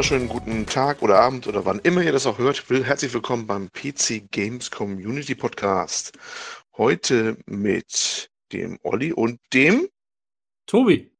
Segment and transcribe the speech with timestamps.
[0.00, 2.70] wunderschönen guten Tag oder Abend oder wann immer ihr das auch hört.
[2.70, 6.18] Will herzlich willkommen beim PC Games Community Podcast.
[6.78, 9.90] Heute mit dem Olli und dem
[10.64, 11.10] Tobi.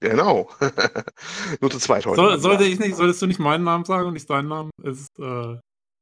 [0.00, 0.50] Genau.
[1.60, 2.16] Nur zu zweit heute.
[2.16, 4.70] Soll, sollte ich nicht, solltest du nicht meinen Namen sagen und nicht deinen Namen?
[4.82, 5.56] Ist, äh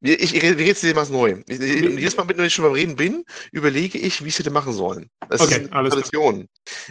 [0.05, 1.43] ich, ich, rede jetzt dir was neu.
[1.47, 4.39] Ich, ich, jedes Mal, wenn ich schon beim Reden bin, überlege ich, wie ich es
[4.41, 5.09] hätte machen sollen.
[5.29, 6.47] Das okay, ist eine Tradition.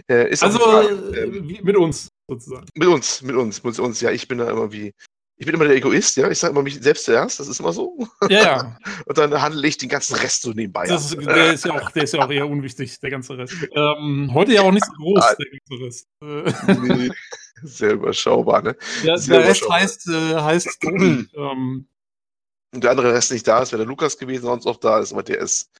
[0.07, 1.25] Äh, ist also äh,
[1.61, 2.67] mit uns sozusagen.
[2.73, 3.99] Mit uns, mit uns, mit uns.
[3.99, 4.93] Ja, ich bin da immer wie.
[5.41, 6.29] Ich bin immer der Egoist, ja.
[6.29, 8.07] Ich sage immer mich selbst zuerst, das ist immer so.
[8.29, 8.77] Ja, ja.
[9.07, 10.85] Und dann handle ich den ganzen Rest so nebenbei.
[10.85, 13.55] Ist, der, ist ja auch, der ist ja auch eher unwichtig, der ganze Rest.
[13.73, 16.07] Ähm, heute ja auch nicht so groß, der ganze Rest.
[16.83, 17.09] nee,
[17.63, 18.75] sehr überschaubar, ne?
[19.03, 21.87] Ja, sehr der Rest heißt, äh, heißt ähm,
[22.73, 25.11] und der andere Rest nicht da ist, wäre der Lukas gewesen, sonst auch da ist,
[25.11, 25.71] aber der ist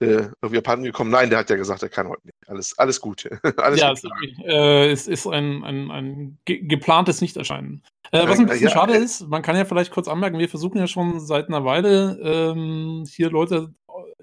[0.00, 1.10] äh, irgendwie abhanden gekommen.
[1.10, 2.36] Nein, der hat ja gesagt, er kann heute nicht.
[2.46, 3.28] Alles, alles gut.
[3.56, 7.82] alles ja, gut es, äh, es, ist ein, ein, ein ge geplantes Nichterscheinen.
[8.10, 9.00] Äh, was ein bisschen ja, schade ja.
[9.00, 13.04] ist, man kann ja vielleicht kurz anmerken, wir versuchen ja schon seit einer Weile ähm,
[13.08, 13.74] hier Leute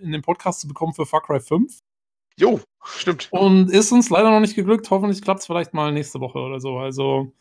[0.01, 1.79] in den Podcast zu bekommen für Far Cry 5.
[2.37, 3.29] Jo, stimmt.
[3.31, 4.89] Und ist uns leider noch nicht geglückt.
[4.89, 6.77] Hoffentlich klappt es vielleicht mal nächste Woche oder so.
[6.77, 7.33] Also.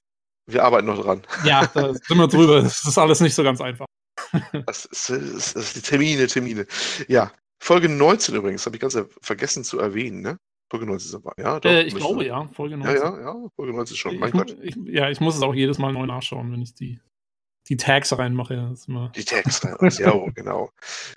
[0.46, 1.22] Wir arbeiten noch dran.
[1.44, 2.62] Ja, da sind wir drüber.
[2.62, 3.86] Das ist alles nicht so ganz einfach.
[4.66, 6.66] Das ist, das ist die Termine, Termine.
[7.08, 10.38] Ja, Folge 19 übrigens, habe ich ganz vergessen zu erwähnen, ne?
[10.70, 11.60] Folge 19 ist aber, ja?
[11.60, 12.96] Doch, äh, ich glaube ja, Folge 19.
[12.96, 14.56] Ja, ja, ja, Folge 19 schon, mein ich, Gott.
[14.62, 17.00] Ich, ja, ich muss es auch jedes Mal neu nachschauen, wenn ich die,
[17.68, 18.74] die Tags reinmache.
[19.14, 20.70] Die Tags rein, ja, oh, genau.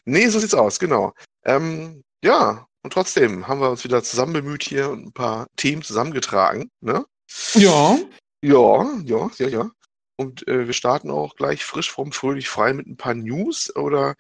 [0.06, 1.14] Nee, so sieht's aus, genau.
[1.46, 5.82] Ähm, ja, und trotzdem haben wir uns wieder zusammen bemüht hier und ein paar Themen
[5.82, 7.06] zusammengetragen, ne?
[7.54, 7.98] Ja.
[8.42, 9.72] Ja, ja, ja, ja.
[10.16, 13.76] Und äh, wir starten auch gleich frisch, fromm, fröhlich, frei mit ein paar News.
[13.76, 14.16] Oder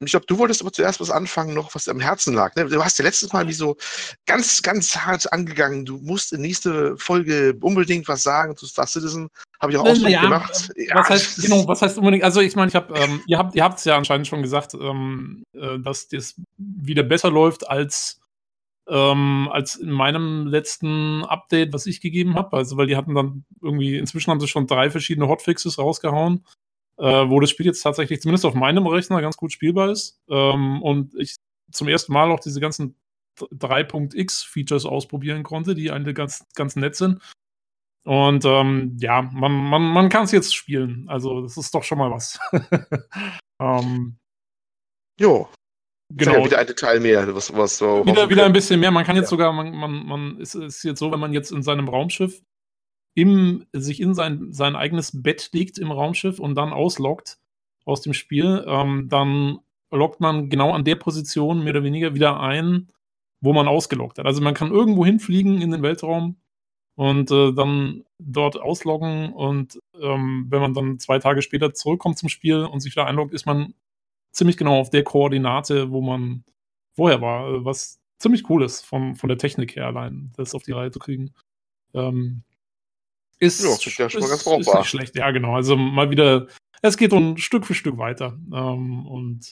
[0.00, 2.54] ich glaube, du wolltest aber zuerst was anfangen, noch was am Herzen lag.
[2.54, 2.66] Ne?
[2.66, 3.76] Du hast ja letztes Mal wie so
[4.26, 5.86] ganz, ganz hart angegangen.
[5.86, 9.28] Du musst in nächste Folge unbedingt was sagen zu Star Citizen.
[9.58, 10.70] Habe ich auch Ausdruck ja, gemacht.
[10.76, 12.24] Ja, was heißt, genau, was heißt unbedingt?
[12.24, 14.74] Also ich meine, ich habe, ähm, ihr habt, ihr habt es ja anscheinend schon gesagt,
[14.74, 18.20] ähm, äh, dass das wieder besser läuft als
[18.88, 22.56] ähm, als in meinem letzten Update, was ich gegeben habe.
[22.56, 26.44] Also, weil die hatten dann irgendwie, inzwischen haben sie schon drei verschiedene Hotfixes rausgehauen,
[26.98, 30.20] äh, wo das Spiel jetzt tatsächlich zumindest auf meinem Rechner ganz gut spielbar ist.
[30.28, 31.36] Ähm, und ich
[31.72, 32.96] zum ersten Mal auch diese ganzen
[33.38, 37.20] 3.x Features ausprobieren konnte, die eigentlich ganz, ganz nett sind.
[38.04, 41.06] Und ähm, ja, man, man, man kann es jetzt spielen.
[41.08, 42.38] Also, das ist doch schon mal was.
[43.60, 44.16] ähm,
[45.18, 45.48] jo,
[46.08, 46.38] Genau.
[46.38, 48.06] Ja wieder ein Detail mehr, was, was so.
[48.06, 48.90] Wieder, wieder ein bisschen mehr.
[48.90, 49.30] Man kann jetzt ja.
[49.30, 52.40] sogar, man, man, man ist, ist jetzt so, wenn man jetzt in seinem Raumschiff
[53.16, 57.38] im, sich in sein, sein eigenes Bett legt im Raumschiff und dann ausloggt
[57.86, 59.58] aus dem Spiel, ähm, dann
[59.90, 62.92] loggt man genau an der Position mehr oder weniger wieder ein,
[63.40, 64.26] wo man ausgeloggt hat.
[64.26, 66.36] Also man kann irgendwo hinfliegen in den Weltraum
[66.94, 72.28] und äh, dann dort ausloggen und ähm, wenn man dann zwei Tage später zurückkommt zum
[72.28, 73.72] Spiel und sich wieder einloggt, ist man
[74.30, 76.44] ziemlich genau auf der Koordinate, wo man
[76.94, 80.72] vorher war, was ziemlich cool ist von, von der Technik her allein, das auf die
[80.72, 81.32] Reihe zu kriegen.
[81.94, 82.42] Ähm,
[83.38, 84.60] ist, ja, ist, ja schon mal ganz brauchbar.
[84.60, 85.54] ist nicht schlecht, ja genau.
[85.54, 86.46] Also mal wieder,
[86.82, 88.38] es geht so Stück für Stück weiter.
[88.52, 89.50] Ähm, und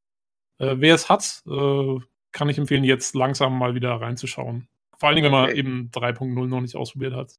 [0.58, 1.98] äh, wer es hat, äh,
[2.32, 4.68] kann ich empfehlen, jetzt langsam mal wieder reinzuschauen.
[4.98, 5.58] Vor allen Dingen, wenn man okay.
[5.58, 7.34] eben 3.0 noch nicht ausprobiert hat.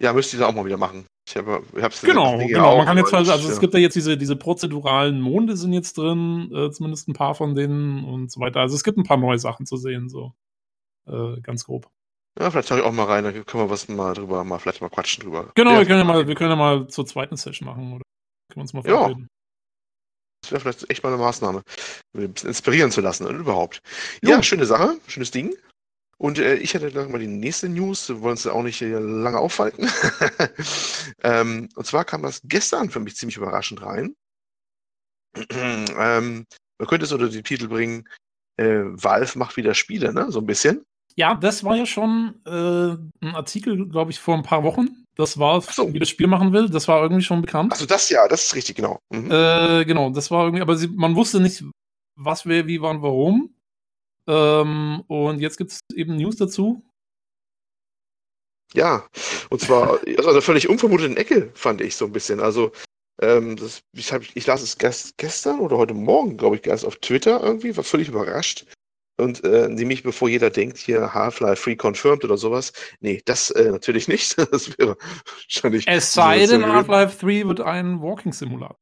[0.00, 1.06] Ja, müsste ich auch mal wieder machen.
[1.26, 2.72] Ich habe es Genau, genau.
[2.72, 5.72] Auch, man kann jetzt halt, also es gibt ja jetzt diese, diese prozeduralen Monde sind
[5.72, 8.60] jetzt drin, äh, zumindest ein paar von denen und so weiter.
[8.60, 10.34] Also es gibt ein paar neue Sachen zu sehen, so
[11.06, 11.90] äh, ganz grob.
[12.38, 14.80] Ja, vielleicht schaue ich auch mal rein, dann können wir was mal drüber, mal vielleicht
[14.80, 15.52] mal quatschen drüber.
[15.54, 18.02] Genau, ja, wir können ja mal, wir können ja mal zur zweiten Session machen, oder?
[18.48, 19.22] Können wir uns mal verabreden.
[19.22, 19.28] Ja.
[20.42, 21.62] Das wäre vielleicht echt mal eine Maßnahme,
[22.14, 23.80] ein bisschen inspirieren zu lassen und überhaupt.
[24.22, 24.30] Jo.
[24.30, 25.54] Ja, schöne Sache, schönes Ding.
[26.18, 29.00] Und äh, ich hätte gleich mal die nächste News, wir wollen uns auch nicht hier
[29.00, 29.88] lange aufhalten.
[31.22, 34.14] ähm, und zwar kam das gestern für mich ziemlich überraschend rein.
[35.50, 36.46] ähm,
[36.78, 38.08] man könnte es unter den Titel bringen,
[38.56, 40.30] äh, Valve macht wieder Spiele, ne?
[40.30, 40.84] So ein bisschen.
[41.16, 45.04] Ja, das war ja schon äh, ein Artikel, glaube ich, vor ein paar Wochen.
[45.16, 45.92] Das war, so.
[45.92, 46.68] wie das Spiel machen will.
[46.68, 47.72] Das war irgendwie schon bekannt.
[47.72, 48.98] Also das ja, das ist richtig, genau.
[49.10, 49.30] Mhm.
[49.30, 51.62] Äh, genau, das war irgendwie, aber sie, man wusste nicht,
[52.16, 53.54] was, wer, wie, wann, warum.
[54.28, 56.82] Ähm, und jetzt gibt es eben News dazu.
[58.72, 59.06] Ja,
[59.50, 62.40] und zwar also eine völlig unvermuteten Ecke, fand ich so ein bisschen.
[62.40, 62.72] Also,
[63.22, 66.84] ähm, das, ich, hab, ich las es gest, gestern oder heute Morgen, glaube ich, erst
[66.84, 68.66] auf Twitter irgendwie, war völlig überrascht.
[69.16, 72.72] Und äh, nämlich bevor jeder denkt, hier Half-Life Free Confirmed oder sowas.
[73.00, 74.36] Nee, das äh, natürlich nicht.
[74.52, 74.96] das wäre
[75.34, 75.86] wahrscheinlich.
[75.86, 78.76] Es sei denn, Half-Life 3 wird ein Walking-Simulator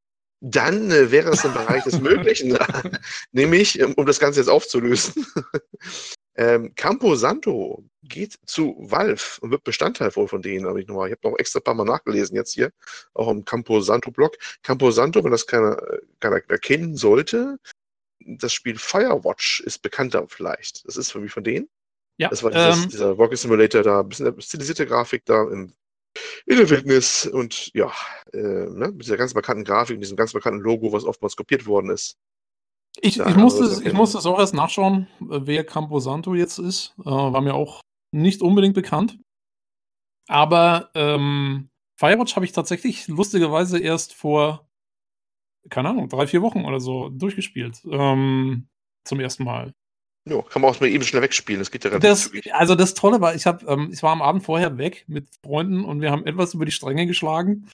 [0.45, 2.59] dann äh, wäre es im Bereich des Möglichen,
[3.31, 5.25] nämlich, um, um das Ganze jetzt aufzulösen,
[6.35, 10.67] Ähm, Campo Santo geht zu Valve und wird Bestandteil wohl von denen.
[10.67, 12.71] Aber ich, noch ich habe noch extra ein paar Mal nachgelesen jetzt hier,
[13.15, 14.37] auch im Campo Santo-Blog.
[14.63, 15.77] Campo Santo, wenn das keiner,
[16.21, 17.59] keiner erkennen sollte,
[18.27, 20.87] das Spiel Firewatch ist bekannter vielleicht.
[20.87, 21.69] Das ist für mich von denen.
[22.19, 25.75] Ja, das war dieses, ähm, dieser Walking Simulator da, ein bisschen stilisierte Grafik da im,
[26.47, 27.93] in der Wildnis und ja,
[28.33, 31.91] äh, ne, mit dieser ganz bekannten Grafik, diesem ganz bekannten Logo, was oftmals kopiert worden
[31.91, 32.19] ist.
[33.01, 36.95] Ich, ich, musste, es, ich musste es auch erst nachschauen, wer Camposanto jetzt ist.
[37.01, 37.81] Äh, war mir auch
[38.13, 39.19] nicht unbedingt bekannt.
[40.29, 44.69] Aber ähm, Firewatch habe ich tatsächlich lustigerweise erst vor,
[45.71, 47.83] keine Ahnung, drei, vier Wochen oder so durchgespielt.
[47.91, 48.69] Ähm,
[49.05, 49.75] zum ersten Mal.
[50.29, 51.61] Ja, kann man auch mal eben schnell wegspielen.
[51.61, 54.45] Das geht ja das, Also das Tolle war, ich, hab, ähm, ich war am Abend
[54.45, 57.69] vorher weg mit Freunden und wir haben etwas über die Stränge geschlagen.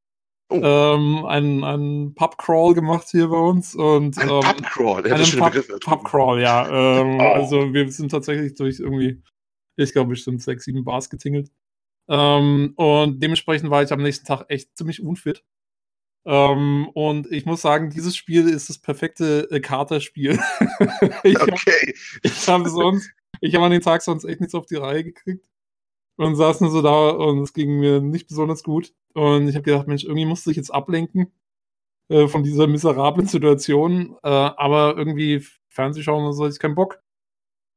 [0.51, 0.61] Oh.
[0.63, 3.75] Ähm, einen, einen Pub-Crawl gemacht hier bei uns.
[3.75, 7.01] Und, ein ähm, Pub-Crawl, ja, einen Pub, Pub-Crawl, ja.
[7.01, 7.23] Ähm, oh.
[7.23, 9.23] Also wir sind tatsächlich durch irgendwie,
[9.77, 11.51] ich glaube bestimmt sechs, sieben Bars getingelt.
[12.09, 15.45] Ähm, und dementsprechend war ich am nächsten Tag echt ziemlich unfit.
[16.27, 20.39] Ähm, und ich muss sagen, dieses Spiel ist das perfekte äh, Katerspiel.
[21.25, 21.51] ich okay.
[21.51, 23.11] Hab, ich habe sonst,
[23.41, 25.45] ich habe an den Tag sonst echt nichts auf die Reihe gekriegt
[26.17, 28.93] und saß nur so da und es ging mir nicht besonders gut.
[29.15, 31.33] Und ich habe gedacht, Mensch, irgendwie musste ich jetzt ablenken
[32.09, 34.17] äh, von dieser miserablen Situation.
[34.23, 37.01] Äh, aber irgendwie Fernsehschauen und so, hatte ich keinen Bock.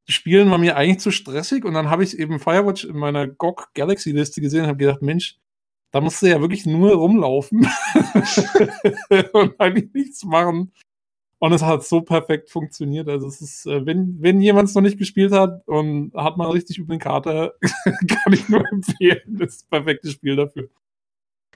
[0.08, 3.72] Spielen war mir eigentlich zu stressig und dann habe ich eben Firewatch in meiner GOG
[3.74, 5.38] Galaxy Liste gesehen und habe gedacht, Mensch,
[5.92, 7.60] da musst du ja wirklich nur rumlaufen
[9.32, 10.72] und eigentlich nichts machen.
[11.38, 13.08] Und es hat so perfekt funktioniert.
[13.08, 16.50] Also es ist, äh, wenn, wenn jemand es noch nicht gespielt hat und hat mal
[16.50, 17.54] richtig über den Kater,
[17.84, 19.20] kann ich nur empfehlen.
[19.26, 20.68] Das ist das perfekte Spiel dafür.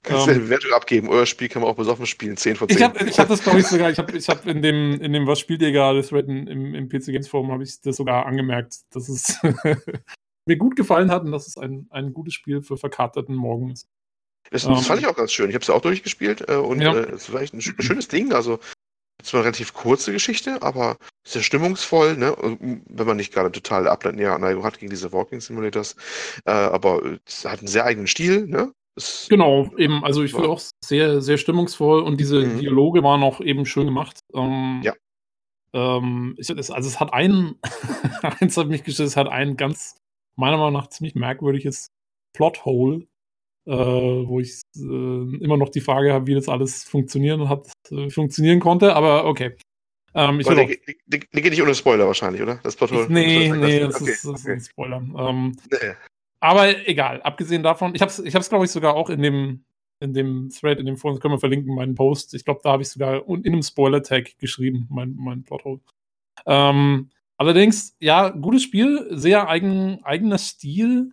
[0.03, 1.09] Kannst du eine ähm, Bewertung abgeben?
[1.09, 2.77] Euer Spiel kann man auch besoffen spielen, 10 von 10.
[2.77, 5.13] Ich habe ich hab das, glaube ich, sogar, ich habe ich hab in dem, in
[5.13, 8.27] dem Was spielt ihr gerade, Thread im, im PC Games Forum, habe ich das sogar
[8.27, 9.41] angemerkt, dass es
[10.47, 13.89] mir gut gefallen hat und dass es ein, ein gutes Spiel für verkaterten Morgen ist.
[14.51, 15.49] Das, das um, fand ich auch ganz schön.
[15.49, 16.95] Ich habe es ja auch durchgespielt äh, und ja.
[16.95, 18.33] äh, es war echt ein schönes Ding.
[18.33, 18.59] Also
[19.23, 20.97] zwar eine relativ kurze Geschichte, aber
[21.27, 22.37] sehr stimmungsvoll, ne?
[22.39, 25.97] wenn man nicht gerade total Abneigung hat gegen diese Walking Simulators.
[26.45, 28.73] Äh, aber es hat einen sehr eigenen Stil, ne?
[28.97, 32.59] Es genau, eben, also ich finde auch sehr, sehr stimmungsvoll und diese mhm.
[32.61, 34.21] Dialoge waren auch eben schön gemacht.
[34.33, 34.95] Ähm, ja.
[35.75, 37.57] Ähm, ich, also es hat einen,
[38.41, 39.97] eins hat mich gestellt, es hat ein ganz,
[40.37, 41.91] meiner Meinung nach ziemlich merkwürdiges
[42.33, 43.07] Plothole,
[43.67, 48.09] äh, wo ich äh, immer noch die Frage habe, wie das alles funktionieren hat, äh,
[48.11, 49.57] funktionieren konnte, aber okay.
[50.15, 52.59] Ähm, ich die, die, die, geht nicht ohne Spoiler wahrscheinlich, oder?
[52.63, 54.39] Das ich, nee, nee, das, okay, ist, das okay.
[54.39, 54.97] ist ein Spoiler.
[55.19, 55.93] Ähm, nee.
[56.41, 59.65] Aber egal, abgesehen davon, ich habe es, ich hab's, glaube ich, sogar auch in dem,
[60.01, 62.35] in dem Thread, in dem Forum, können wir verlinken, meinen Post.
[62.35, 65.81] Ich glaube, da habe ich sogar in einem Spoiler-Tag geschrieben, mein, mein Plothole.
[66.47, 71.13] Ähm, allerdings, ja, gutes Spiel, sehr eigen, eigener Stil.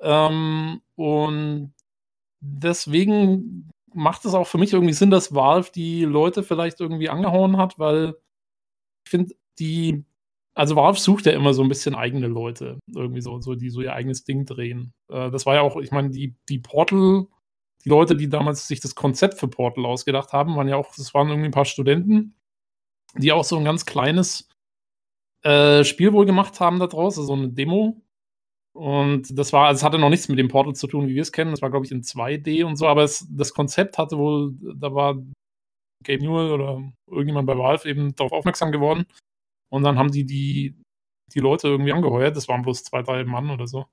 [0.00, 1.72] Ähm, und
[2.40, 7.56] deswegen macht es auch für mich irgendwie Sinn, dass Valve die Leute vielleicht irgendwie angehauen
[7.56, 8.14] hat, weil
[9.04, 10.04] ich finde, die,
[10.54, 13.80] also Valve sucht ja immer so ein bisschen eigene Leute, irgendwie so, so die so
[13.80, 14.92] ihr eigenes Ding drehen.
[15.08, 17.26] Äh, das war ja auch, ich meine, die, die Portal,
[17.84, 21.14] die Leute, die damals sich das Konzept für Portal ausgedacht haben, waren ja auch, das
[21.14, 22.34] waren irgendwie ein paar Studenten,
[23.16, 24.48] die auch so ein ganz kleines
[25.42, 28.02] äh, Spiel wohl gemacht haben da draußen, so eine Demo
[28.74, 31.22] und das war, also es hatte noch nichts mit dem Portal zu tun, wie wir
[31.22, 31.50] es kennen.
[31.50, 34.94] Das war, glaube ich, in 2D und so, aber es, das Konzept hatte wohl, da
[34.94, 35.14] war
[36.04, 39.06] Gabe Newell oder irgendjemand bei Valve eben darauf aufmerksam geworden.
[39.70, 40.76] Und dann haben die, die
[41.34, 42.36] die Leute irgendwie angeheuert.
[42.36, 43.86] Das waren bloß zwei, drei Mann oder so.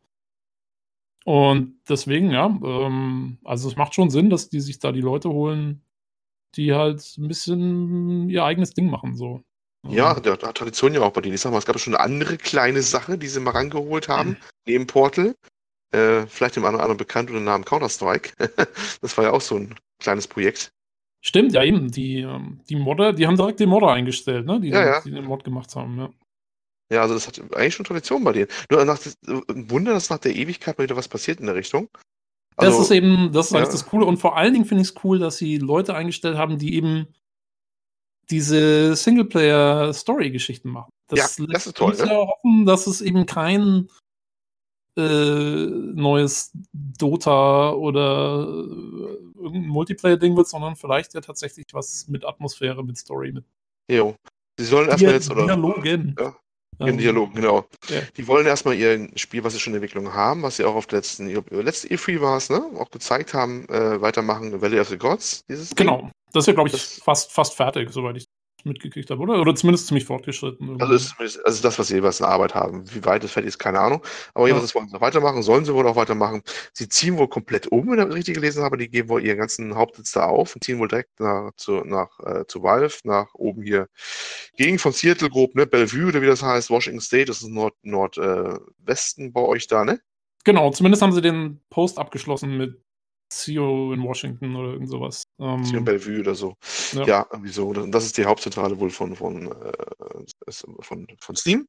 [1.26, 5.30] Und deswegen, ja, ähm, also es macht schon Sinn, dass die sich da die Leute
[5.30, 5.84] holen,
[6.56, 9.44] die halt ein bisschen ihr eigenes Ding machen, so.
[9.90, 11.36] Ja, der, der Tradition ja auch bei denen.
[11.36, 14.30] Ich sag mal, es gab schon eine andere kleine Sache, die sie mal rangeholt haben,
[14.30, 14.38] mhm.
[14.66, 15.36] neben Portal.
[15.92, 18.32] Äh, vielleicht dem anderen, anderen bekannt unter dem Namen Counter-Strike.
[19.02, 20.72] das war ja auch so ein kleines Projekt.
[21.22, 21.92] Stimmt, ja eben.
[21.92, 24.60] Die, ähm, die Modder, die haben direkt den Modder eingestellt, ne?
[24.60, 25.02] Die, ja, ja.
[25.02, 26.10] die den Mod gemacht haben, ja.
[26.92, 28.48] Ja, also das hat eigentlich schon Tradition bei denen.
[28.70, 31.90] Nur nach, ein Wunder, dass nach der Ewigkeit mal wieder was passiert in der Richtung.
[32.58, 33.62] Also, das ist eben, das ist ja.
[33.62, 34.06] das Coole.
[34.06, 37.08] Und vor allen Dingen finde ich es cool, dass sie Leute eingestellt haben, die eben
[38.30, 40.90] diese Singleplayer-Story-Geschichten machen.
[41.08, 41.96] Das, ja, das ist toll.
[41.96, 42.10] Ne?
[42.10, 43.90] hoffen, dass es eben kein
[44.98, 52.84] äh, neues Dota oder äh, irgendein Multiplayer-Ding wird, sondern vielleicht ja tatsächlich was mit Atmosphäre,
[52.84, 53.46] mit Story, mit.
[53.92, 54.16] Jo.
[54.58, 55.46] Sie sollen erstmal jetzt, oder?
[55.46, 56.16] Dialogen.
[56.18, 56.36] Ja.
[56.80, 57.66] In ähm, Dialog, genau.
[57.90, 58.02] Ja.
[58.18, 60.88] Die wollen erstmal ihr Spiel, was sie schon in Entwicklung haben, was sie auch auf
[60.88, 62.64] der letzten, letzten E3 war es, ne?
[62.78, 66.02] Auch gezeigt haben, äh, weitermachen, Valley of the Gods, dieses Genau.
[66.02, 66.12] Ding.
[66.34, 68.25] Das ist ja, glaube ich, das, fast, fast fertig, soweit ich
[68.66, 69.40] mitgekriegt habe, oder?
[69.40, 70.82] Oder zumindest ziemlich fortgeschritten.
[70.82, 72.84] Also ist zumindest, also das, was sie jeweils in Arbeit haben.
[72.94, 74.02] Wie weit es fertig ist, keine Ahnung.
[74.34, 76.42] Aber jeweils wollen sie noch weitermachen, sollen sie wohl auch weitermachen.
[76.74, 78.78] Sie ziehen wohl komplett um, wenn ich das richtig gelesen habe.
[78.78, 82.20] Die geben wohl ihren ganzen Hauptsitz da auf und ziehen wohl direkt nach, zu, nach,
[82.20, 83.88] äh, zu Valve, nach oben hier
[84.58, 85.66] gegen von Seattle grob, ne?
[85.66, 89.86] Bellevue oder wie das heißt, Washington State, das ist Nord, Nordwesten äh, bei euch da,
[89.86, 90.00] ne?
[90.46, 92.85] Genau, zumindest haben sie den Post abgeschlossen mit
[93.30, 95.24] CEO in Washington oder irgend sowas.
[95.40, 96.56] Ähm, CEO in Bellevue oder so.
[96.94, 97.06] Ja.
[97.06, 97.68] ja, irgendwie so.
[97.68, 100.52] Und das ist die Hauptzentrale wohl von, von, äh,
[100.82, 101.68] von, von Steam.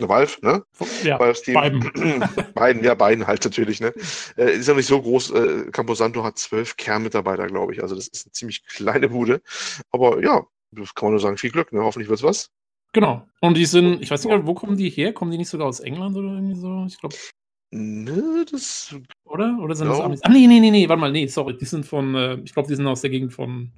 [0.00, 0.62] Valve, ne?
[1.02, 1.54] Ja, Valve Steam.
[1.54, 1.90] beiden.
[2.54, 3.92] beiden, ja, beiden halt natürlich, ne?
[4.36, 5.30] Äh, ist ja nicht so groß.
[5.32, 7.82] Äh, Camposanto hat zwölf Kernmitarbeiter, glaube ich.
[7.82, 9.42] Also das ist eine ziemlich kleine Bude.
[9.90, 11.80] Aber ja, das kann man nur sagen, viel Glück, ne?
[11.82, 12.50] Hoffentlich wird's was.
[12.92, 13.26] Genau.
[13.40, 15.12] Und die sind, ich weiß nicht, wo kommen die her?
[15.12, 16.84] Kommen die nicht sogar aus England oder irgendwie so?
[16.86, 17.16] Ich glaube.
[17.70, 18.94] Ne, das.
[19.38, 19.58] Oder?
[19.62, 20.20] Oder sind das Amis?
[20.22, 21.56] Ah, nee, nee, nee, nee, warte mal, nee, sorry.
[21.56, 23.70] Die sind von, äh, ich glaube, die sind aus der Gegend von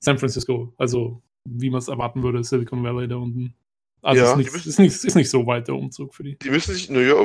[0.00, 0.74] San Francisco.
[0.76, 3.54] Also, wie man es erwarten würde, Silicon Valley da unten.
[4.02, 6.38] Also, ja, ist, nicht, müssen, ist, nicht, ist nicht so weit der Umzug für die.
[6.38, 7.16] Die müssen sich, naja,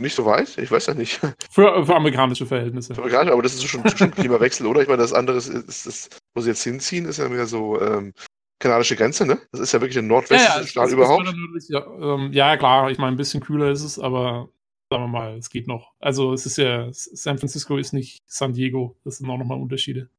[0.00, 1.20] nicht so weit, ich weiß ja nicht.
[1.50, 2.94] Für, für amerikanische Verhältnisse.
[2.94, 4.82] Für amerikanische, aber das ist schon, schon Klimawechsel, oder?
[4.82, 7.80] Ich meine, das andere ist, ist, ist, wo sie jetzt hinziehen, ist ja mehr so
[7.80, 8.12] ähm,
[8.58, 9.38] kanadische Grenze, ne?
[9.52, 11.32] Das ist ja wirklich der nordwestliche ja, ja, Staat überhaupt.
[11.68, 14.48] Ja, ähm, ja, klar, ich meine, ein bisschen kühler ist es, aber
[14.90, 15.92] sagen wir mal, es geht noch.
[16.00, 18.96] Also es ist ja, San Francisco ist nicht San Diego.
[19.04, 20.10] Das sind auch nochmal Unterschiede.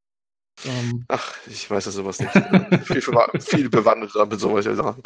[0.65, 2.31] Ähm, Ach, ich weiß ja sowas nicht.
[2.85, 3.01] viel,
[3.39, 5.03] viel bewandert mit solchen Sachen.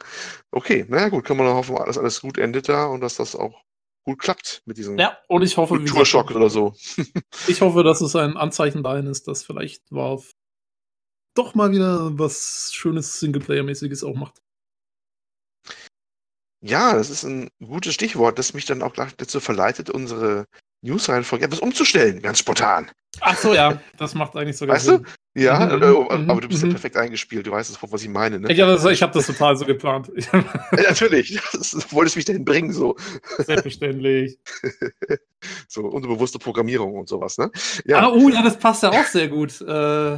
[0.52, 3.36] Okay, naja gut, kann man nur hoffen, dass alles gut endet da und dass das
[3.36, 3.64] auch
[4.04, 6.76] gut klappt mit diesem ja, und ich hoffe, Kulturschock oder so.
[7.48, 10.26] ich hoffe, dass es ein Anzeichen dahin ist, dass vielleicht Valve
[11.34, 14.42] doch mal wieder was Schönes Singleplayer-mäßiges auch macht.
[16.66, 20.46] Ja, das ist ein gutes Stichwort, das mich dann auch gleich dazu verleitet, unsere
[20.82, 22.90] News-Reihenfolge etwas umzustellen, ganz spontan.
[23.22, 25.06] Ach so, ja, das macht eigentlich sogar weißt Sinn.
[25.06, 25.42] Weißt du?
[25.42, 26.70] Ja, mhm, äh, aber du bist mhm.
[26.70, 28.40] ja perfekt eingespielt, du weißt sofort, was ich meine.
[28.40, 28.52] Ne?
[28.52, 30.12] Ich habe das, hab das total so geplant.
[30.32, 32.96] ja, natürlich, du wolltest mich dahin bringen, so.
[33.38, 34.40] Selbstverständlich.
[35.68, 37.52] so, unterbewusste Programmierung und sowas, ne?
[37.86, 38.08] Ja.
[38.08, 39.62] Ah, oh, ja, das passt ja auch sehr gut.
[39.62, 40.18] Äh,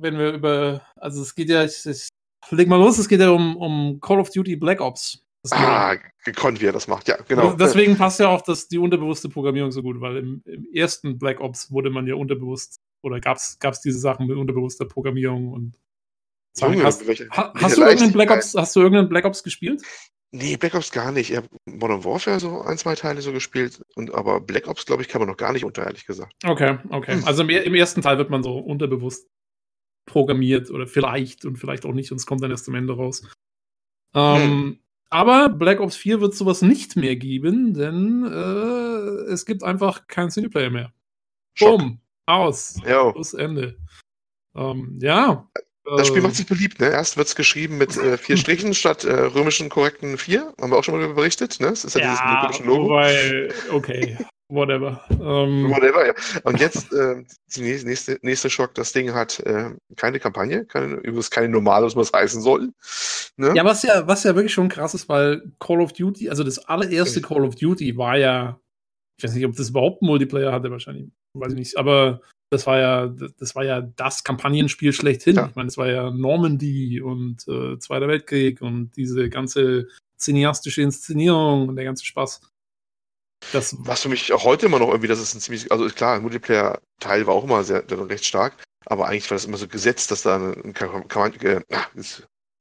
[0.00, 2.08] wenn wir über, also es geht ja, ich, ich
[2.50, 5.24] leg mal los, es geht ja um, um Call of Duty Black Ops.
[5.52, 7.52] Ah, gekonnt, wie er das macht, ja, genau.
[7.52, 11.40] Deswegen passt ja auch das, die unterbewusste Programmierung so gut, weil im, im ersten Black
[11.40, 15.78] Ops wurde man ja unterbewusst, oder gab es diese Sachen mit unterbewusster Programmierung und
[16.60, 19.82] Junge, hast, welche, ha, hast, du irgendeinen Black Ops, hast du irgendeinen Black Ops gespielt?
[20.30, 21.30] Nee, Black Ops gar nicht.
[21.30, 25.02] Ich habe Modern Warfare so ein, zwei Teile so gespielt, und, aber Black Ops, glaube
[25.02, 26.34] ich, kann man noch gar nicht unter, ehrlich gesagt.
[26.44, 27.14] Okay, okay.
[27.14, 27.24] Hm.
[27.24, 29.28] Also im, im, ersten Teil wird man so unterbewusst
[30.06, 33.26] programmiert oder vielleicht und vielleicht auch nicht und es kommt dann erst am Ende raus.
[34.14, 34.78] Ähm, hm.
[35.10, 40.30] Aber Black Ops 4 wird sowas nicht mehr geben, denn äh, es gibt einfach keinen
[40.30, 40.92] Singleplayer mehr.
[41.58, 42.78] Boom, aus.
[42.86, 43.10] Jo.
[43.10, 43.78] Aus Ende.
[44.54, 45.48] Ähm, ja.
[45.96, 46.90] Das Spiel macht sich beliebt, ne?
[46.90, 50.52] Erst wird es geschrieben mit äh, vier Strichen statt äh, römischen korrekten vier.
[50.60, 51.68] Haben wir auch schon mal darüber berichtet, ne?
[51.68, 52.90] Das ist ja, ja dieses Logo.
[52.90, 54.18] Wobei, okay.
[54.50, 55.04] Whatever.
[55.10, 56.14] Ähm, Whatever, ja.
[56.44, 57.22] Und jetzt äh,
[57.54, 61.94] die nächste, nächste Schock, das Ding hat äh, keine Kampagne, keine, übrigens keine normale, was
[61.94, 62.72] man es heißen soll.
[63.36, 63.52] Ne?
[63.54, 66.58] Ja, was ja, was ja wirklich schon krass ist, weil Call of Duty, also das
[66.58, 68.58] allererste Call of Duty war ja,
[69.18, 72.78] ich weiß nicht, ob das überhaupt Multiplayer hatte, wahrscheinlich, weiß ich nicht, aber das war
[72.78, 75.36] ja, das war ja das Kampagnenspiel schlechthin.
[75.36, 75.48] Ja.
[75.48, 79.88] Ich meine, es war ja Normandy und äh, Zweiter Weltkrieg und diese ganze
[80.18, 82.40] cineastische Inszenierung und der ganze Spaß.
[83.52, 86.16] Das Was für mich auch heute immer noch irgendwie, das ist ein ziemlich, also klar,
[86.16, 88.54] ein Multiplayer-Teil war auch immer sehr, recht stark,
[88.86, 91.84] aber eigentlich war das immer so gesetzt, dass da eine, Kampagne, äh,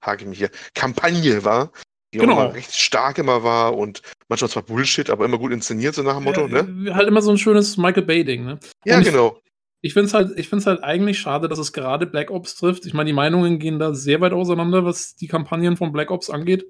[0.01, 1.71] hake ich mich hier, Kampagne war,
[2.13, 2.33] die genau.
[2.33, 6.03] auch immer recht stark immer war und manchmal zwar Bullshit, aber immer gut inszeniert, so
[6.03, 6.95] nach dem Motto, ja, ne?
[6.95, 8.59] Halt immer so ein schönes Michael Bay-Ding, ne?
[8.85, 9.41] Ja, ich, genau.
[9.81, 12.85] Ich finde es halt, ich find's halt eigentlich schade, dass es gerade Black Ops trifft.
[12.85, 16.29] Ich meine, die Meinungen gehen da sehr weit auseinander, was die Kampagnen von Black Ops
[16.29, 16.65] angeht.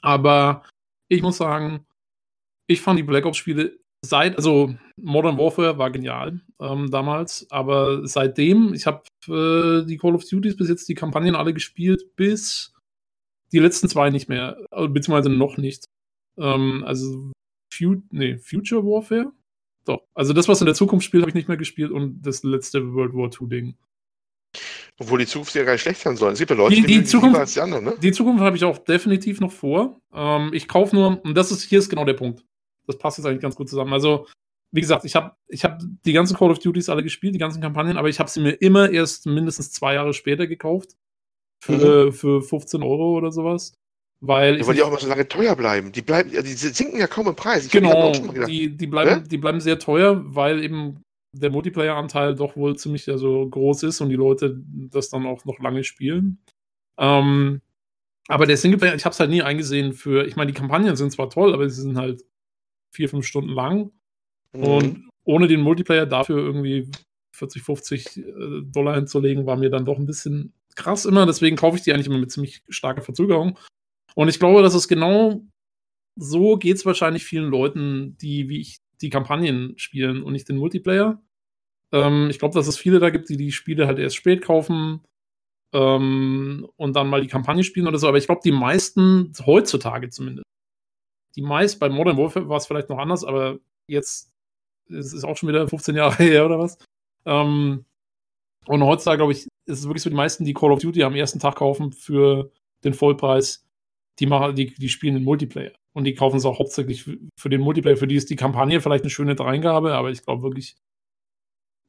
[0.00, 0.64] Aber
[1.08, 1.84] ich muss sagen,
[2.68, 8.74] ich fand die Black Ops-Spiele seit, also Modern Warfare war genial ähm, damals, aber seitdem,
[8.74, 12.74] ich habe äh, die Call of Duties bis jetzt die Kampagnen alle gespielt, bis
[13.52, 15.84] die letzten zwei nicht mehr, also, beziehungsweise noch nicht.
[16.38, 17.32] Ähm, also
[17.72, 19.32] Fu nee, Future Warfare?
[19.84, 20.02] Doch.
[20.14, 22.92] Also das, was in der Zukunft spielt, habe ich nicht mehr gespielt und das letzte
[22.92, 23.74] World War II-Ding.
[25.00, 26.32] Obwohl die Zukunft ja gar nicht schlecht sein soll.
[26.32, 27.94] Es gibt ja Leute, die, die, die Zukunft, als die anderen, ne?
[28.02, 30.00] Die Zukunft habe ich auch definitiv noch vor.
[30.12, 32.44] Ähm, ich kaufe nur, und das ist, hier ist genau der Punkt
[32.88, 33.92] das passt jetzt eigentlich ganz gut zusammen.
[33.92, 34.26] Also,
[34.72, 37.62] wie gesagt, ich habe ich hab die ganzen Call of Duties alle gespielt, die ganzen
[37.62, 40.96] Kampagnen, aber ich habe sie mir immer erst mindestens zwei Jahre später gekauft.
[41.60, 42.12] Für, mhm.
[42.12, 43.74] für 15 Euro oder sowas.
[44.20, 45.92] Weil, ja, weil die auch immer so lange teuer bleiben.
[45.92, 47.66] Die bleiben, die sinken ja kaum im Preis.
[47.66, 48.12] Ich genau,
[48.46, 51.02] die, die, bleiben, die bleiben sehr teuer, weil eben
[51.32, 55.58] der Multiplayer-Anteil doch wohl ziemlich also groß ist und die Leute das dann auch noch
[55.60, 56.38] lange spielen.
[56.98, 57.60] Ähm,
[58.28, 61.12] aber der Singleplayer, ich habe es halt nie eingesehen für, ich meine, die Kampagnen sind
[61.12, 62.24] zwar toll, aber sie sind halt
[62.90, 63.90] vier, fünf Stunden lang.
[64.52, 64.62] Mhm.
[64.62, 66.90] Und ohne den Multiplayer dafür irgendwie
[67.32, 68.22] 40, 50 äh,
[68.64, 71.26] Dollar hinzulegen, war mir dann doch ein bisschen krass immer.
[71.26, 73.58] Deswegen kaufe ich die eigentlich immer mit ziemlich starker Verzögerung.
[74.14, 75.42] Und ich glaube, dass es genau
[76.18, 80.56] so geht es wahrscheinlich vielen Leuten, die wie ich die Kampagnen spielen und nicht den
[80.56, 81.22] Multiplayer.
[81.92, 85.00] Ähm, ich glaube, dass es viele da gibt, die die Spiele halt erst spät kaufen
[85.72, 88.08] ähm, und dann mal die Kampagne spielen oder so.
[88.08, 90.44] Aber ich glaube, die meisten, heutzutage zumindest,
[91.36, 94.32] die meisten, bei Modern Warfare war es vielleicht noch anders, aber jetzt
[94.90, 96.78] es ist auch schon wieder 15 Jahre her oder was.
[97.26, 97.84] Ähm,
[98.66, 101.14] und heutzutage, glaube ich, ist es wirklich so, die meisten, die Call of Duty am
[101.14, 102.50] ersten Tag kaufen für
[102.84, 103.66] den Vollpreis,
[104.18, 105.72] die, machen, die, die spielen den Multiplayer.
[105.92, 107.96] Und die kaufen es auch hauptsächlich für, für den Multiplayer.
[107.96, 110.76] Für die ist die Kampagne vielleicht eine schöne Dreingabe, aber ich glaube wirklich,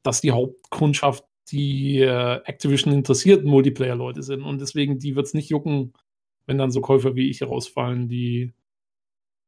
[0.02, 4.42] dass die Hauptkundschaft die äh, Activision interessierten Multiplayer-Leute sind.
[4.42, 5.92] Und deswegen, die wird es nicht jucken,
[6.46, 8.52] wenn dann so Käufer wie ich rausfallen, die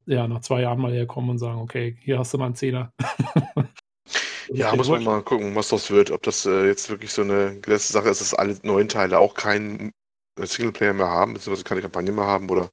[0.07, 2.93] ja nach zwei Jahren mal herkommen und sagen, okay, hier hast du mal einen Zehner.
[4.53, 6.11] ja, muss man mal gucken, was das wird.
[6.11, 9.35] Ob das äh, jetzt wirklich so eine letzte Sache ist, dass alle neuen Teile auch
[9.35, 9.93] keinen
[10.39, 12.71] Singleplayer mehr haben, beziehungsweise keine Kampagne mehr haben oder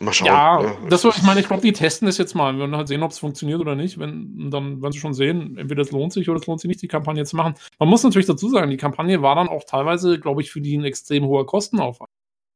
[0.00, 0.26] mal schauen.
[0.26, 0.76] Ja, ja.
[0.88, 2.52] das ich meine, ich glaube, die testen das jetzt mal.
[2.54, 3.98] Wir werden halt sehen, ob es funktioniert oder nicht.
[3.98, 6.82] Wenn, dann werden sie schon sehen, entweder es lohnt sich oder es lohnt sich nicht,
[6.82, 7.54] die Kampagne zu machen.
[7.78, 10.76] Man muss natürlich dazu sagen, die Kampagne war dann auch teilweise, glaube ich, für die
[10.76, 12.10] ein extrem hoher Kostenaufwand.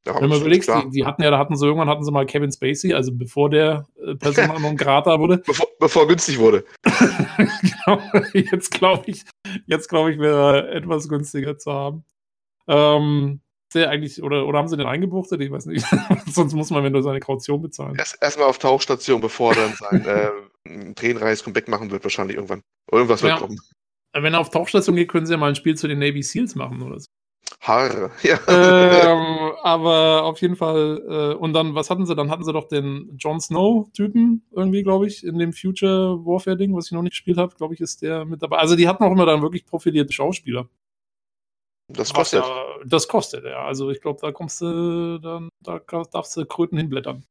[0.05, 2.51] Wenn man überlegt, die, die, hatten ja, da hatten sie irgendwann hatten sie mal Kevin
[2.51, 5.39] Spacey, also bevor der äh, Persona non grata wurde.
[5.39, 6.65] Bevor, bevor günstig wurde.
[7.37, 8.01] genau,
[8.33, 9.25] jetzt glaube ich,
[9.67, 12.05] jetzt glaube ich, wäre etwas günstiger zu haben.
[12.67, 13.41] Ähm,
[13.75, 15.41] der eigentlich, oder, oder haben sie den eingebuchtet?
[15.41, 15.87] Ich weiß nicht.
[16.27, 17.97] Sonst muss man, wenn du seine Kaution bezahlen.
[17.97, 22.63] Erst, erstmal auf Tauchstation, bevor er dann sein äh, Tränenreis Comeback machen wird, wahrscheinlich irgendwann.
[22.91, 23.39] Irgendwas wird ja.
[23.39, 23.59] kommen.
[24.15, 26.55] Wenn er auf Tauchstation geht, können sie ja mal ein Spiel zu den Navy Seals
[26.55, 27.07] machen oder so.
[27.61, 28.39] Haare, ja.
[28.49, 32.15] Ähm, aber auf jeden Fall, äh, und dann, was hatten sie?
[32.15, 36.87] Dann hatten sie doch den Jon Snow-Typen irgendwie, glaube ich, in dem Future Warfare-Ding, was
[36.87, 38.59] ich noch nicht gespielt habe, glaube ich, ist der mit dabei.
[38.59, 40.69] Also die hatten auch immer dann wirklich profilierte Schauspieler.
[41.89, 42.45] Das kostet.
[42.45, 43.65] Ja, das kostet, ja.
[43.65, 47.25] Also ich glaube, da kommst du, dann, da darfst du Kröten hinblättern.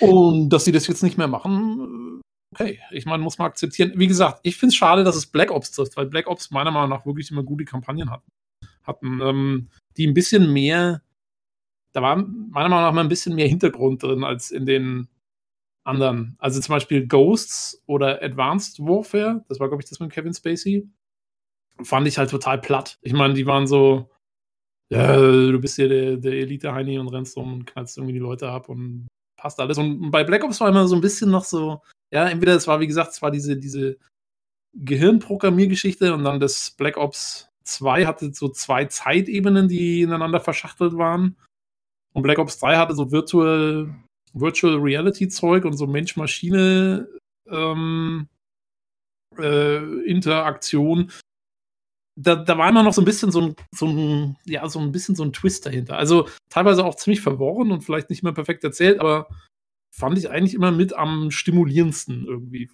[0.00, 2.20] Und dass sie das jetzt nicht mehr machen,
[2.54, 2.78] okay.
[2.90, 3.92] Ich meine, muss man akzeptieren.
[3.96, 6.70] Wie gesagt, ich finde es schade, dass es Black Ops trifft, weil Black Ops meiner
[6.70, 8.30] Meinung nach wirklich immer gute Kampagnen hatten.
[8.84, 11.02] Hatten ähm, die ein bisschen mehr,
[11.92, 15.08] da war meiner Meinung nach mal ein bisschen mehr Hintergrund drin als in den
[15.84, 16.36] anderen.
[16.38, 20.88] Also zum Beispiel Ghosts oder Advanced Warfare, das war, glaube ich, das mit Kevin Spacey
[21.82, 22.98] fand ich halt total platt.
[23.02, 24.10] Ich meine, die waren so,
[24.90, 28.48] ja, du bist hier der, der Elite-Heini und rennst rum und knallst irgendwie die Leute
[28.48, 29.78] ab und passt alles.
[29.78, 31.80] Und bei Black Ops war immer so ein bisschen noch so,
[32.12, 33.96] ja, entweder es war, wie gesagt, es war diese, diese
[34.74, 41.36] Gehirnprogrammiergeschichte und dann das Black Ops 2 hatte so zwei Zeitebenen, die ineinander verschachtelt waren.
[42.12, 43.94] Und Black Ops 3 hatte so Virtual,
[44.34, 47.08] Virtual Reality Zeug und so Mensch-Maschine
[47.48, 48.28] ähm,
[49.38, 51.10] äh, Interaktion,
[52.16, 54.92] da, da war immer noch so ein bisschen so ein, so ein, ja, so ein
[54.92, 55.96] bisschen so ein Twist dahinter.
[55.96, 59.28] Also teilweise auch ziemlich verworren und vielleicht nicht mehr perfekt erzählt, aber
[59.94, 62.70] fand ich eigentlich immer mit am stimulierendsten irgendwie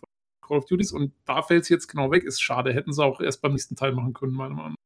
[0.49, 0.89] Call of Duty.
[0.93, 2.73] Und da fällt es jetzt genau weg, ist schade.
[2.73, 4.79] Hätten sie auch erst beim nächsten Teil machen können, meiner Meinung nach.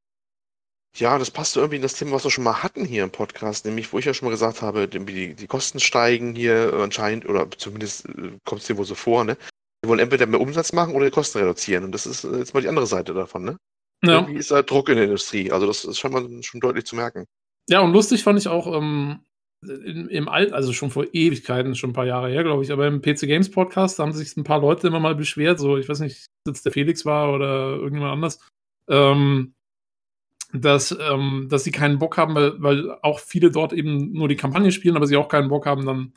[0.94, 3.64] Ja, das passt irgendwie in das Thema, was wir schon mal hatten hier im Podcast,
[3.64, 7.51] nämlich wo ich ja schon mal gesagt habe, die, die Kosten steigen hier anscheinend, oder
[7.51, 9.38] zumindest äh, kommt es dir wohl so vor, ne?
[9.83, 11.85] Die wollen entweder mehr Umsatz machen oder die Kosten reduzieren.
[11.85, 13.57] Und das ist äh, jetzt mal die andere Seite davon, ne?
[14.05, 14.18] Ja.
[14.18, 15.51] Irgendwie ist da Druck in der Industrie.
[15.51, 17.25] Also das ist schon mal schon deutlich zu merken.
[17.70, 19.20] Ja, und lustig fand ich auch ähm,
[19.62, 22.87] im, im Alt, also schon vor Ewigkeiten, schon ein paar Jahre her, glaube ich, aber
[22.87, 26.01] im PC Games Podcast haben sich ein paar Leute immer mal beschwert, so, ich weiß
[26.01, 28.40] nicht, ob es der Felix war oder irgendjemand anders,
[28.88, 29.55] ähm,
[30.53, 34.37] dass, ähm, dass sie keinen Bock haben, weil, weil auch viele dort eben nur die
[34.37, 36.12] Kampagne spielen, aber sie auch keinen Bock haben, dann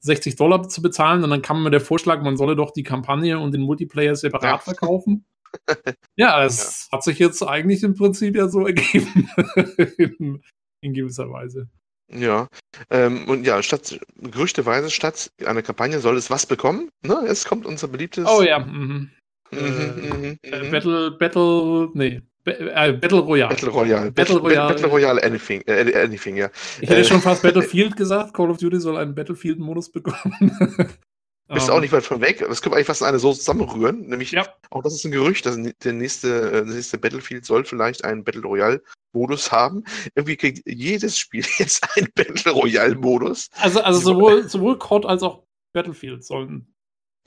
[0.00, 1.22] 60 Dollar zu bezahlen.
[1.22, 4.62] Und dann kam mir der Vorschlag, man solle doch die Kampagne und den Multiplayer separat
[4.64, 5.24] verkaufen
[6.16, 6.96] ja, es ja.
[6.96, 9.28] hat sich jetzt eigentlich im Prinzip ja so ergeben.
[9.98, 10.42] in,
[10.82, 11.68] in, gewisser Weise.
[12.10, 12.48] Ja,
[12.90, 16.90] ähm, und ja, statt gerüchteweise, statt einer Kampagne soll es was bekommen.
[17.02, 17.24] Ne?
[17.26, 18.26] Es kommt unser beliebtes.
[18.26, 18.58] Oh ja.
[18.60, 19.10] Mhm.
[19.50, 22.20] Mhm, äh, mhm, äh, Battle, Battle, nee.
[22.44, 23.48] äh, Battle Royale.
[23.48, 24.10] Battle Royale.
[24.10, 24.74] Battle Royale.
[24.74, 26.50] Battle Royale anything, äh, anything, ja.
[26.80, 28.34] Ich hätte schon fast Battlefield gesagt.
[28.34, 30.88] Call of Duty soll einen Battlefield-Modus bekommen.
[31.48, 31.82] Bist um, auch ähm.
[31.82, 32.44] nicht weit von weg.
[32.46, 34.06] Das können wir eigentlich fast in eine Soße zusammenrühren.
[34.06, 34.46] Nämlich, ja.
[34.70, 38.24] auch das ist ein Gerücht, dass der nächste, äh, das nächste Battlefield soll vielleicht einen
[38.24, 38.82] Battle Royale
[39.12, 39.84] Modus haben.
[40.14, 43.48] Irgendwie kriegt jedes Spiel jetzt einen Battle Royale Modus.
[43.60, 46.72] Also, also sowohl, sowohl COD als auch Battlefield sollen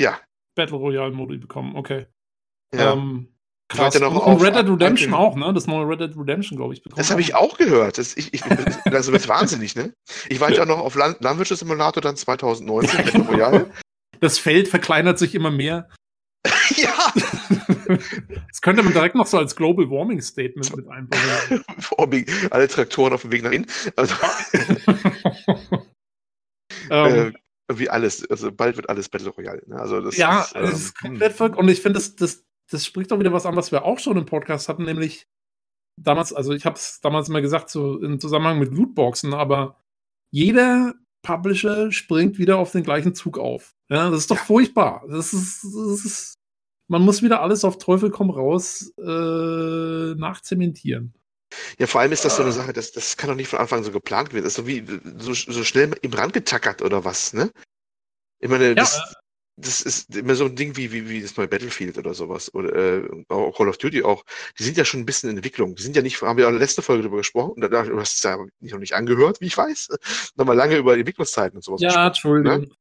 [0.01, 0.19] ja.
[0.55, 1.75] Battle Royale Modi bekommen.
[1.75, 2.07] Okay.
[2.73, 2.93] Ja.
[2.93, 3.27] Ähm,
[3.69, 3.95] Krass.
[3.95, 5.53] Und auf- Red Dead Redemption auch, ne?
[5.53, 6.97] Das neue Red Dead Redemption, glaube ich, bekommen.
[6.97, 7.97] Das habe ich auch gehört.
[7.97, 8.43] Das, ich, ich,
[8.85, 9.93] also wird wahnsinnig, ne?
[10.27, 13.71] Ich war ja noch auf Land Landwirtschaftssimulator dann 2019, Battle Royale.
[14.21, 15.89] Das Feld verkleinert sich immer mehr.
[16.77, 17.11] ja!
[18.47, 21.21] Das könnte man direkt noch so als Global Warming Statement mit einbauen.
[21.97, 23.65] Allem alle Traktoren auf dem Weg nach innen.
[23.95, 24.15] Also,
[26.89, 27.35] ähm,
[27.67, 29.63] äh, wie alles, also bald wird alles Battle Royale.
[29.67, 29.75] Ne?
[29.75, 31.57] Also das ja, ist, es ist ähm, komplett verrückt.
[31.57, 34.17] Und ich finde, das, das, das spricht auch wieder was an, was wir auch schon
[34.17, 35.27] im Podcast hatten, nämlich
[35.97, 39.77] damals, also ich habe es damals immer gesagt, so im Zusammenhang mit Lootboxen, aber
[40.31, 43.75] jeder Publisher springt wieder auf den gleichen Zug auf.
[43.91, 45.03] Ja, das ist doch furchtbar.
[45.09, 46.39] Das ist, das ist,
[46.87, 51.13] man muss wieder alles auf Teufel komm raus äh, nachzementieren.
[51.77, 53.83] Ja, vor allem ist das so eine Sache, das, das kann doch nicht von Anfang
[53.83, 54.45] so geplant gewesen.
[54.45, 54.85] Das ist so wie
[55.17, 57.51] so, so schnell im Rand getackert oder was, ne?
[58.39, 58.97] Ich meine, das,
[59.57, 62.53] das ist immer so ein Ding wie, wie, wie das neue Battlefield oder sowas.
[62.53, 64.23] Oder äh, auch Call of Duty auch.
[64.57, 65.75] Die sind ja schon ein bisschen in Entwicklung.
[65.75, 67.51] Die sind ja nicht, haben wir ja in der letzten Folge darüber gesprochen.
[67.51, 69.89] Und da, du hast es ja noch nicht angehört, wie ich weiß.
[70.35, 72.71] Nochmal lange über Entwicklungszeiten und sowas Ja, Entschuldigung.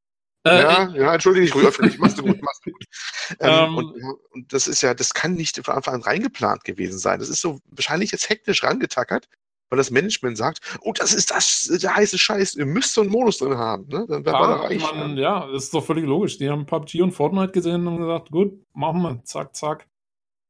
[0.44, 2.84] Äh, ja, ja, entschuldige dich ruhig öffentlich, machst du gut, machst du gut.
[3.40, 6.64] Ähm, Ähm, und, ja, und das ist ja, das kann nicht von Anfang an reingeplant
[6.64, 7.20] gewesen sein.
[7.20, 9.28] Das ist so wahrscheinlich jetzt hektisch rangetackert,
[9.68, 13.10] weil das Management sagt, oh, das ist das, der heiße Scheiß, ihr müsst so einen
[13.10, 14.04] Modus drin haben, ne?
[14.08, 14.80] Dann wäre Ja, ja, reich.
[14.80, 15.20] man, ne?
[15.20, 16.38] ja, das ist doch völlig logisch.
[16.38, 19.86] Die haben PUBG und Fortnite gesehen und gesagt, gut, machen wir, zack, zack.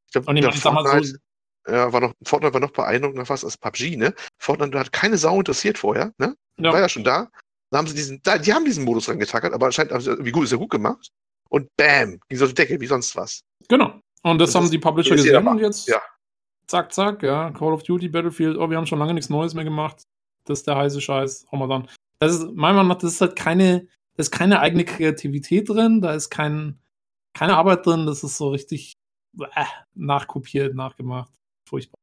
[0.07, 3.27] Ich glaub, Und ich meine, ich Fortnite, so, ja, war noch, Fortnite war noch beeindruckender
[3.27, 4.15] fast als PUBG, ne?
[4.39, 6.35] Fortnite hat keine Sau interessiert vorher, ne?
[6.59, 6.73] Ja.
[6.73, 7.29] War ja schon da.
[7.71, 10.45] Dann haben sie diesen, die haben diesen Modus rangetackert, aber anscheinend, haben sie- wie gut
[10.45, 11.11] ist er gut gemacht.
[11.49, 13.43] Und bam, ging so die Decke, wie sonst was.
[13.69, 14.01] genau.
[14.23, 16.01] Und das Das haben ist- die Publisher gesehen und jetzt ja.
[16.67, 19.65] zack, zack, ja, Call of Duty, Battlefield, oh, wir haben schon lange nichts Neues mehr
[19.65, 20.03] gemacht.
[20.45, 21.89] Das ist der heiße Scheiß, hauen wir dann.
[22.19, 26.01] Das ist, meiner Meinung nach, das ist halt keine, da ist keine eigene Kreativität drin,
[26.03, 26.79] da ist kein,
[27.33, 28.93] keine Arbeit drin, das ist so richtig
[29.39, 31.33] äh, nachkopiert, nachgemacht.
[31.67, 31.99] Furchtbar.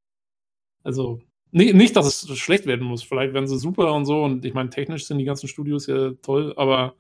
[0.84, 1.22] Also,
[1.58, 3.04] nee, nicht, dass es schlecht werden muss.
[3.04, 4.24] Vielleicht werden sie super und so.
[4.24, 6.96] Und ich meine, technisch sind die ganzen Studios ja toll, aber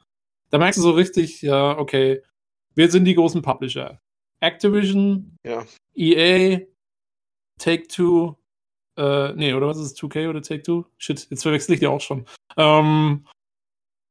[0.49, 2.21] da merkst du so richtig, ja, okay,
[2.75, 4.01] wir sind die großen Publisher.
[4.39, 5.65] Activision, Ja.
[5.95, 6.59] EA,
[7.59, 8.35] Take-Two,
[8.97, 10.85] äh, nee, oder was ist es, 2K oder Take-Two?
[10.97, 12.25] Shit, jetzt verwechsel ich die auch schon.
[12.55, 13.25] Ähm,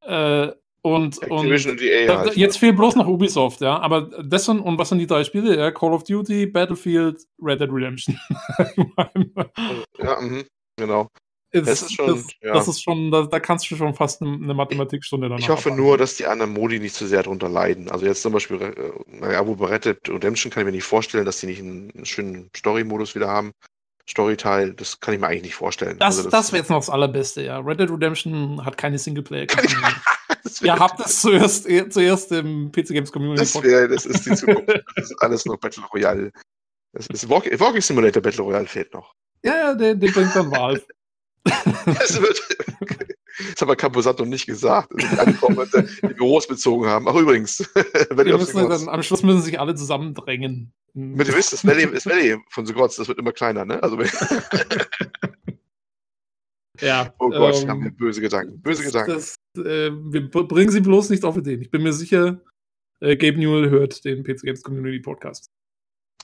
[0.03, 0.53] äh,
[0.95, 2.37] und, Activision und und EA da, da, halt.
[2.37, 3.79] jetzt fehlt bloß noch Ubisoft, ja.
[3.79, 5.57] Aber das sind, und was sind die drei Spiele?
[5.57, 8.19] Ja, Call of Duty, Battlefield, Red Dead Redemption.
[9.99, 10.45] Ja, mhm,
[10.77, 11.09] genau.
[11.51, 12.53] es- Das ist schon, das, ja.
[12.55, 15.85] das ist schon, da, da kannst du schon fast eine, Mathematikstunde danach Ich hoffe abhalten.
[15.85, 17.91] nur, dass die anderen Modi nicht zu sehr darunter leiden.
[17.91, 18.73] Also jetzt zum Beispiel, äh,
[19.07, 21.91] naja, wo bei Red Dead Redemption kann ich mir nicht vorstellen, dass die nicht einen,
[21.95, 23.53] einen schönen Story-Modus wieder haben.
[24.09, 25.99] Story-Teil, das kann ich mir eigentlich nicht vorstellen.
[25.99, 27.59] Das, Also das wäre jetzt noch das Allerbeste, ja.
[27.59, 29.77] Red Dead Redemption hat keine Singleplayer-Kampagne.
[30.63, 34.35] Ihr habt es zuerst, eh- zuerst im PC Games Community das, wär, das ist die
[34.35, 34.69] Zukunft.
[34.97, 36.33] Das ist alles nur Battle Royale.
[36.93, 39.15] Das ist Walking, Walking Simulator Battle Royale fehlt noch.
[39.45, 40.83] Ja, ja, den, den bringt dann Valve.
[41.87, 42.41] Das, wird,
[43.39, 44.91] das hat aber Camposato nicht gesagt.
[45.17, 47.07] Also die die Büros bezogen haben.
[47.09, 47.59] Ach übrigens,
[48.11, 50.73] wenn ihr müssen dann, am Schluss müssen sich alle zusammendrängen.
[50.95, 53.81] mit dem wisst, das Valley, das Valley von Gods, das wird immer kleiner, ne?
[53.83, 53.99] Also,
[56.81, 57.15] Ja.
[57.19, 58.61] oh Gott, ähm, haben wir böse Gedanken.
[58.61, 59.13] Böse das, Gedanken.
[59.55, 61.61] Das, äh, wir bringen sie bloß nicht auf Ideen.
[61.63, 62.41] Ich bin mir sicher,
[63.01, 65.51] äh, Gabe Newell hört den PC Games Community Podcast.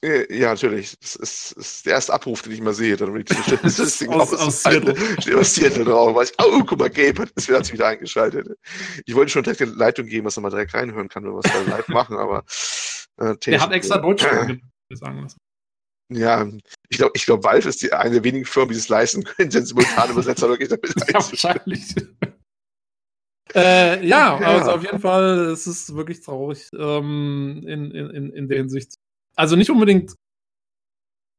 [0.04, 0.98] Äh, Ja, natürlich.
[1.00, 2.96] Das ist, ist der erste Abruf, den ich mal sehe.
[2.96, 4.96] Dann steht das, Ding Aus- aus ist Seattle.
[5.20, 6.14] Steht aus Seattle drauf.
[6.14, 8.48] Weiß ich, oh, guck mal, Gabe hat, hat sich wieder eingeschaltet.
[9.06, 11.40] Ich wollte schon direkt eine Leitung geben, dass er mal direkt reinhören kann, wenn wir
[11.44, 12.44] es live machen, aber.
[13.18, 15.38] Äh, Der hat extra Deutsch sagen lassen.
[16.14, 16.46] Ja,
[16.88, 19.50] ich glaube, ich glaub, Valve ist die eine der wenigen Firmen, die es leisten können,
[19.50, 21.94] den simultanen Übersetzer wirklich damit Ja, wahrscheinlich.
[23.54, 24.58] äh, ja, Ja.
[24.58, 28.94] also auf jeden Fall, es ist wirklich traurig ähm, in, in, in, der Hinsicht.
[29.36, 30.14] Also nicht unbedingt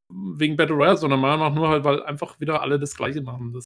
[0.09, 3.53] wegen Battle Royale, sondern Meinung nach nur halt, weil einfach wieder alle das Gleiche machen.
[3.53, 3.65] Das,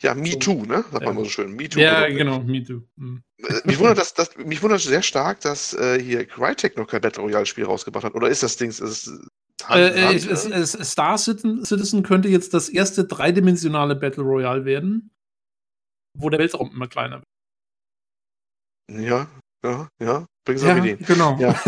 [0.00, 0.84] Ja, Me Too, ne?
[0.92, 1.06] Sagt Ja.
[1.08, 1.52] man mal so schön.
[1.56, 1.80] Me Too.
[1.80, 2.16] ja, Produkte.
[2.18, 2.82] genau, me too.
[2.98, 3.22] Hm.
[3.38, 7.00] Äh, Mich wundert, dass, dass, mich wundert sehr stark, dass äh, hier Crytek noch kein
[7.00, 8.14] Battle Royale-Spiel rausgebracht hat.
[8.14, 8.68] Oder ist das Ding.
[8.68, 8.80] Ist,
[9.70, 15.10] Äh, äh, Star Citizen, könnte jetzt das erste dreidimensionale Battle Royale werden,
[16.16, 17.22] wo der Weltraum immer kleiner
[18.88, 19.00] wird.
[19.04, 19.28] Ja,
[19.64, 20.26] ja, ja.
[20.44, 20.98] Bringen Sie auf Ideen.
[21.04, 21.36] genau.
[21.38, 21.52] Ja.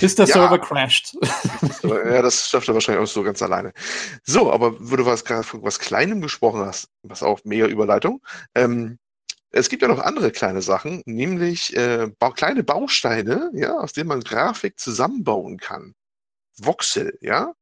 [0.00, 0.34] Bis der Ja.
[0.34, 1.16] Server crasht.
[1.82, 3.72] Ja, das schafft er wahrscheinlich auch so ganz alleine.
[4.24, 8.22] So, aber wo du was, gerade von was Kleinem gesprochen hast, was auch mega Überleitung,
[8.54, 8.98] ähm,
[9.50, 14.08] es gibt ja noch andere kleine Sachen, nämlich äh, ba kleine Bausteine, ja, aus denen
[14.08, 15.94] man Grafik zusammenbauen kann.
[16.64, 17.52] Voxel, ja?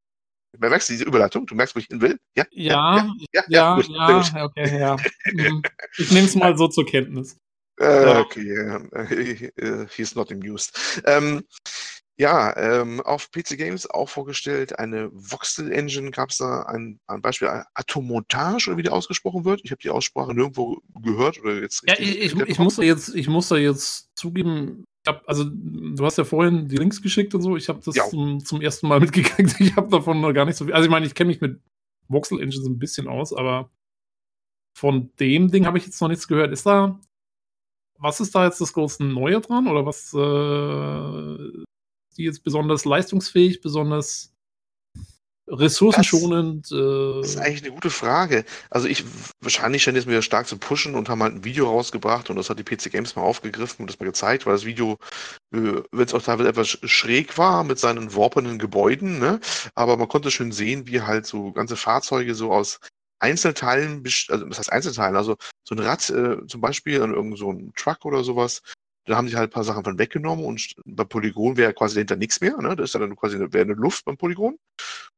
[0.58, 1.46] Merkst du diese Überleitung?
[1.46, 2.18] Du merkst, wo ich hin will?
[2.36, 2.44] Ja?
[2.50, 4.34] Ja, ja, ja, ja, gut.
[4.34, 4.96] okay, ja.
[5.32, 5.62] Mhm.
[5.98, 7.36] Ich nehme es mal so zur Kenntnis.
[7.80, 8.20] Äh, Ja.
[8.20, 11.00] okay, äh, he's not amused.
[11.04, 11.44] Ähm,
[12.20, 16.10] Ja, ähm, auf PC Games auch vorgestellt eine Voxel Engine.
[16.10, 19.60] Gab es da ein, ein Beispiel Atomontage oder wie die ausgesprochen wird?
[19.62, 21.84] Ich habe die Aussprache nirgendwo gehört oder jetzt.
[21.86, 24.84] Ja, ich, ich, ich muss da jetzt, ich muss da jetzt zugeben.
[25.08, 27.56] Hab, also du hast ja vorhin die Links geschickt und so.
[27.56, 29.60] Ich habe das zum, zum ersten Mal mitgekriegt.
[29.60, 30.74] Ich habe davon noch gar nicht so viel.
[30.74, 31.60] Also ich meine, ich kenne mich mit
[32.08, 33.70] Voxel Engines ein bisschen aus, aber
[34.76, 36.52] von dem Ding habe ich jetzt noch nichts gehört.
[36.52, 37.00] Ist da
[37.98, 41.64] was ist da jetzt das große Neue dran oder was äh,
[42.16, 44.34] die jetzt besonders leistungsfähig, besonders
[45.50, 46.70] ressourcenschonend?
[46.72, 48.44] Äh, Das ist eigentlich eine gute Frage.
[48.70, 49.04] Also ich,
[49.40, 52.50] wahrscheinlich scheint es mir stark zu pushen und haben halt ein Video rausgebracht und das
[52.50, 54.98] hat die PC Games mal aufgegriffen und das mal gezeigt, weil das Video,
[55.54, 59.40] äh, wenn es auch teilweise etwas sch- schräg war mit seinen warpenden Gebäuden, ne?
[59.74, 62.78] Aber man konnte schön sehen, wie halt so ganze Fahrzeuge so aus
[63.20, 67.50] Einzelteilen, also das heißt Einzelteilen, also so ein Rad äh, zum Beispiel an irgend so
[67.50, 68.62] einem Truck oder sowas,
[69.06, 72.16] da haben sie halt ein paar Sachen von weggenommen und beim Polygon wäre quasi dahinter
[72.16, 72.76] nichts mehr, ne?
[72.76, 74.56] Das ist ja dann quasi wäre eine Luft beim Polygon.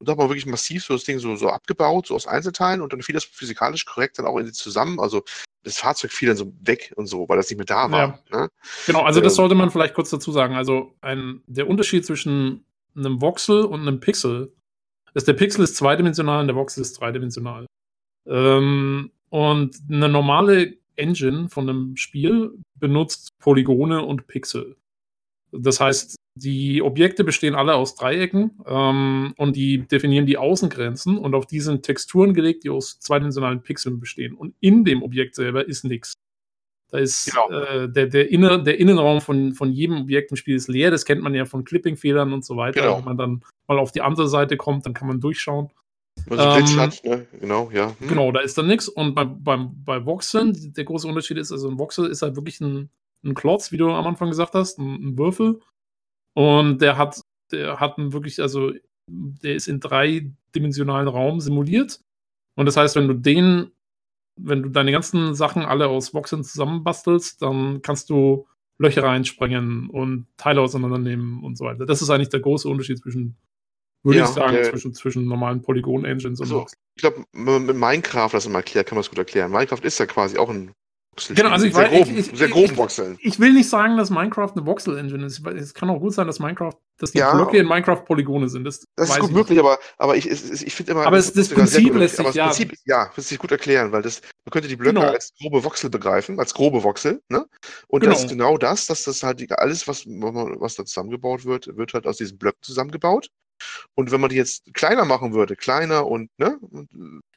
[0.00, 2.80] Und da hat man wirklich massiv so das Ding so, so abgebaut, so aus Einzelteilen
[2.80, 4.98] und dann fiel das physikalisch korrekt dann auch in sie zusammen.
[4.98, 5.22] Also
[5.62, 8.18] das Fahrzeug fiel dann so weg und so, weil das nicht mehr da war.
[8.32, 8.48] Ne?
[8.86, 10.54] Genau, also das Ähm, sollte man vielleicht kurz dazu sagen.
[10.54, 12.64] Also ein, der Unterschied zwischen
[12.96, 14.52] einem Voxel und einem Pixel
[15.12, 17.66] ist, der Pixel ist zweidimensional und der Voxel ist dreidimensional.
[18.26, 24.76] Ähm, und eine normale Engine von einem Spiel benutzt Polygone und Pixel.
[25.52, 31.34] Das heißt, die Objekte bestehen alle aus Dreiecken ähm, und die definieren die Außengrenzen und
[31.34, 34.34] auf die sind Texturen gelegt, die aus zweidimensionalen Pixeln bestehen.
[34.34, 36.14] Und in dem Objekt selber ist nichts.
[36.90, 37.50] Da ist Genau.
[37.50, 40.90] äh, der, der, Inner, der Innenraum von, von jedem Objekt im Spiel ist leer.
[40.90, 42.80] Das kennt man ja von Clipping-Fehlern und so weiter.
[42.80, 42.98] Genau.
[42.98, 45.70] Wenn man dann mal auf die andere Seite kommt, dann kann man durchschauen.
[46.28, 47.26] Ähm, hat, ne?
[47.40, 47.94] Genau, ja.
[47.98, 48.08] Hm.
[48.08, 48.88] Genau, da ist dann nichts.
[48.88, 52.60] Und beim, beim, bei Voxeln, der große Unterschied ist, also ein Voxel ist halt wirklich
[52.60, 52.90] ein,
[53.24, 55.60] ein Klotz, wie du am Anfang gesagt hast, ein, ein Würfel.
[56.34, 57.20] Und der hat,
[57.52, 58.72] der hat einen wirklich, also
[59.08, 62.00] der ist in dreidimensionalen Raum simuliert.
[62.54, 63.70] Und das heißt, wenn du den,
[64.36, 68.46] wenn du deine ganzen Sachen alle aus Voxeln zusammenbastelst, dann kannst du
[68.78, 71.84] Löcher reinsprengen und Teile auseinandernehmen und so weiter.
[71.84, 73.36] Das ist eigentlich der große Unterschied zwischen,
[74.02, 76.78] würde Ja, ich sagen, der- zwischen, zwischen normalen Polygon-Engines und Also, Voxel.
[76.96, 79.50] ich glaube, mit Minecraft das mal erklärt, kann man es gut erklären.
[79.50, 80.72] Minecraft ist ja quasi auch ein.
[81.28, 83.18] Genau, also ich sehr weiß- groben, ich- ich- sehr groben ich- Voxeln.
[83.20, 85.44] Ich will nicht sagen, dass Minecraft eine Voxel-Engine ist.
[85.46, 87.34] Es kann auch gut sein, dass Minecraft, dass die Ja.
[87.34, 88.64] Blöcke in Minecraft Polygone sind.
[88.64, 91.06] Das, Das ist gut ich möglich, aber, aber ich, ich finde immer.
[91.06, 93.92] Aber es- das sehr Prinzip lässt sich, ja- das Prinzip, ja, lässt sich gut erklären,
[93.92, 95.10] weil das, man könnte die Blöcke Genau.
[95.10, 97.44] als grobe Voxel begreifen, als grobe Voxel, ne?
[97.88, 98.12] Und Genau.
[98.14, 102.06] das ist genau das, dass das halt alles, was, was da zusammengebaut wird, wird halt
[102.06, 103.28] aus diesen Blöcken zusammengebaut.
[103.94, 106.58] Und wenn man die jetzt kleiner machen würde, kleiner und, ne?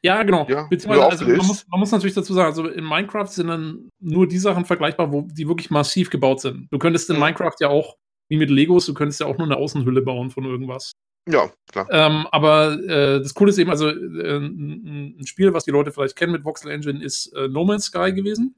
[0.02, 0.48] Ja, genau.
[0.50, 3.90] Ja, Beziehungsweise, also man, muss, man muss natürlich dazu sagen, also in Minecraft sind dann
[4.00, 6.68] nur die Sachen vergleichbar, wo die wirklich massiv gebaut sind.
[6.72, 7.22] Du könntest in Mhm.
[7.24, 7.96] Minecraft ja auch,
[8.30, 10.94] wie mit Legos, du könntest ja auch nur eine Außenhülle bauen von irgendwas.
[11.30, 11.88] ja, klar.
[11.92, 15.92] Ähm, aber äh, das Coole ist eben, also äh, ein, ein Spiel, was die Leute
[15.92, 18.56] vielleicht kennen mit Voxel Engine, ist äh, No Man's Sky gewesen.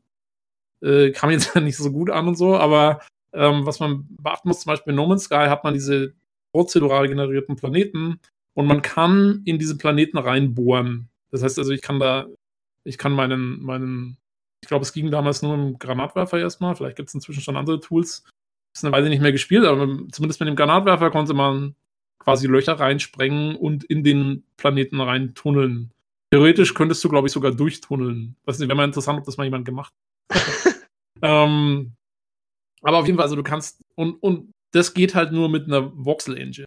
[0.81, 3.01] Äh, kam jetzt nicht so gut an und so, aber
[3.33, 6.13] ähm, was man beachten muss, zum Beispiel in No Man's Sky hat man diese
[6.55, 8.21] prozedural generierten Planeten
[8.53, 11.09] und man kann in diese Planeten reinbohren.
[11.29, 12.27] Das heißt also, ich kann da,
[12.85, 14.15] ich kann meinen, meinen,
[14.63, 17.81] ich glaube, es ging damals nur im Granatwerfer erstmal, vielleicht gibt es inzwischen schon andere
[17.81, 18.23] Tools.
[18.71, 21.75] Das ist eine Weile nicht mehr gespielt, aber zumindest mit dem Granatwerfer konnte man
[22.19, 25.91] quasi Löcher reinsprengen und in den Planeten rein tunneln.
[26.31, 28.37] Theoretisch könntest du, glaube ich, sogar durchtunneln.
[28.45, 29.93] Weiß nicht, wäre mal interessant, ob das mal jemand gemacht
[30.31, 30.41] hat.
[31.21, 31.95] ähm,
[32.81, 35.91] aber auf jeden Fall, also du kannst, und, und das geht halt nur mit einer
[35.95, 36.65] Voxel-Engine.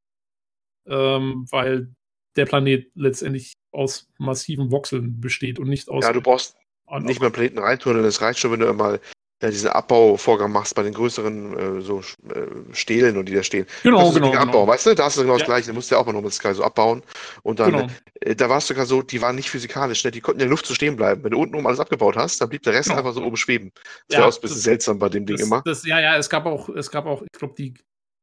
[0.86, 1.92] Ähm, weil
[2.36, 6.04] der Planet letztendlich aus massiven Voxeln besteht und nicht aus.
[6.04, 6.56] Ja, du brauchst
[7.00, 9.00] nicht mehr Planeten reintunneln, es reicht schon, wenn du mal
[9.42, 13.66] ja, diesen Abbauvorgang machst bei den größeren äh, so äh, Stelen und die da stehen.
[13.84, 14.42] genau, so genau, genau.
[14.42, 14.94] abbauen, weißt du?
[14.96, 15.46] Da hast du genau das Ja.
[15.46, 15.68] Gleiche.
[15.68, 17.04] Da musst du ja auch mal No Man's Sky so abbauen.
[17.44, 17.86] Und dann, genau.
[18.20, 20.10] äh, da war es sogar so, die waren nicht physikalisch, ne?
[20.10, 21.22] die konnten in der Luft so stehen bleiben.
[21.22, 22.98] Wenn du unten oben alles abgebaut hast, dann blieb der Rest Genau.
[22.98, 23.70] einfach so oben schweben.
[24.08, 25.62] Das Ja, wäre auch ein bisschen das- seltsam bei dem Ding Das, immer.
[25.64, 27.74] das, ja, ja, es gab auch, es gab auch, ich glaube, die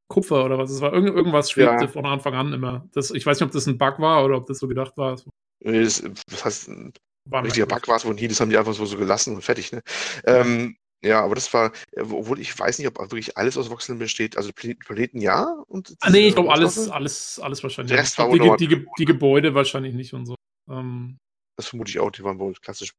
[0.07, 1.87] Kupfer oder was, es war irgend, irgendwas schwebte Ja.
[1.87, 2.87] von Anfang an immer.
[2.93, 5.19] Das, ich weiß nicht, ob das ein Bug war oder ob das so gedacht war.
[5.63, 6.93] Nee, Das, das heißt, ein
[7.27, 7.65] war richtiger.
[7.65, 9.71] Bug war es wohl nie, das haben die einfach so, so gelassen und fertig.
[9.71, 9.81] Ne?
[10.25, 13.97] Ähm, ja, aber das war, äh, obwohl ich weiß nicht, ob wirklich alles aus Voxeln
[13.99, 14.37] besteht.
[14.37, 15.43] Also Planeten, ja.
[15.67, 17.91] Und Ah, nee, ich glaube, alles, alles, alles wahrscheinlich.
[17.91, 17.99] Der.
[17.99, 20.35] Rest Ich glaub, war die, die, die, die Gebäude wahrscheinlich nicht und so.
[20.69, 21.17] Ähm,
[21.57, 22.91] Das vermute ich auch, die waren wohl klassisch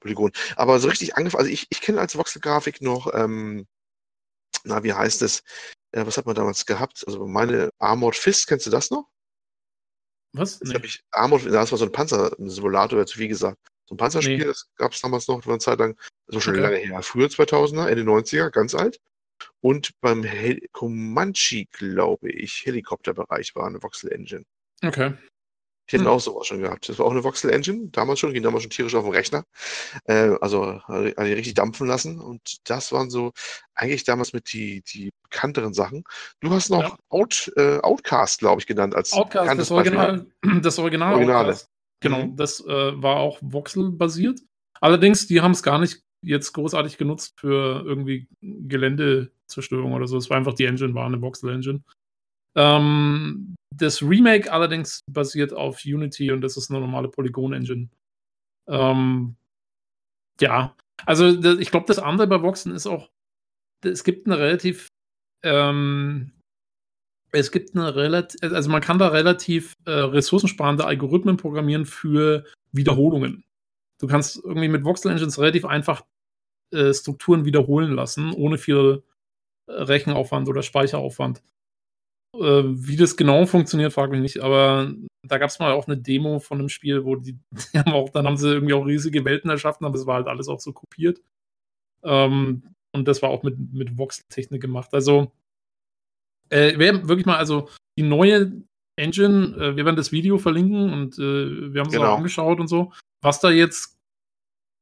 [0.00, 0.32] Polygon.
[0.56, 3.66] Aber so richtig angefangen, also ich, ich kenne als Voxel-Grafik noch, ähm,
[4.64, 5.42] na, wie heißt es?
[5.92, 7.04] Äh, was hat man damals gehabt?
[7.06, 9.08] Also meine Armored Fist, kennst du das noch?
[10.34, 10.58] was?
[10.60, 10.80] Das Nee.
[10.84, 13.58] ich, Armored, das war so ein Panzer-Simulator, zu viel gesagt.
[13.86, 14.44] So ein Panzerspiel, Nee.
[14.44, 15.94] das gab es damals noch, war eine Zeit lang,
[16.28, 16.62] war schon Okay.
[16.62, 17.02] lange her.
[17.02, 18.98] Früher 2000er, Ende 90er, ganz alt.
[19.60, 24.44] und beim Hel Comanche, glaube ich, Helikopterbereich war eine Voxel Engine.
[24.84, 25.14] Okay.
[25.86, 26.10] Ich hätte hm.
[26.10, 26.88] auch sowas schon gehabt.
[26.88, 29.44] Das war auch eine Voxel Engine, damals schon, ging damals schon tierisch auf dem Rechner.
[30.04, 32.20] Äh, also hat die richtig dampfen lassen.
[32.20, 33.32] Und das waren so
[33.74, 36.04] eigentlich damals mit die, die bekannteren Sachen.
[36.40, 36.96] Du hast noch ja.
[37.08, 40.26] Out, äh, Outcast, glaube ich, genannt als Outcast, das Original,
[40.62, 41.48] das Original Originale.
[41.48, 41.68] Outcast.
[42.00, 42.36] Genau, mhm.
[42.36, 44.40] das äh, war auch Voxel-basiert.
[44.80, 50.16] Allerdings, die haben es gar nicht jetzt großartig genutzt für irgendwie Geländezerstörung oder so.
[50.16, 51.82] Es war einfach die Engine, war eine Voxel-Engine.
[52.56, 57.88] Ähm, das Remake allerdings basiert auf Unity und das ist eine normale Polygon-Engine.
[58.68, 59.36] Ähm,
[60.40, 61.26] ja, also
[61.58, 63.10] ich glaube, das andere bei Voxen ist auch,
[63.84, 64.88] es gibt eine relativ,
[65.42, 66.32] ähm,
[67.32, 73.44] es gibt eine relativ, also man kann da relativ äh, ressourcensparende Algorithmen programmieren für Wiederholungen.
[74.00, 76.04] Du kannst irgendwie mit Voxel Engines relativ einfach
[76.72, 79.02] äh, Strukturen wiederholen lassen, ohne viel
[79.66, 81.42] äh, Rechenaufwand oder Speicheraufwand.
[82.34, 84.92] Äh, wie das genau funktioniert, frage mich nicht, aber
[85.22, 87.38] da gab es mal auch eine Demo von einem Spiel, wo die,
[87.72, 90.28] die haben auch, dann haben sie irgendwie auch riesige Welten erschaffen, aber es war halt
[90.28, 91.20] alles auch so kopiert.
[92.02, 94.92] Ähm, und das war auch mit, mit Voxel-Technik gemacht.
[94.92, 95.32] Also,
[96.50, 97.68] äh, wer wirklich mal, also
[97.98, 98.52] die neue
[98.96, 102.12] Engine, äh, wir werden das Video verlinken und äh, wir haben es genau.
[102.12, 102.92] auch angeschaut und so.
[103.22, 103.98] Was da jetzt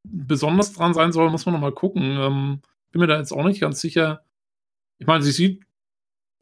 [0.09, 2.03] besonders dran sein soll, muss man noch mal gucken.
[2.03, 4.25] Ähm, bin mir da jetzt auch nicht ganz sicher.
[4.99, 5.63] Ich meine, sie sieht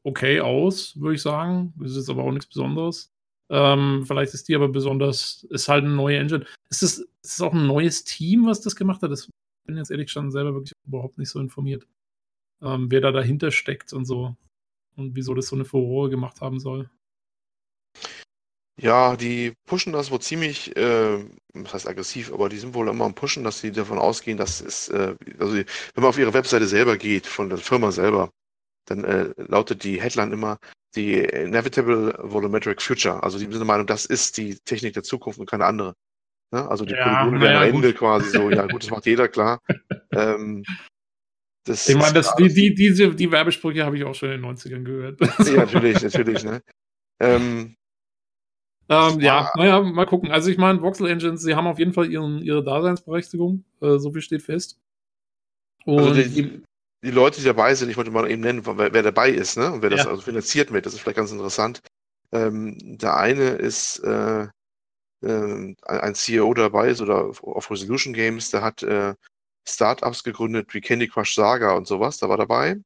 [0.09, 1.73] okay aus, würde ich sagen.
[1.77, 3.12] Das ist jetzt aber auch nichts Besonderes.
[3.51, 6.44] Ähm, vielleicht ist die aber besonders, ist halt eine neue Engine.
[6.71, 9.11] Ist es, ist es auch ein neues Team, was das gemacht hat?
[9.11, 9.29] Das
[9.64, 11.87] bin jetzt ehrlich gesagt selber wirklich überhaupt nicht so informiert,
[12.62, 14.37] ähm, wer da dahinter steckt und so.
[14.97, 16.90] Und wieso das so eine Furore gemacht haben soll.
[18.81, 23.07] Ja, die pushen das wohl ziemlich, äh, was heißt aggressiv, aber die sind wohl immer
[23.07, 25.66] am Pushen, dass sie davon ausgehen, dass es, äh, also wenn
[25.97, 28.31] man auf ihre Webseite selber geht, von der Firma selber,
[28.90, 30.59] dann äh, lautet die Headline immer
[30.94, 33.22] die Inevitable Volumetric Future.
[33.22, 35.94] Also die sind der Meinung, das ist die Technik der Zukunft und keine andere.
[36.51, 36.68] Ne?
[36.68, 39.61] Also die ja, Polygone werden am Ende quasi so, ja gut, das macht jeder klar.
[40.12, 40.64] ähm,
[41.64, 44.57] das ich meine, das, die, die, diese, die Werbesprüche habe ich auch schon in den
[44.57, 45.20] 90ern gehört.
[45.20, 46.44] ja, natürlich, natürlich.
[46.44, 46.62] Ne?
[47.20, 47.74] Ähm,
[48.88, 50.31] ähm, ja, naja, mal gucken.
[50.31, 54.11] Also ich meine, Voxel Engines, sie haben auf jeden Fall ihren, ihre Daseinsberechtigung, äh, so
[54.12, 54.81] viel steht fest.
[55.85, 56.62] Und also die,
[57.02, 59.72] die, Leute, die dabei sind, ich wollte mal eben nennen, wer, wer dabei ist, ne?
[59.72, 61.80] Und wer das also finanziert mit, das ist vielleicht ganz interessant.
[62.32, 64.48] Ähm, der eine ist äh,
[65.22, 69.14] äh, ein CEO dabei ist oder auf Resolution Games, der hat äh,
[69.66, 72.76] Startups gegründet wie Candy Crush Saga und sowas, da war dabei.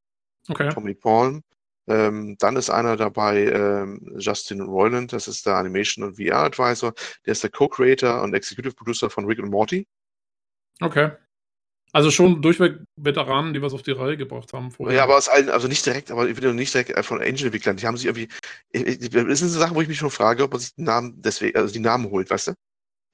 [0.48, 0.70] Okay.
[0.70, 1.42] Tommy Palm.
[1.88, 6.94] Ähm, dann ist einer dabei, ähm, Justin Roiland, das ist der Animation und VR Advisor.
[7.27, 9.87] Der ist der Co-Creator und Executive Producer von Rick und Morty.
[10.81, 11.12] Okay.
[11.93, 14.97] Also schon durchweg Veteranen, die was auf die Reihe gebracht haben vorher.
[14.97, 17.77] Ja, aber aus allen, also nicht direkt, aber ich will nicht direkt äh, von Angel-Entwicklern.
[17.77, 18.29] Die haben sich irgendwie,
[18.73, 21.57] das sind so Sachen, wo ich mich schon frage, ob man sich den Namen deswegen,
[21.59, 22.53] also die Namen holt, weißt du?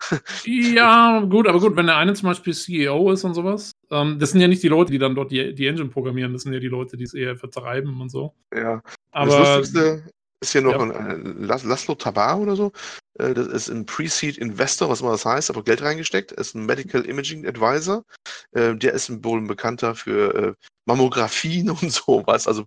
[0.45, 4.31] ja, gut, aber gut, wenn der eine zum Beispiel CEO ist und sowas, ähm, das
[4.31, 6.61] sind ja nicht die Leute, die dann dort die, die Engine programmieren, das sind ja
[6.61, 8.33] die Leute, die es eher vertreiben und so.
[8.55, 8.81] Ja.
[9.11, 10.05] Aber das Lustigste
[10.41, 10.81] ist hier noch ja.
[10.81, 12.73] ein Laszlo Tabar oder so.
[13.19, 16.33] Äh, das ist ein Pre-Seed Investor, was immer das heißt, aber Geld reingesteckt.
[16.33, 18.05] Ist ein Medical Imaging Advisor.
[18.53, 20.55] Äh, der ist wohl ein Bekannter für äh,
[20.87, 22.65] Mammografien und sowas, also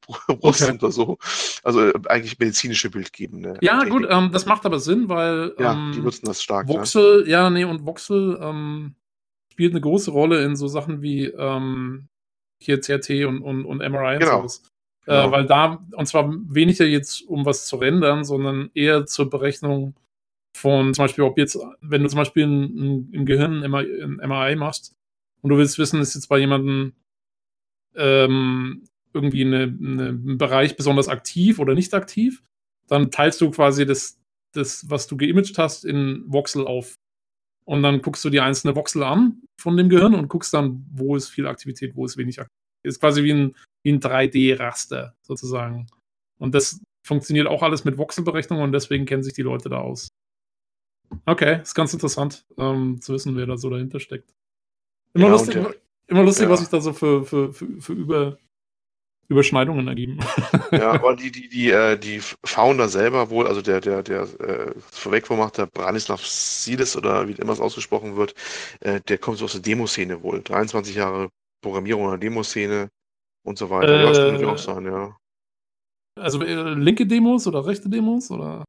[0.00, 0.72] Brust okay.
[0.72, 1.18] oder so.
[1.62, 3.58] Also äh, eigentlich medizinische Bildgebende.
[3.60, 3.92] Ja, Technik.
[3.92, 6.68] gut, ähm, das macht aber Sinn, weil ja, ähm, die nutzen das stark.
[6.68, 8.96] Voxel, ja, ja nee, und Voxel ähm,
[9.52, 12.08] spielt eine große Rolle in so Sachen wie ähm,
[12.58, 14.40] hier CRT und, und, und MRI genau.
[14.40, 14.71] und
[15.06, 15.18] sowas.
[15.18, 15.32] Äh, genau.
[15.32, 19.94] weil da, und zwar weniger jetzt, um was zu rendern, sondern eher zur Berechnung
[20.54, 24.94] von zum Beispiel, ob jetzt, wenn du zum Beispiel im Gehirn ein MRI machst
[25.40, 26.92] und du willst wissen, ist jetzt bei jemandem
[27.94, 28.84] ähm,
[29.14, 32.42] irgendwie eine, eine, ein Bereich besonders aktiv oder nicht aktiv,
[32.88, 34.18] dann teilst du quasi das,
[34.52, 36.94] das, was du geimaged hast, in Voxel auf.
[37.64, 41.16] Und dann guckst du die einzelne Voxel an von dem Gehirn und guckst dann, wo
[41.16, 42.58] ist viel Aktivität, wo ist wenig Aktivität.
[42.84, 45.86] Ist quasi wie ein, ein 3D-Raster sozusagen.
[46.38, 50.08] Und das funktioniert auch alles mit Voxelberechnungen und deswegen kennen sich die Leute da aus.
[51.26, 54.32] Okay, ist ganz interessant ähm, zu wissen, wer da so dahinter steckt.
[55.14, 55.74] Immer ja, lustig, der,
[56.06, 56.50] immer lustig ja.
[56.50, 58.38] was sich da so für, für, für, für Über,
[59.28, 60.18] Überschneidungen ergeben.
[60.72, 64.72] Ja, aber die, die, die, äh, die Founder selber wohl, also der, der, der äh,
[64.78, 68.34] vorwegvormacht, der Branislav Sides oder wie immer es ausgesprochen wird,
[68.80, 70.40] äh, der kommt so aus der Demoszene wohl.
[70.40, 71.28] 23 Jahre
[71.60, 72.88] Programmierung in der Demoszene
[73.44, 74.00] und so weiter.
[74.00, 75.16] Äh, das kann auch sein, ja.
[76.20, 78.30] Also äh, linke Demos oder rechte Demos?
[78.30, 78.64] Oder?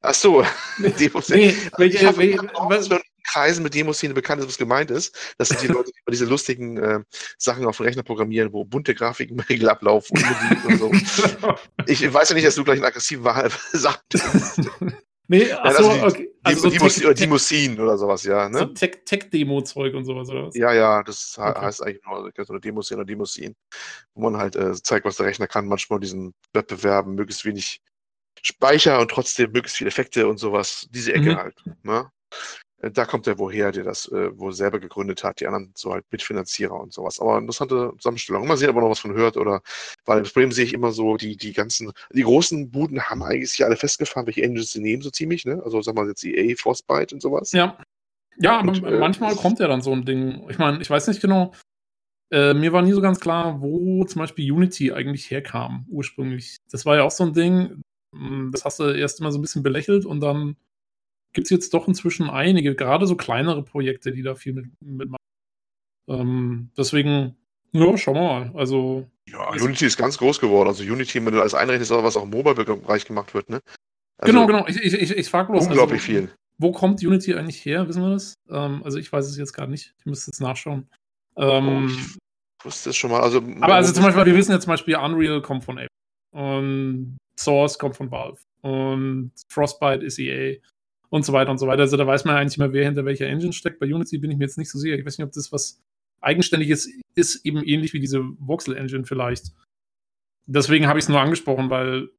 [0.00, 0.44] Ach so,
[0.78, 1.38] Demoszene.
[1.48, 2.88] Nee, welche, ich welche, was,
[3.30, 5.34] Kreisen mit Demoszene bekannt ist, was gemeint ist.
[5.36, 7.00] Das sind die Leute, die diese lustigen äh,
[7.36, 10.18] Sachen auf dem Rechner programmieren, wo bunte Grafiken im Regel ablaufen
[10.66, 10.90] und, so.
[11.86, 13.24] ich weiß ja nicht, dass du gleich einen aggressiven
[13.72, 14.02] Sachen
[15.28, 16.34] Nee, achso, also okay.
[16.42, 18.48] Also die, so die, Musin oder sowas, ja.
[18.48, 18.58] Ne?
[18.58, 20.56] So Tech-Demo-Zeug und sowas, oder was?
[20.56, 21.60] Ja, ja, das okay.
[21.60, 23.54] heißt eigentlich nur so eine Demosin oder Demosin,
[24.14, 27.82] wo man halt äh, zeigt, was der Rechner kann, manchmal diesen Wettbewerben, möglichst wenig
[28.42, 30.86] Speicher und trotzdem möglichst viele Effekte und sowas.
[30.90, 31.36] Diese Ecke mhm.
[31.36, 31.62] halt.
[31.82, 32.10] Ne?
[32.80, 35.92] Äh, da kommt der woher, der das äh, wohl selber gegründet hat, die anderen so
[35.92, 37.20] halt Mitfinanzierer und sowas.
[37.20, 38.46] Aber interessante Zusammenstellung.
[38.46, 39.60] Mal sehen, ob man noch was von hört oder,
[40.04, 43.50] weil das Problem sehe ich immer so, die, die ganzen, die großen Buden haben eigentlich
[43.50, 45.60] sich alle festgefahren, welche Engines sie nehmen, so ziemlich, ne?
[45.64, 47.52] Also sag mal jetzt EA, Frostbite und sowas.
[47.52, 47.78] Ja.
[48.40, 50.48] Ja, aber und, äh, manchmal kommt ja dann so ein Ding.
[50.48, 51.52] Ich meine, ich weiß nicht genau,
[52.30, 56.58] äh, mir war nie so ganz klar, wo zum Beispiel Unity eigentlich herkam, ursprünglich.
[56.70, 57.82] Das war ja auch so ein Ding,
[58.14, 60.56] hm, das hast du erst immer so ein bisschen belächelt und dann
[61.32, 65.18] gibt es jetzt doch inzwischen einige, gerade so kleinere Projekte, die da viel mit, mitmachen.
[66.08, 67.36] Ähm, deswegen,
[67.72, 68.52] ja, schauen wir mal.
[68.54, 70.68] Also, ja, Unity ist ganz groß geworden.
[70.68, 73.60] Also Unity, wenn du alles einrechnest, was auch im Mobile-Bereich gemacht wird, ne?
[74.18, 74.66] Also, genau, genau.
[74.66, 75.66] Ich, ich, ich, ich frage bloß.
[75.66, 76.30] Unglaublich also, viel.
[76.58, 77.86] Wo kommt Unity eigentlich her?
[77.86, 78.34] Wissen wir das?
[78.50, 79.94] Ähm, also ich weiß es jetzt gerade nicht.
[79.98, 80.88] Ich müsste jetzt nachschauen.
[81.36, 83.20] Ähm, oh, ich wusste es schon mal.
[83.20, 85.88] Also, aber also zum Beispiel, wir wissen jetzt zum Beispiel, Unreal kommt von Apple.
[86.32, 88.40] Und Source kommt von Valve.
[88.62, 90.56] Und Frostbite ist EA
[91.10, 91.82] und so weiter und so weiter.
[91.82, 93.78] Also da weiß man eigentlich mehr, wer hinter welcher Engine steckt.
[93.78, 94.96] Bei Unity bin ich mir jetzt nicht so sicher.
[94.96, 95.80] Ich weiß nicht, ob das was
[96.20, 99.52] Eigenständiges ist, eben ähnlich wie diese Voxel-Engine vielleicht.
[100.46, 102.10] Deswegen habe ich es nur angesprochen, weil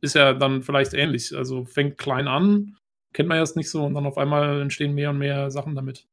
[0.00, 1.34] ist ja dann vielleicht ähnlich.
[1.34, 2.76] Also fängt klein an,
[3.12, 6.06] kennt man erst nicht so und dann auf einmal entstehen mehr und mehr Sachen damit.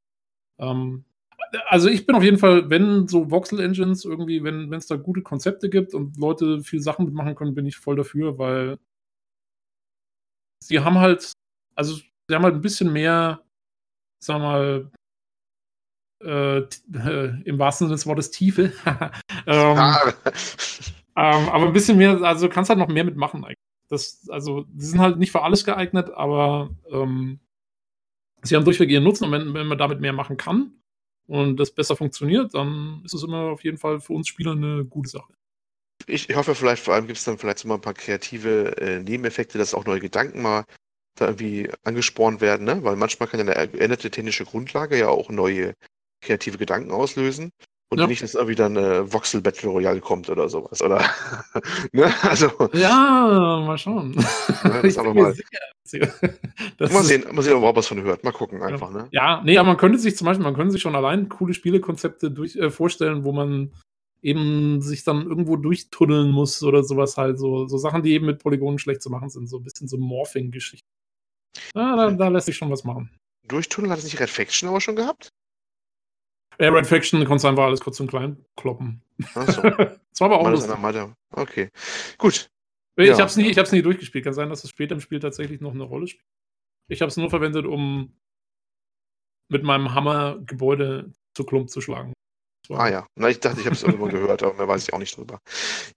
[0.60, 1.06] Ähm,
[1.68, 5.70] also ich bin auf jeden Fall, wenn so Voxel-Engines irgendwie, wenn es da gute Konzepte
[5.70, 8.78] gibt und Leute viel Sachen mitmachen können, bin ich voll dafür, weil
[10.64, 11.34] sie haben halt
[11.80, 13.42] also sie haben halt ein bisschen mehr,
[14.22, 14.92] sagen wir mal,
[16.22, 18.74] äh, äh, im wahrsten Sinne des Wortes Tiefe.
[19.48, 20.14] ähm, ah.
[21.16, 23.56] ähm, aber ein bisschen mehr, also du kannst halt noch mehr mitmachen eigentlich.
[23.88, 27.40] Das, also, die sind halt nicht für alles geeignet, aber ähm,
[28.44, 30.74] sie haben durchweg ihren Nutzen und wenn, wenn man damit mehr machen kann
[31.28, 34.84] und das besser funktioniert, dann ist es immer auf jeden Fall für uns Spieler eine
[34.84, 35.34] gute Sache.
[36.08, 38.78] Ich, ich hoffe, vielleicht vor allem gibt es dann vielleicht so mal ein paar kreative
[38.78, 40.66] äh, Nebeneffekte, dass auch neue Gedanken mal
[41.20, 42.84] da irgendwie angespornt werden, ne?
[42.84, 45.76] Weil manchmal kann ja eine geänderte technische Grundlage ja auch neue
[46.22, 47.52] kreative Gedanken auslösen.
[47.92, 48.06] Und ja.
[48.06, 51.04] nicht, dass irgendwie dann eine Voxel Battle Royale kommt oder sowas, oder?
[51.92, 52.14] ne?
[52.22, 52.52] Also.
[52.74, 54.14] Ja, mal schauen.
[54.64, 55.36] Ja, das aber mal.
[56.78, 58.24] Das mal sehen, mal sehen, ob man überhaupt was von hört.
[58.24, 58.98] Mal gucken einfach, ja.
[58.98, 59.08] ne?
[59.12, 62.30] Ja, nee, aber man könnte sich zum Beispiel, man könnte sich schon allein coole Spielekonzepte
[62.30, 63.72] durch, äh, vorstellen, wo man
[64.22, 67.40] eben sich dann irgendwo durchtunneln muss oder sowas halt.
[67.40, 69.48] So, so Sachen, die eben mit Polygonen schlecht zu machen sind.
[69.48, 70.88] So ein bisschen so Morphing-Geschichten.
[71.76, 73.10] Ja, da, da, lässt sich schon was machen.
[73.48, 75.30] Durchtunneln hat es nicht Red Faction aber schon gehabt?
[76.60, 79.02] Ja, Red Faction konntest einfach alles kurz und klein kloppen.
[79.34, 79.62] Achso.
[79.70, 80.76] das war aber auch lustig.
[81.32, 81.70] Okay,
[82.18, 82.50] gut.
[82.98, 83.14] Ich ja.
[83.14, 84.26] habe es nie, nie durchgespielt.
[84.26, 86.26] Kann sein, dass es später im Spiel tatsächlich noch eine Rolle spielt.
[86.90, 88.14] Ich habe es nur verwendet, um
[89.50, 92.14] mit meinem Hammer Gebäude zu Klump zu schlagen.
[92.70, 95.00] Ah ja, Na, ich dachte, ich habe es irgendwo gehört, aber mehr weiß ich auch
[95.00, 95.40] nicht drüber.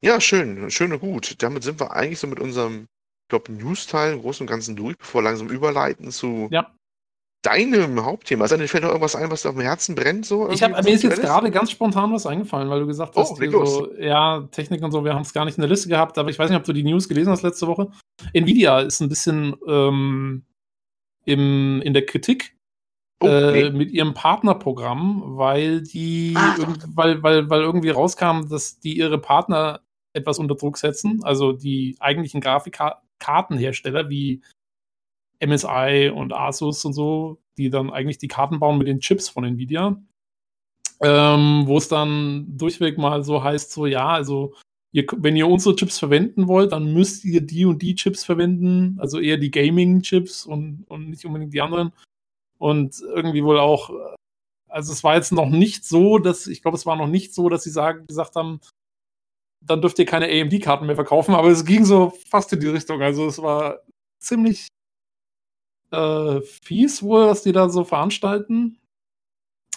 [0.01, 1.43] Ja, schön, schön und gut.
[1.43, 2.87] Damit sind wir eigentlich so mit unserem
[3.33, 6.71] glaube, News-Teil im Großen und Ganzen durch, bevor wir langsam überleiten zu ja.
[7.43, 8.43] deinem Hauptthema.
[8.43, 10.27] Also, dir fällt noch irgendwas ein, was dir auf dem Herzen brennt?
[10.27, 13.41] So, ich hab, mir ist jetzt gerade ganz spontan was eingefallen, weil du gesagt hast,
[13.41, 16.19] oh, so, ja, Technik und so, wir haben es gar nicht in der Liste gehabt,
[16.19, 17.91] aber ich weiß nicht, ob du die News gelesen hast letzte Woche.
[18.35, 20.45] Nvidia ist ein bisschen ähm,
[21.25, 22.57] im, in der Kritik.
[23.23, 23.71] Oh, äh, nee.
[23.71, 26.57] mit ihrem Partnerprogramm, weil die, ah,
[26.89, 29.81] weil, weil, weil irgendwie rauskam, dass die ihre Partner
[30.13, 34.43] etwas unter Druck setzen, also die eigentlichen Grafikkarten Kartenhersteller wie
[35.45, 39.45] MSI und Asus und so, die dann eigentlich die Karten bauen mit den Chips von
[39.45, 40.01] Nvidia.
[41.01, 44.55] Ähm, wo es dann durchweg mal so heißt, so ja, also
[44.93, 48.99] ihr, wenn ihr unsere Chips verwenden wollt, dann müsst ihr die und die Chips verwenden,
[49.01, 51.93] also eher die Gaming-Chips und, und nicht unbedingt die anderen.
[52.59, 53.91] Und irgendwie wohl auch,
[54.69, 57.49] also es war jetzt noch nicht so, dass, ich glaube, es war noch nicht so,
[57.49, 58.61] dass sie sagen, gesagt haben,
[59.67, 63.03] dann dürft ihr keine AMD-Karten mehr verkaufen, aber es ging so fast in die Richtung.
[63.03, 63.81] Also es war
[64.19, 64.69] ziemlich
[65.91, 68.79] äh, fies wohl, was die da so veranstalten.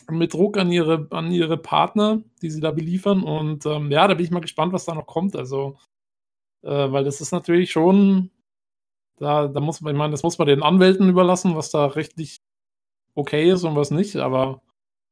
[0.07, 3.23] Mit Druck an ihre, an ihre Partner, die sie da beliefern.
[3.23, 5.35] Und ähm, ja, da bin ich mal gespannt, was da noch kommt.
[5.35, 5.77] Also,
[6.61, 8.29] äh, weil das ist natürlich schon,
[9.17, 12.41] da, da muss man, ich meine, das muss man den Anwälten überlassen, was da rechtlich
[13.15, 14.61] okay ist und was nicht, aber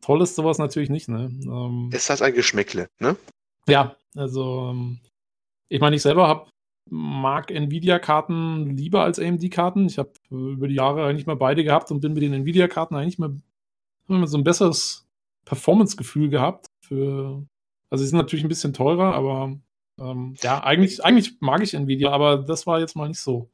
[0.01, 1.32] toll ist sowas natürlich nicht, ne?
[1.45, 3.15] Ähm, es hat ein Geschmäckle, ne?
[3.67, 4.99] Ja, also ähm,
[5.70, 6.47] ich meine, ich selber habe
[6.89, 9.86] mag Nvidia-Karten lieber als AMD-Karten.
[9.88, 13.20] Ich habe über die Jahre eigentlich mal beide gehabt und bin mit den Nvidia-Karten eigentlich
[13.20, 13.36] mal,
[14.07, 15.07] mal so ein besseres
[15.45, 16.68] Performance-Gefühl gehabt.
[16.86, 17.45] Für,
[17.89, 19.57] also sie sind natürlich ein bisschen teurer, aber
[19.99, 23.49] ähm, ja, eigentlich, eigentlich mag ich Nvidia, aber das war jetzt mal nicht so.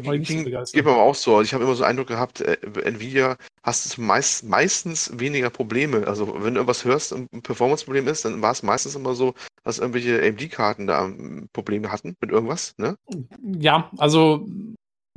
[0.00, 1.36] War nicht so Geht mir aber auch so.
[1.36, 6.06] Also ich habe immer so Eindruck gehabt, äh, Nvidia hast du meist, meistens weniger Probleme.
[6.06, 9.34] Also wenn du irgendwas hörst, ein Performance-Problem ist, dann war es meistens immer so,
[9.64, 11.10] dass irgendwelche AMD-Karten da
[11.52, 12.96] Probleme hatten mit irgendwas, ne?
[13.42, 14.48] Ja, also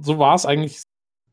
[0.02, 0.82] so war es eigentlich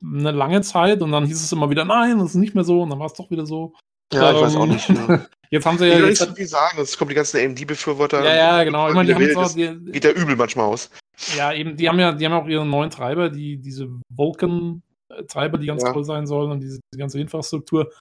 [0.03, 2.82] eine lange Zeit und dann hieß es immer wieder, nein, das ist nicht mehr so
[2.82, 3.74] und dann war es doch wieder so.
[4.12, 4.88] Ja, ich weiß auch nicht.
[4.88, 5.26] Ja.
[5.51, 5.97] Jetzt haben sie ja.
[5.97, 8.24] Ich will nicht so viel sagen, jetzt kommen die ganzen AMD-Befürworter.
[8.24, 8.88] Ja, ja, genau.
[8.88, 10.88] Ich meine, die haben jetzt auch, die, geht ja übel manchmal aus.
[11.36, 15.66] Ja, eben, die haben ja, die haben auch ihre neuen Treiber, die, diese Vulkan-Treiber, die
[15.66, 15.92] ganz ja.
[15.92, 17.92] toll sein sollen und diese, diese, ganze Infrastruktur.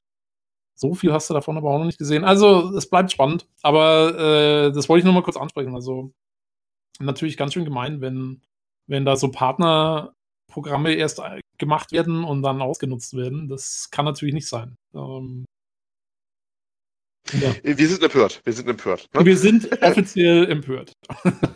[0.75, 2.23] So viel hast du davon aber auch noch nicht gesehen.
[2.23, 5.75] Also, es bleibt spannend, aber äh, das wollte ich nur mal kurz ansprechen.
[5.75, 6.11] Also,
[6.99, 8.41] natürlich ganz schön gemein, wenn,
[8.87, 11.21] wenn da so Partnerprogramme erst
[11.57, 13.47] gemacht werden und dann ausgenutzt werden.
[13.47, 14.75] Das kann natürlich nicht sein.
[14.95, 15.45] Ähm,
[17.39, 17.55] ja.
[17.63, 18.41] Wir sind empört.
[18.43, 19.07] Wir sind empört.
[19.13, 19.25] Ne?
[19.25, 20.93] Wir sind offiziell empört.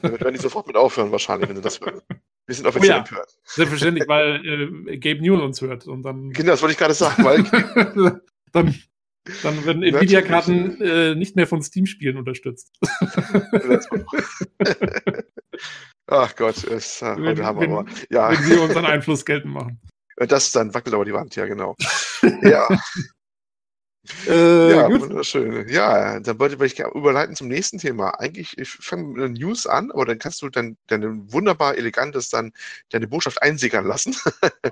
[0.01, 2.03] Wir werden nicht sofort mit aufhören, wahrscheinlich, wenn du das hörst.
[2.47, 3.38] Wir sind offiziell oh ja, empört.
[3.43, 5.88] Selbstverständlich, weil äh, Gabe Newell uns hört.
[5.88, 7.23] Und dann, genau, das wollte ich gerade sagen.
[7.23, 7.43] Weil
[8.51, 8.76] dann,
[9.43, 12.71] dann werden Nvidia-Karten äh, nicht mehr von Steam-Spielen unterstützt.
[16.07, 18.32] Ach Gott, es, äh, wenn, haben wenn, aber, ja.
[18.32, 19.82] wenn wir unseren Einfluss geltend machen.
[20.17, 21.76] Das dann wackelt aber die Wand, ja, genau.
[22.41, 22.67] ja.
[24.28, 25.01] Äh, ja, gut.
[25.01, 25.68] wunderschön.
[25.70, 28.20] Ja, dann wollte ich überleiten zum nächsten Thema.
[28.20, 32.30] Eigentlich, ich fange mit einer News an, aber dann kannst du dann deine wunderbar elegantes
[32.30, 32.53] dann
[32.89, 34.16] deine Botschaft einsickern lassen.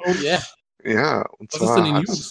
[0.06, 0.42] Oh yeah.
[0.86, 1.70] Ja, und Was zwar.
[1.70, 2.30] ist denn die News?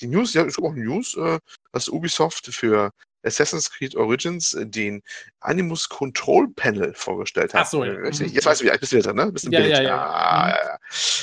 [0.00, 1.38] Die News, ja, ist auch News, äh,
[1.72, 2.90] dass Ubisoft für
[3.24, 5.02] Assassin's Creed Origins äh, den
[5.40, 7.62] Animus Control Panel vorgestellt hat.
[7.62, 7.92] Ach so, ja.
[7.92, 8.10] Mhm.
[8.10, 9.32] Jetzt weißt du, wie alt bist du wieder, ne?
[9.32, 10.78] Bist ja, ja, ja, ah, ja.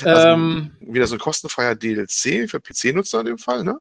[0.06, 3.78] Also, ähm, wieder so ein kostenfreier DLC für PC-Nutzer in dem Fall, ne?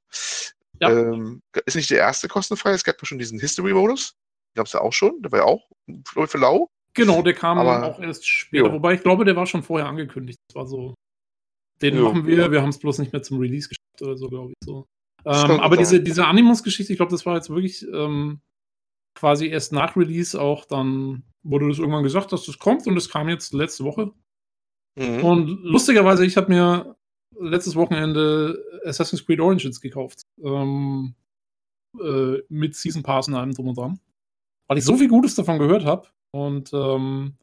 [0.82, 0.90] Ja.
[0.90, 2.72] Ähm, ist nicht der erste kostenfrei.
[2.72, 4.16] Es gab ja schon diesen History-Modus.
[4.56, 5.22] Gab es ja auch schon.
[5.22, 5.68] Der war ja auch
[6.28, 6.68] für lau.
[6.94, 8.68] Genau, der kam Aber, auch erst später.
[8.68, 8.74] Jo.
[8.74, 10.40] Wobei ich glaube, der war schon vorher angekündigt.
[10.50, 10.96] Das war so.
[11.82, 12.06] Den jo.
[12.06, 12.52] machen wir.
[12.52, 14.56] Wir haben es bloß nicht mehr zum Release geschafft oder so, glaube ich.
[14.66, 14.86] So.
[15.26, 18.42] Ähm, aber diese, diese Animus-Geschichte, ich glaube, das war jetzt wirklich ähm,
[19.16, 23.10] quasi erst nach Release auch dann wurde das irgendwann gesagt, dass das kommt und es
[23.10, 24.12] kam jetzt letzte Woche.
[24.96, 25.24] Mhm.
[25.24, 26.96] Und lustigerweise, ich habe mir
[27.40, 30.24] letztes Wochenende Assassin's Creed Origins gekauft.
[30.44, 31.16] Ähm,
[32.00, 34.00] äh, mit Season Pass und allem drum und dran.
[34.68, 36.08] Weil ich so viel Gutes davon gehört habe.
[36.32, 37.36] Und ähm,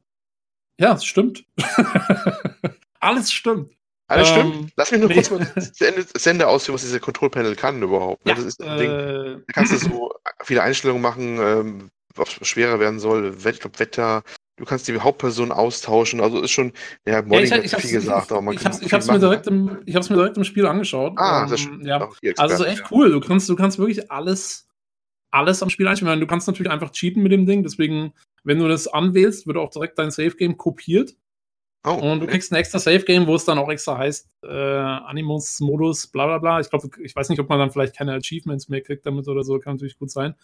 [0.81, 1.45] ja, es stimmt.
[3.01, 3.75] Alles stimmt.
[4.09, 4.73] Alles ähm, stimmt.
[4.77, 5.15] Lass mich nur nee.
[5.15, 8.27] kurz mal das Ende, das Ende ausführen, was dieser Control Panel kann überhaupt.
[8.27, 9.45] Ja, das ist ein äh, Ding.
[9.47, 10.13] Da kannst du so
[10.43, 14.23] viele Einstellungen machen, ähm, was schwerer werden soll, ich glaube Wetter,
[14.59, 16.21] Du kannst die Hauptperson austauschen.
[16.21, 16.73] Also ist schon,
[17.07, 19.21] ja, Modding ja, ich, ich viel gesagt, aber man ich kann hab's, ich hab's mir
[19.21, 21.13] direkt im, Ich habe es mir direkt im Spiel angeschaut.
[21.17, 22.09] Ah, ähm, das ist ja.
[22.37, 22.87] Also echt ja.
[22.91, 23.11] cool.
[23.11, 24.69] Du kannst, du kannst wirklich alles,
[25.31, 26.21] alles am Spiel einstellen.
[26.21, 27.63] Du kannst natürlich einfach cheaten mit dem Ding.
[27.63, 31.15] Deswegen, wenn du das anwählst, wird auch direkt dein Safe Game kopiert.
[31.87, 34.49] Oh, und du kriegst ein extra Safe Game, wo es dann auch extra heißt, äh,
[34.49, 36.61] Animus-Modus, bla bla bla.
[36.61, 39.45] Ich glaube, ich weiß nicht, ob man dann vielleicht keine Achievements mehr kriegt damit oder
[39.45, 40.35] so, kann natürlich gut sein.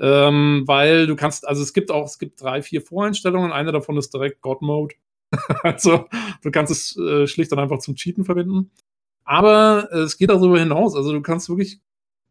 [0.00, 3.52] Ähm, weil du kannst, also es gibt auch, es gibt drei, vier Voreinstellungen.
[3.52, 4.94] Eine davon ist direkt God Mode.
[5.62, 6.06] also
[6.42, 8.70] du kannst es äh, schlicht und einfach zum Cheaten verwenden.
[9.24, 10.96] Aber äh, es geht darüber hinaus.
[10.96, 11.80] Also du kannst wirklich,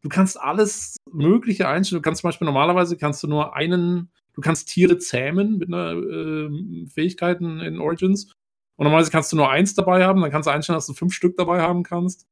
[0.02, 2.02] du kannst alles Mögliche einstellen.
[2.02, 5.92] Du kannst zum Beispiel normalerweise kannst du nur einen, du kannst Tiere zähmen mit einer
[5.92, 8.32] äh, Fähigkeiten in Origins.
[8.76, 10.20] Und normalerweise kannst du nur eins dabei haben.
[10.22, 12.26] Dann kannst du einstellen, dass du fünf Stück dabei haben kannst.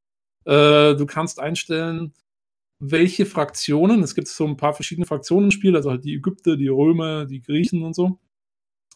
[0.46, 2.12] Äh, du kannst einstellen,
[2.80, 6.56] welche Fraktionen, es gibt so ein paar verschiedene Fraktionen im Spiel, also halt die Ägypter,
[6.56, 8.18] die Römer, die Griechen und so.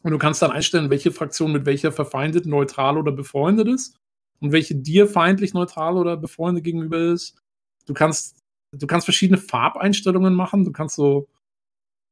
[0.03, 3.97] Und du kannst dann einstellen, welche Fraktion mit welcher verfeindet, neutral oder befreundet ist
[4.41, 7.39] und welche dir feindlich, neutral oder befreundet gegenüber ist.
[7.87, 8.39] Du kannst,
[8.73, 10.65] du kannst verschiedene Farbeinstellungen machen.
[10.65, 11.29] Du kannst so,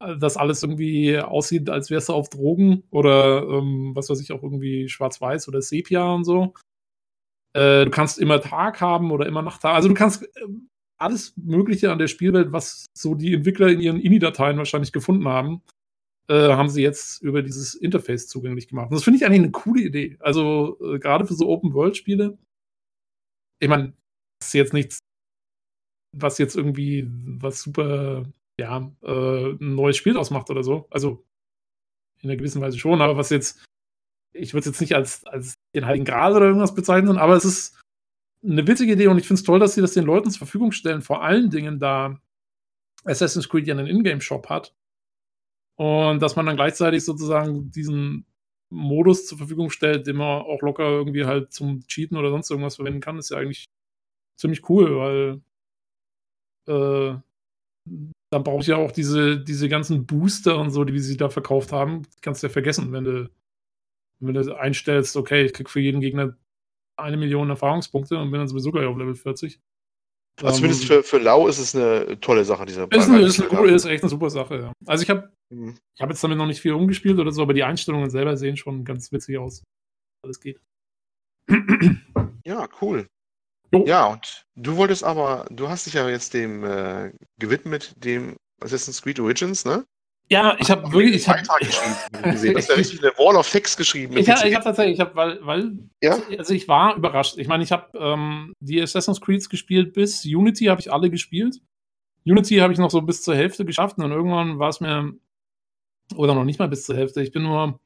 [0.01, 4.33] äh, dass alles irgendwie aussieht, als wärst du auf Drogen oder ähm, was weiß ich,
[4.33, 6.55] auch irgendwie schwarz-weiß oder Sepia und so.
[7.55, 9.75] Äh, du kannst immer Tag haben oder immer Nacht haben.
[9.75, 10.47] Also du kannst äh,
[11.01, 15.63] alles Mögliche an der Spielwelt, was so die Entwickler in ihren INI-Dateien wahrscheinlich gefunden haben,
[16.29, 18.91] äh, haben sie jetzt über dieses Interface zugänglich gemacht.
[18.91, 20.17] Und das finde ich eigentlich eine coole Idee.
[20.21, 22.39] Also äh, gerade für so Open-World-Spiele.
[23.61, 23.95] Ich meine,
[24.41, 24.99] das ist jetzt nichts,
[26.17, 28.25] was jetzt irgendwie was super,
[28.59, 30.87] ja, äh, ein neues Spiel ausmacht oder so.
[30.91, 31.25] Also
[32.23, 33.65] in einer gewissen Weise schon, aber was jetzt,
[34.35, 37.45] ich würde es jetzt nicht als, als den Heiligen Gral oder irgendwas bezeichnen, aber es
[37.45, 37.80] ist
[38.43, 40.73] eine witzige Idee und ich finde es toll, dass sie das den Leuten zur Verfügung
[40.73, 41.03] stellen.
[41.03, 42.19] Vor allen Dingen, da
[43.05, 44.75] Assassin's Creed ja einen Ingame-Shop hat.
[45.77, 48.27] Und dass man dann gleichzeitig sozusagen diesen
[48.71, 52.77] Modus zur Verfügung stellt, den man auch locker irgendwie halt zum Cheaten oder sonst irgendwas
[52.77, 53.67] verwenden kann, ist ja eigentlich
[54.37, 55.43] ziemlich cool, weil
[56.69, 57.19] äh,
[58.31, 61.73] dann brauche ich ja auch diese, diese ganzen Booster und so, die sie da verkauft
[61.73, 63.31] haben, kannst du ja vergessen, wenn du,
[64.21, 66.37] wenn du einstellst, okay, ich krieg für jeden Gegner
[67.01, 69.61] eine Million Erfahrungspunkte und bin dann sowieso gleich auf Level 40.
[70.43, 73.41] Also zumindest ähm, für, für Lau ist es eine tolle Sache, dieser ist, eine, ist,
[73.41, 74.73] eine, ist echt eine super Sache, ja.
[74.87, 75.77] Also ich habe mhm.
[75.95, 78.57] ich hab jetzt damit noch nicht viel umgespielt oder so, aber die Einstellungen selber sehen
[78.57, 79.63] schon ganz witzig aus.
[80.25, 80.61] Alles geht.
[82.47, 83.07] Ja, cool.
[83.73, 83.85] Jo.
[83.87, 89.03] Ja, und du wolltest aber, du hast dich ja jetzt dem äh, gewidmet, dem Assassin's
[89.03, 89.85] Creed Origins, ne?
[90.33, 91.43] Ja, ich habe wirklich, ich habe
[92.23, 94.17] gesehen, das ist ja richtig eine Wall of Text geschrieben.
[94.17, 96.19] Ich habe hab tatsächlich, ich habe, weil, weil, ja?
[96.39, 97.37] also ich war überrascht.
[97.37, 101.61] Ich meine, ich habe ähm, die Assassin's Creeds gespielt bis Unity, habe ich alle gespielt.
[102.25, 105.13] Unity habe ich noch so bis zur Hälfte geschafft und dann irgendwann war es mir,
[106.15, 107.23] oder noch nicht mal bis zur Hälfte.
[107.23, 107.81] Ich bin nur,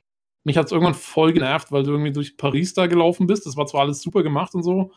[0.45, 3.47] mich hat es irgendwann voll genervt, weil du irgendwie durch Paris da gelaufen bist.
[3.47, 4.93] Das war zwar alles super gemacht und so,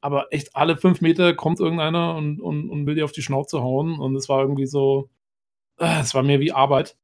[0.00, 3.60] aber echt alle fünf Meter kommt irgendeiner und, und, und will dir auf die Schnauze
[3.60, 5.10] hauen und es war irgendwie so
[5.78, 6.96] es war mir wie Arbeit.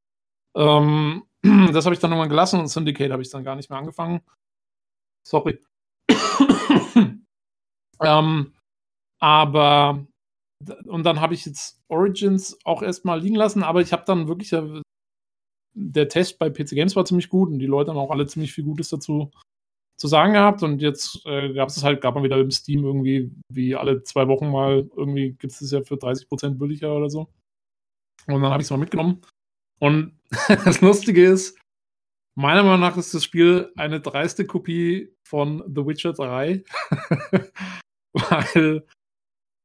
[0.57, 1.25] Ähm,
[1.73, 4.21] das habe ich dann nochmal gelassen und Syndicate habe ich dann gar nicht mehr angefangen.
[5.27, 5.59] Sorry.
[8.03, 8.53] ähm,
[9.21, 10.07] aber
[10.87, 14.55] und dann habe ich jetzt Origins auch erstmal liegen lassen, aber ich habe dann wirklich
[15.75, 18.53] der Test bei PC Games war ziemlich gut und die Leute haben auch alle ziemlich
[18.53, 19.31] viel Gutes dazu
[19.97, 23.31] zu sagen gehabt und jetzt äh, gab es halt, gab man wieder im Steam irgendwie,
[23.49, 27.29] wie alle zwei Wochen mal, irgendwie gibt es das ja für 30% billiger oder so.
[28.27, 29.21] Und dann habe ich es mal mitgenommen.
[29.79, 30.19] Und
[30.49, 31.59] das Lustige ist,
[32.35, 36.65] meiner Meinung nach ist das Spiel eine dreiste Kopie von The Witcher 3.
[38.13, 38.87] Weil,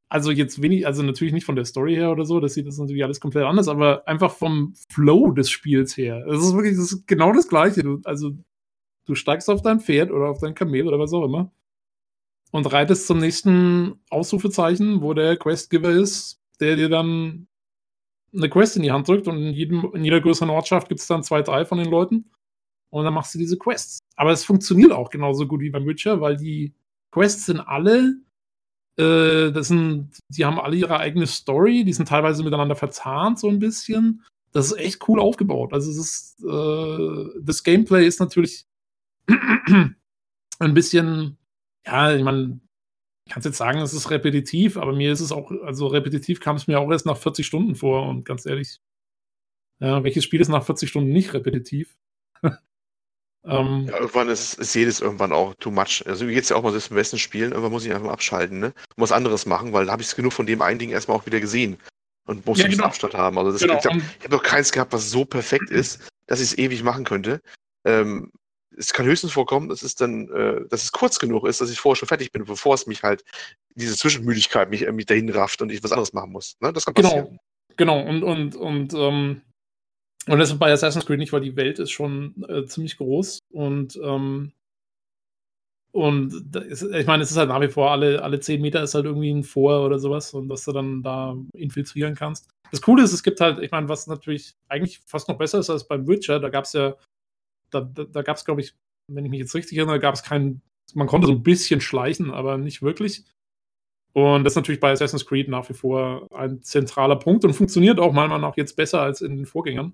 [0.10, 2.78] also jetzt wenig, also natürlich nicht von der Story her oder so, das sieht das
[2.78, 6.26] natürlich alles komplett anders, aber einfach vom Flow des Spiels her.
[6.28, 7.84] Es ist wirklich, das ist genau das Gleiche.
[7.84, 8.32] Du, also,
[9.06, 11.52] du steigst auf dein Pferd oder auf dein Kamel oder was auch immer
[12.52, 17.48] und reitest zum nächsten Ausrufezeichen, wo der Questgiver ist, der dir dann
[18.38, 21.08] eine Quest in die Hand drückt und in, jedem, in jeder größeren Ortschaft gibt es
[21.08, 22.32] dann zwei, drei von den Leuten.
[22.90, 24.00] Und dann machst du diese Quests.
[24.16, 26.74] Aber es funktioniert auch genauso gut wie beim Witcher, weil die
[27.12, 28.16] Quests sind alle,
[28.98, 33.50] äh, das sind, die haben alle ihre eigene Story, die sind teilweise miteinander verzahnt, so
[33.50, 34.24] ein bisschen.
[34.54, 35.74] Das ist echt cool aufgebaut.
[35.74, 38.66] Also es ist, äh, das Gameplay ist natürlich
[39.28, 41.38] ein bisschen,
[41.86, 42.60] ja, ich meine,
[43.28, 46.56] ich kann jetzt sagen, es ist repetitiv, aber mir ist es auch, also repetitiv kam
[46.56, 48.80] es mir auch erst nach 40 Stunden vor und ganz ehrlich,
[49.80, 51.98] ja, welches Spiel ist nach 40 Stunden nicht repetitiv?
[53.44, 56.04] ähm, ja, irgendwann ist, ist jedes irgendwann auch too much.
[56.06, 58.06] Also mir geht es ja auch mal selbst im besten Spielen, irgendwann muss ich einfach
[58.06, 58.68] mal abschalten, ne?
[58.96, 61.18] Und was anderes machen, weil da habe ich es genug von dem einen Ding erstmal
[61.18, 61.78] auch wieder gesehen
[62.28, 62.86] und muss ja, genau.
[62.86, 63.38] Abstand haben.
[63.38, 63.78] Also das, genau.
[63.78, 67.04] ich habe hab noch keins gehabt, was so perfekt ist, dass ich es ewig machen
[67.04, 67.42] könnte.
[67.84, 68.32] Ähm,
[68.78, 71.80] es kann höchstens vorkommen, dass es dann, äh, dass es kurz genug ist, dass ich
[71.80, 73.24] vorher schon fertig bin, bevor es mich halt,
[73.76, 76.58] diese Zwischenmüdigkeit mich, äh, mich dahin rafft und ich was anderes machen muss.
[76.62, 76.72] Ne?
[76.72, 77.10] Das kann genau.
[77.10, 77.40] passieren.
[77.76, 78.10] Genau, genau.
[78.10, 79.42] Und, und, und, ähm,
[80.28, 83.40] und das ist bei Assassin's Creed nicht, weil die Welt ist schon äh, ziemlich groß
[83.52, 84.52] und, ähm,
[85.92, 88.94] und ist, ich meine, es ist halt nach wie vor, alle, alle 10 Meter ist
[88.94, 92.50] halt irgendwie ein Vor oder sowas und dass du dann da infiltrieren kannst.
[92.70, 95.70] Das Coole ist, es gibt halt, ich meine, was natürlich eigentlich fast noch besser ist
[95.70, 96.96] als beim Witcher, da gab es ja
[97.72, 98.76] da, da, da gab es, glaube ich,
[99.08, 100.62] wenn ich mich jetzt richtig erinnere, gab es keinen,
[100.94, 103.26] man konnte so ein bisschen schleichen, aber nicht wirklich.
[104.14, 108.00] Und das ist natürlich bei Assassin's Creed nach wie vor ein zentraler Punkt und funktioniert
[108.00, 109.94] auch meiner Meinung nach jetzt besser als in den Vorgängern.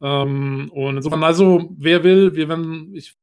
[0.00, 3.16] Ähm, und insofern, also, wer will, wir werden, ich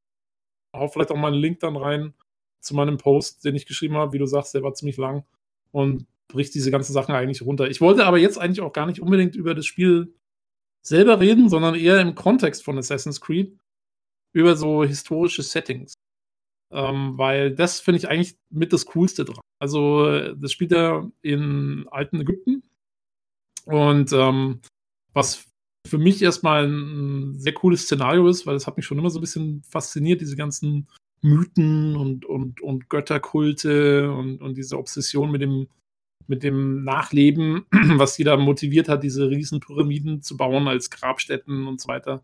[0.75, 2.13] hau vielleicht auch mal einen Link dann rein
[2.59, 5.25] zu meinem Post, den ich geschrieben habe, wie du sagst, der war ziemlich lang
[5.71, 7.69] und bricht diese ganzen Sachen eigentlich runter.
[7.69, 10.15] Ich wollte aber jetzt eigentlich auch gar nicht unbedingt über das Spiel
[10.81, 13.57] selber reden, sondern eher im Kontext von Assassin's Creed
[14.35, 15.93] über so historische Settings.
[16.71, 19.39] Ähm, weil das finde ich eigentlich mit das Coolste dran.
[19.59, 22.63] Also, das spielt ja in alten Ägypten.
[23.65, 24.59] Und ähm,
[25.13, 25.47] was
[25.87, 29.19] für mich erstmal ein sehr cooles Szenario ist, weil es hat mich schon immer so
[29.19, 30.87] ein bisschen fasziniert, diese ganzen
[31.21, 35.67] Mythen und, und, und Götterkulte und, und diese Obsession mit dem,
[36.27, 37.65] mit dem Nachleben,
[37.95, 42.21] was die da motiviert hat, diese Riesenpyramiden zu bauen als Grabstätten und so weiter.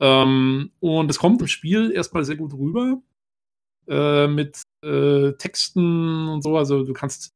[0.00, 3.00] Ähm, und es kommt im Spiel erstmal sehr gut rüber
[3.88, 6.56] äh, mit äh, Texten und so.
[6.56, 7.32] Also du kannst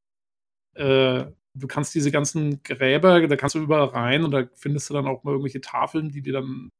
[0.74, 4.94] äh, du kannst diese ganzen Gräber, da kannst du überall rein und da findest du
[4.94, 6.70] dann auch mal irgendwelche Tafeln, die dir dann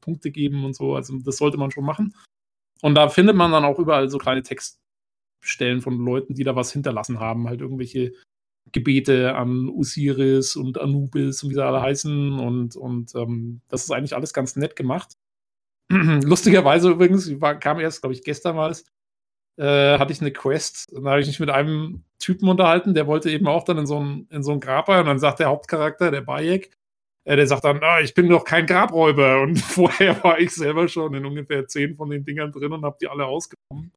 [0.00, 0.94] Punkte geben und so.
[0.94, 2.14] Also das sollte man schon machen.
[2.82, 6.72] Und da findet man dann auch überall so kleine Textstellen von Leuten, die da was
[6.72, 8.12] hinterlassen haben, halt irgendwelche
[8.72, 12.38] Gebete an Osiris und Anubis und wie sie alle heißen.
[12.38, 15.14] Und, und ähm, das ist eigentlich alles ganz nett gemacht.
[15.90, 18.70] lustigerweise übrigens, war, kam erst, glaube ich, gestern war
[19.56, 20.86] äh, hatte ich eine Quest.
[20.92, 24.00] Da habe ich mich mit einem Typen unterhalten, der wollte eben auch dann in so
[24.00, 25.00] ein, in so ein Grab rein.
[25.00, 26.70] Und dann sagt der Hauptcharakter, der Bayek,
[27.24, 29.40] äh, der sagt dann, ah, ich bin doch kein Grabräuber.
[29.42, 32.96] Und vorher war ich selber schon in ungefähr zehn von den Dingern drin und habe
[33.00, 33.92] die alle ausgenommen.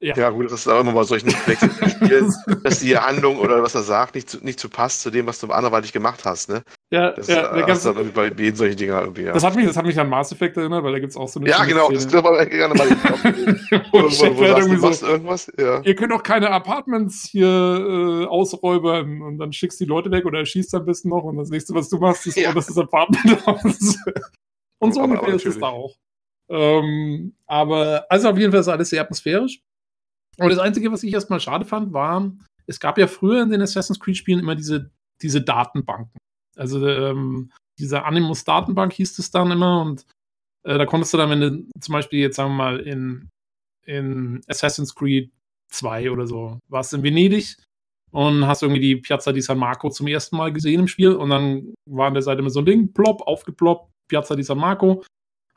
[0.00, 0.14] Ja.
[0.16, 2.32] ja, gut, das ist auch immer bei solchen Spielen,
[2.62, 5.40] dass die Handlung oder was er sagt nicht zu, nicht zu passt zu dem, was
[5.40, 6.62] du anderweitig gemacht hast, ne?
[6.90, 9.22] Ja, das ja, äh, hast dann bei jedem solche Dinger irgendwie.
[9.22, 9.32] Ja.
[9.32, 11.26] Das, hat mich, das hat mich an Mass Effect erinnert, weil da gibt es auch
[11.26, 11.50] so eine.
[11.50, 12.88] Ja, genau, das glaube ich gerne mal.
[13.90, 15.52] wo, wo, wo, wo sagst, du machst irgendwas?
[15.58, 15.82] Ja.
[15.82, 20.38] Ihr könnt auch keine Apartments hier äh, ausräubern und dann schickst die Leute weg oder
[20.38, 22.50] erschießt am besten noch und das nächste, was du machst, ist, ja.
[22.50, 23.96] oh, das ist Apartment aus.
[24.78, 25.96] und so ungefähr ist es da auch.
[26.50, 29.60] Ähm, aber also auf jeden Fall ist alles sehr atmosphärisch.
[30.38, 32.32] Und das Einzige, was ich erstmal schade fand, war,
[32.66, 34.90] es gab ja früher in den Assassin's Creed-Spielen immer diese,
[35.22, 36.18] diese Datenbanken.
[36.56, 40.04] Also ähm, diese Animus-Datenbank hieß es dann immer und
[40.64, 43.28] äh, da konntest du dann, wenn du zum Beispiel jetzt sagen wir mal in,
[43.86, 45.32] in Assassin's Creed
[45.70, 47.56] 2 oder so, warst in Venedig
[48.10, 51.30] und hast irgendwie die Piazza di San Marco zum ersten Mal gesehen im Spiel und
[51.30, 55.04] dann war an der Seite immer so ein Ding, plopp, aufgeploppt, Piazza di San Marco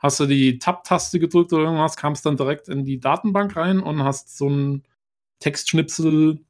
[0.02, 4.02] hast du die Tab-Taste gedrückt oder irgendwas, kamst dann direkt in die Datenbank rein und
[4.02, 4.82] hast so ein
[5.38, 6.40] Textschnipsel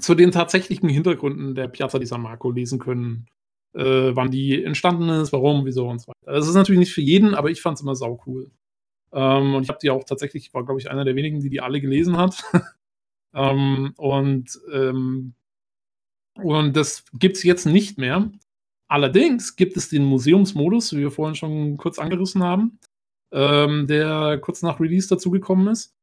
[0.00, 3.26] zu den tatsächlichen Hintergründen der Piazza di San Marco lesen können.
[3.74, 6.38] Äh, wann die entstanden ist, warum, wieso und so weiter.
[6.38, 8.50] Das ist natürlich nicht für jeden, aber ich fand es immer sau cool.
[9.12, 11.60] Ähm, und ich habe die auch tatsächlich, war glaube ich einer der wenigen, die die
[11.60, 12.44] alle gelesen hat.
[13.34, 15.34] ähm, und, ähm,
[16.36, 18.30] und das gibt es jetzt nicht mehr.
[18.88, 22.78] Allerdings gibt es den Museumsmodus, wie wir vorhin schon kurz angerissen haben,
[23.32, 25.94] ähm, der kurz nach Release dazugekommen ist.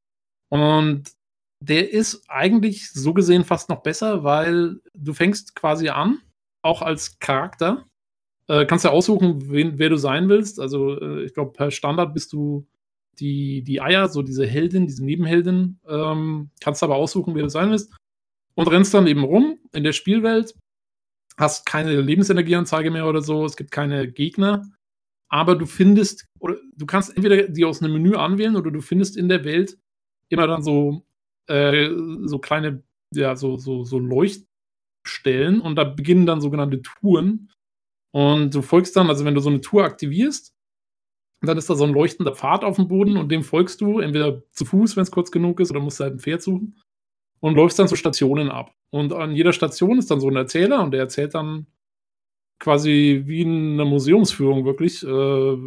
[0.50, 1.12] Und
[1.60, 6.22] der ist eigentlich so gesehen fast noch besser, weil du fängst quasi an,
[6.62, 7.86] auch als Charakter.
[8.48, 10.60] Äh, kannst ja aussuchen, wen, wer du sein willst.
[10.60, 12.68] Also äh, ich glaube, per Standard bist du
[13.20, 15.80] die, die Eier, so diese Heldin, diese Nebenheldin.
[15.88, 17.96] Ähm, kannst aber aussuchen, wer du sein willst.
[18.54, 20.56] Und rennst dann eben rum in der Spielwelt
[21.38, 24.66] hast keine Lebensenergieanzeige mehr oder so, es gibt keine Gegner,
[25.30, 29.18] aber du findest, oder du kannst entweder die aus einem Menü anwählen oder du findest
[29.18, 29.78] in der Welt
[30.30, 31.06] immer dann so,
[31.48, 31.90] äh,
[32.24, 32.84] so kleine,
[33.14, 37.52] ja, so, so, so Leuchtstellen und da beginnen dann sogenannte Touren.
[38.12, 40.54] Und du folgst dann, also wenn du so eine Tour aktivierst,
[41.42, 44.42] dann ist da so ein leuchtender Pfad auf dem Boden und dem folgst du, entweder
[44.52, 46.82] zu Fuß, wenn es kurz genug ist, oder musst du halt ein Pferd suchen
[47.40, 48.74] und läufst dann so Stationen ab.
[48.92, 51.68] Und an jeder Station ist dann so ein Erzähler und der erzählt dann
[52.60, 55.58] quasi wie in einer Museumsführung wirklich äh,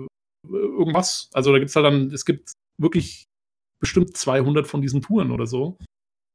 [0.51, 1.31] irgendwas.
[1.33, 3.27] Also da gibt es halt dann, es gibt wirklich
[3.81, 5.79] bestimmt 200 von diesen Touren oder so.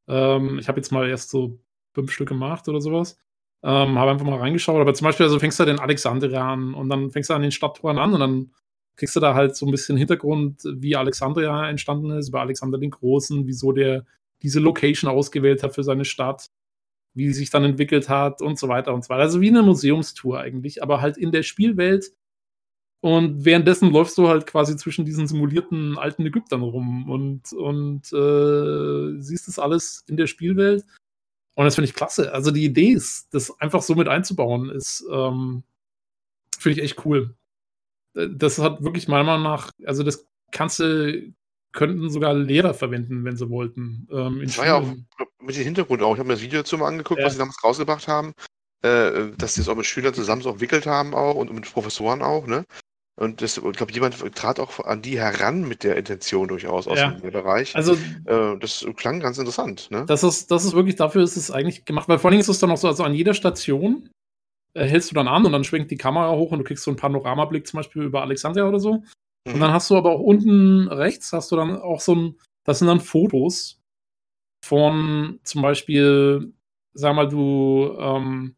[0.08, 1.60] Ähm, ich habe jetzt mal erst so
[1.96, 3.18] fünf Stück gemacht oder sowas.
[3.64, 4.80] Ähm, habe einfach mal reingeschaut.
[4.80, 7.52] Aber zum Beispiel, also fängst du den Alexandria an und dann fängst du an den
[7.52, 8.52] Stadttouren an und dann
[8.96, 12.92] kriegst du da halt so ein bisschen Hintergrund, wie Alexandria entstanden ist, über Alexander den
[12.92, 14.06] Großen, wieso der
[14.44, 16.50] diese Location ausgewählt hat für seine Stadt,
[17.16, 19.24] wie sie sich dann entwickelt hat und so weiter und so weiter.
[19.24, 22.12] Also wie eine Museumstour eigentlich, aber halt in der Spielwelt.
[23.02, 29.22] Und währenddessen läufst du halt quasi zwischen diesen simulierten alten Ägyptern rum und, und äh,
[29.22, 30.86] siehst das alles in der Spielwelt.
[31.56, 32.34] Und das finde ich klasse.
[32.34, 35.64] Also die Idee ist, das einfach so mit einzubauen, ist, ähm,
[36.58, 37.36] finde ich echt cool.
[38.14, 41.34] Das hat wirklich meiner Meinung nach, also das kannst du
[41.74, 44.08] könnten sogar Lehrer verwenden, wenn sie wollten.
[44.12, 44.88] Ähm, das war ja auch
[45.42, 46.14] mit dem Hintergrund auch.
[46.14, 47.26] Ich habe mir das Video dazu mal angeguckt, ja.
[47.26, 48.34] was sie damals rausgebracht haben,
[48.84, 52.22] äh, dass sie es auch mit Schülern zusammen so entwickelt haben auch und mit Professoren
[52.22, 52.66] auch, ne?
[53.16, 56.98] Und das, ich glaube, jemand trat auch an die heran mit der Intention durchaus aus
[56.98, 57.12] ja.
[57.12, 57.76] dem Bereich.
[57.76, 59.92] Also, äh, das klang ganz interessant.
[59.92, 60.06] Ne?
[60.08, 62.58] Das, ist, das ist wirklich, dafür ist es eigentlich gemacht, weil vor allem ist es
[62.58, 64.10] dann auch so, also an jeder Station
[64.74, 66.90] äh, hältst du dann an und dann schwenkt die Kamera hoch und du kriegst so
[66.90, 69.04] einen Panoramablick zum Beispiel über Alexandria oder so.
[69.46, 72.80] Und dann hast du aber auch unten rechts, hast du dann auch so ein, das
[72.80, 73.82] sind dann Fotos
[74.64, 76.54] von zum Beispiel,
[76.94, 78.56] sag mal, du, ähm,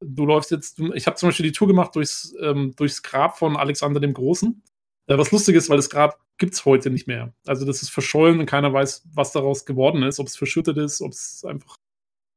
[0.00, 3.56] du läufst jetzt, ich habe zum Beispiel die Tour gemacht durchs, ähm, durchs Grab von
[3.56, 4.62] Alexander dem Großen.
[5.08, 7.34] Äh, was lustig ist, weil das Grab gibt es heute nicht mehr.
[7.46, 11.00] Also das ist verschollen und keiner weiß, was daraus geworden ist, ob es verschüttet ist,
[11.00, 11.76] ob es einfach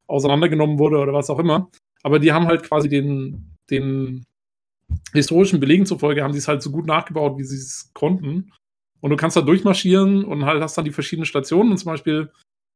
[0.08, 1.70] auseinandergenommen wurde oder was auch immer.
[2.04, 4.26] Aber die haben halt quasi den, den
[5.14, 8.52] historischen Belegen zufolge haben sie es halt so gut nachgebaut, wie sie es konnten.
[9.02, 12.32] Und du kannst da durchmarschieren und halt hast dann die verschiedenen Stationen und zum Beispiel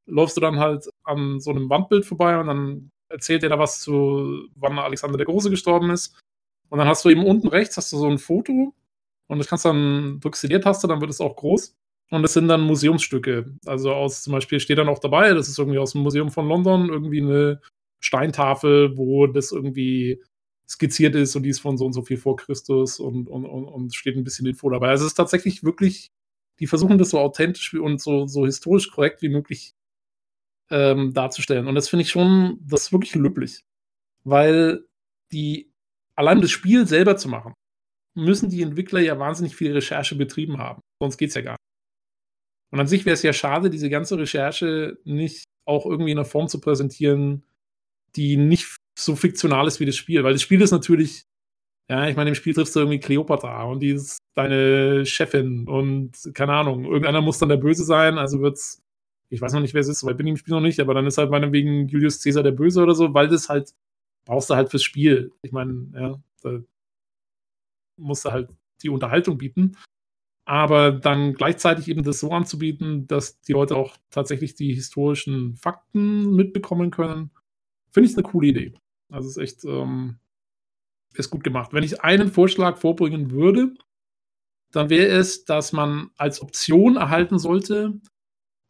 [0.05, 3.79] läufst du dann halt an so einem Wandbild vorbei und dann erzählt er da was
[3.79, 6.19] zu, wann Alexander der Große gestorben ist.
[6.69, 8.73] Und dann hast du eben unten rechts hast du so ein Foto
[9.27, 11.75] und das kannst dann, drückst du die Taste, dann wird es auch groß.
[12.11, 13.55] Und das sind dann Museumsstücke.
[13.65, 16.47] Also aus, zum Beispiel steht dann auch dabei, das ist irgendwie aus dem Museum von
[16.47, 17.61] London, irgendwie eine
[17.99, 20.21] Steintafel, wo das irgendwie
[20.69, 23.65] skizziert ist und die ist von so und so viel vor Christus und, und, und,
[23.65, 24.89] und steht ein bisschen Info dabei.
[24.89, 26.11] Also es ist tatsächlich wirklich,
[26.59, 29.73] die versuchen das so authentisch und so, so historisch korrekt wie möglich
[30.69, 31.67] ähm, darzustellen.
[31.67, 33.61] Und das finde ich schon, das ist wirklich löblich.
[34.23, 34.85] Weil
[35.31, 35.71] die,
[36.15, 37.53] allein das Spiel selber zu machen,
[38.13, 40.81] müssen die Entwickler ja wahnsinnig viel Recherche betrieben haben.
[41.01, 41.59] Sonst geht es ja gar nicht.
[42.71, 46.25] Und an sich wäre es ja schade, diese ganze Recherche nicht auch irgendwie in einer
[46.25, 47.43] Form zu präsentieren,
[48.15, 50.23] die nicht so fiktional ist wie das Spiel.
[50.23, 51.25] Weil das Spiel ist natürlich,
[51.89, 56.11] ja, ich meine, im Spiel triffst du irgendwie Cleopatra und die ist deine Chefin und
[56.33, 58.81] keine Ahnung, irgendeiner muss dann der Böse sein, also wird's,
[59.29, 60.93] ich weiß noch nicht, wer es ist, weil ich bin im Spiel noch nicht, aber
[60.93, 63.73] dann ist halt meinetwegen Julius Caesar der Böse oder so, weil das halt,
[64.25, 65.31] brauchst du halt fürs Spiel.
[65.41, 66.59] Ich meine, ja, da
[67.97, 68.49] musst du halt
[68.81, 69.75] die Unterhaltung bieten
[70.49, 76.35] aber dann gleichzeitig eben das so anzubieten, dass die Leute auch tatsächlich die historischen Fakten
[76.35, 77.29] mitbekommen können,
[77.91, 78.73] finde ich eine coole Idee.
[79.11, 80.19] Also es ist echt, ähm,
[81.15, 81.73] ist gut gemacht.
[81.73, 83.73] Wenn ich einen Vorschlag vorbringen würde,
[84.71, 87.99] dann wäre es, dass man als Option erhalten sollte,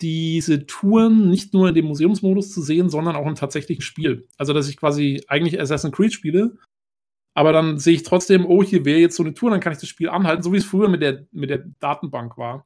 [0.02, 4.28] diese Touren nicht nur in dem Museumsmodus zu sehen, sondern auch im tatsächlichen Spiel.
[4.38, 6.58] Also, dass ich quasi eigentlich Assassin's Creed spiele
[7.40, 9.80] aber dann sehe ich trotzdem, oh, hier wäre jetzt so eine Tour, dann kann ich
[9.80, 12.66] das Spiel anhalten, so wie es früher mit der, mit der Datenbank war.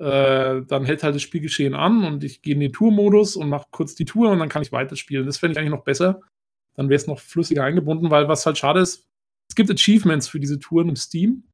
[0.00, 3.68] Äh, dann hält halt das Spielgeschehen an und ich gehe in den Tourmodus und mache
[3.70, 5.24] kurz die Tour und dann kann ich weiterspielen.
[5.24, 6.20] Das fände ich eigentlich noch besser.
[6.74, 9.08] Dann wäre es noch flüssiger eingebunden, weil was halt schade ist,
[9.48, 11.44] es gibt Achievements für diese Touren im Steam.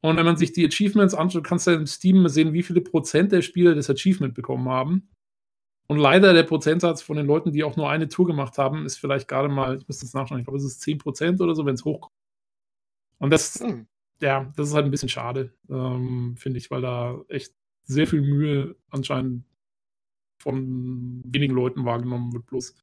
[0.00, 3.30] Und wenn man sich die Achievements anschaut, kannst du im Steam sehen, wie viele Prozent
[3.30, 5.08] der Spieler das Achievement bekommen haben.
[5.86, 8.96] Und leider der Prozentsatz von den Leuten, die auch nur eine Tour gemacht haben, ist
[8.98, 11.74] vielleicht gerade mal, ich müsste es nachschauen, ich glaube, es ist 10% oder so, wenn
[11.74, 12.14] es hochkommt.
[13.18, 13.86] Und das, hm.
[14.20, 18.22] ja, das ist halt ein bisschen schade, ähm, finde ich, weil da echt sehr viel
[18.22, 19.44] Mühe anscheinend
[20.38, 22.74] von wenigen Leuten wahrgenommen wird, bloß.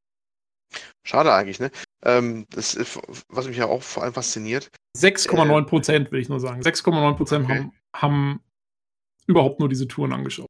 [1.04, 1.72] Schade eigentlich, ne?
[2.04, 2.78] Ähm, das,
[3.28, 4.70] was mich ja auch vor allem fasziniert.
[4.98, 6.62] 6,9 Prozent, äh, will ich nur sagen.
[6.62, 7.60] 6,9 Prozent okay.
[7.60, 8.44] haben, haben
[9.28, 10.50] überhaupt nur diese Touren angeschaut.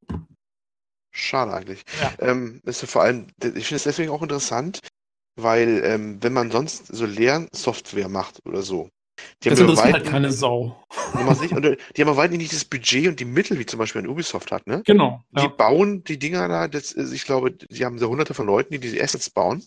[1.11, 1.83] Schade eigentlich.
[2.01, 2.13] Ja.
[2.19, 4.79] Ähm, ist ja vor allem, ich finde es deswegen auch interessant,
[5.35, 8.89] weil ähm, wenn man sonst so Lernsoftware macht oder so,
[9.43, 10.81] die das haben interessiert halt keine Sau.
[11.41, 14.01] Nicht, und die haben aber weit nicht das Budget und die Mittel, wie zum Beispiel
[14.01, 14.81] ein Ubisoft hat, ne?
[14.85, 15.21] Genau.
[15.31, 15.47] Die ja.
[15.47, 19.01] bauen die Dinger da, das, ich glaube, die haben so hunderte von Leuten, die diese
[19.01, 19.63] Assets bauen.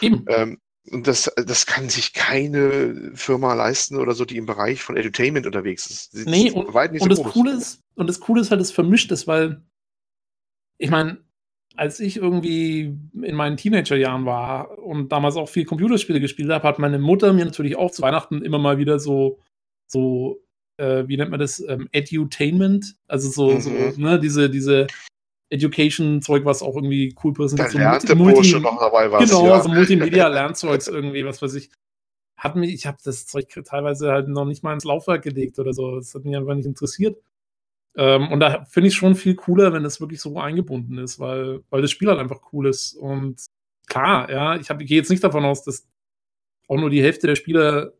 [0.00, 0.24] Eben.
[0.28, 0.58] Ähm,
[0.90, 5.46] und das, das kann sich keine Firma leisten oder so, die im Bereich von Entertainment
[5.46, 6.12] unterwegs ist.
[6.12, 9.10] Sie, nee, und, und, so das Coole ist, und das Coole ist halt, es vermischt
[9.10, 9.62] ist, weil
[10.76, 11.18] ich meine,
[11.76, 16.78] als ich irgendwie in meinen Teenagerjahren war und damals auch viel Computerspiele gespielt habe, hat
[16.78, 19.40] meine Mutter mir natürlich auch zu Weihnachten immer mal wieder so,
[19.86, 20.44] so
[20.76, 23.60] äh, wie nennt man das, ähm, Edutainment, also so, mhm.
[23.60, 24.86] so ne, diese, diese
[25.50, 27.74] Education-Zeug, was auch irgendwie cool präsentiert.
[27.74, 29.60] Da so Multi noch dabei was, Genau, ja.
[29.60, 31.70] so Multimedia-Lernzeugs irgendwie, was weiß ich.
[32.36, 35.72] Hat mich, ich habe das Zeug teilweise halt noch nicht mal ins Laufwerk gelegt oder
[35.72, 35.96] so.
[35.96, 37.16] Das hat mich einfach nicht interessiert.
[37.96, 41.20] Ähm, und da finde ich es schon viel cooler, wenn das wirklich so eingebunden ist,
[41.20, 42.94] weil, weil das Spiel halt einfach cool ist.
[42.94, 43.44] Und
[43.86, 45.86] klar, ja, ich, ich gehe jetzt nicht davon aus, dass
[46.68, 47.92] auch nur die Hälfte der Spieler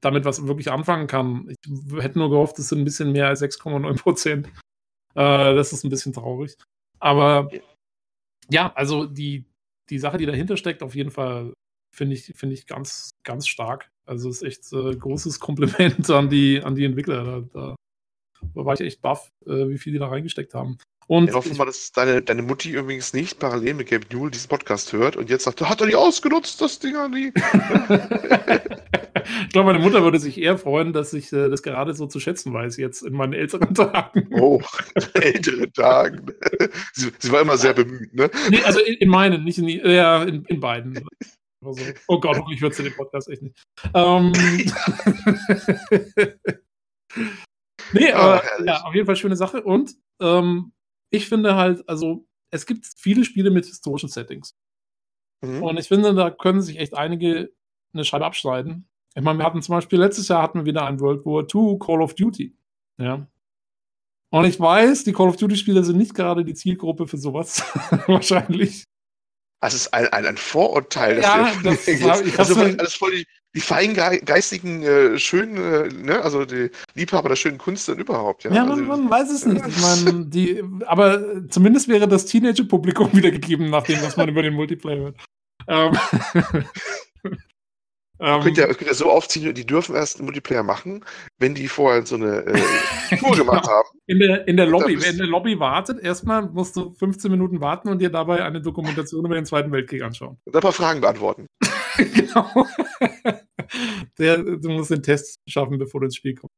[0.00, 1.48] damit was wirklich anfangen kann.
[1.48, 4.48] Ich hätte nur gehofft, es sind ein bisschen mehr als 6,9 Prozent.
[5.14, 6.56] Äh, das ist ein bisschen traurig.
[6.98, 7.50] Aber
[8.50, 9.44] ja, also die,
[9.90, 11.52] die Sache, die dahinter steckt, auf jeden Fall
[11.94, 13.90] finde ich, find ich ganz, ganz stark.
[14.06, 17.24] Also es ist echt äh, großes Kompliment an die, an die Entwickler.
[17.24, 17.76] Da, da
[18.54, 20.78] da war ich echt baff, äh, wie viel die da reingesteckt haben.
[21.06, 24.48] Und ich hoffe mal, dass deine, deine Mutti übrigens nicht parallel mit Gabe Newell diesen
[24.48, 27.32] Podcast hört und jetzt sagt, hat er die ausgenutzt, das Ding an die.
[29.42, 32.20] ich glaube, meine Mutter würde sich eher freuen, dass ich äh, das gerade so zu
[32.20, 34.28] schätzen weiß, jetzt in meinen älteren Tagen.
[34.32, 34.60] Oh,
[35.14, 36.26] älteren Tagen.
[36.92, 38.30] sie, sie, war immer sehr bemüht, ne?
[38.50, 41.04] Nee, also in, in meinen, nicht in, ja, in, in beiden.
[41.64, 43.56] Also, oh Gott, hoffentlich hört sie den Podcast echt nicht.
[43.94, 44.32] Ähm,
[47.92, 49.62] Nee, aber oh, ja, auf jeden Fall schöne Sache.
[49.62, 50.72] Und ähm,
[51.12, 54.56] ich finde halt, also es gibt viele Spiele mit historischen Settings.
[55.42, 55.62] Mhm.
[55.62, 57.52] Und ich finde, da können sich echt einige
[57.92, 58.88] eine Scheibe abschneiden.
[59.14, 61.78] Ich meine, wir hatten zum Beispiel letztes Jahr hatten wir wieder ein World War II
[61.78, 62.56] Call of Duty.
[62.98, 63.26] Ja.
[64.30, 67.62] Und ich weiß, die Call of Duty-Spieler sind nicht gerade die Zielgruppe für sowas.
[68.06, 68.84] Wahrscheinlich.
[69.60, 71.20] Das ist ein, ein, ein Vorurteil.
[71.20, 71.88] Ja, das, das
[72.22, 77.36] ich also, alles voll die, die feingeistigen, äh, schönen, äh, ne, also die Liebhaber der
[77.36, 78.44] schönen Kunst dann überhaupt.
[78.44, 79.66] Ja, ja man, also, man, weiß es nicht.
[79.66, 84.54] Ich meine, die, aber zumindest wäre das Teenager-Publikum wiedergegeben, nach dem, was man über den
[84.54, 85.16] Multiplayer hört.
[85.68, 85.92] Ähm,
[88.22, 91.04] ähm, könnt ja, könnt ja so aufziehen, die dürfen erst einen Multiplayer machen,
[91.38, 93.88] wenn die vorher so eine äh, Tour gemacht haben.
[94.06, 97.60] In der, in der Lobby, wer in der Lobby wartet, erstmal musst du 15 Minuten
[97.60, 100.38] warten und dir dabei eine Dokumentation über den Zweiten Weltkrieg anschauen.
[100.44, 101.46] Und ein paar Fragen beantworten.
[102.14, 102.48] genau.
[104.18, 106.54] Der, du musst den Test schaffen, bevor du ins Spiel kommst.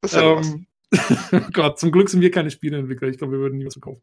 [0.00, 0.66] Das ist ja ähm,
[1.52, 3.08] Gott, zum Glück sind wir keine Spieleentwickler.
[3.08, 4.02] Ich glaube, wir würden nie was verkaufen.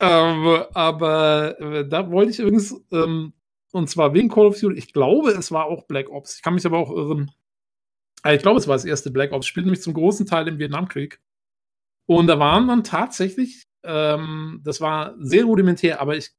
[0.00, 3.34] ähm, aber äh, da wollte ich übrigens, ähm,
[3.72, 6.36] und zwar wegen Call of Duty, ich glaube, es war auch Black Ops.
[6.36, 7.30] Ich kann mich aber auch irren.
[8.22, 9.46] Also ich glaube, es war das erste Black Ops.
[9.46, 11.20] Spielt nämlich zum großen Teil im Vietnamkrieg.
[12.06, 16.30] Und da waren dann tatsächlich, ähm, das war sehr rudimentär, aber ich,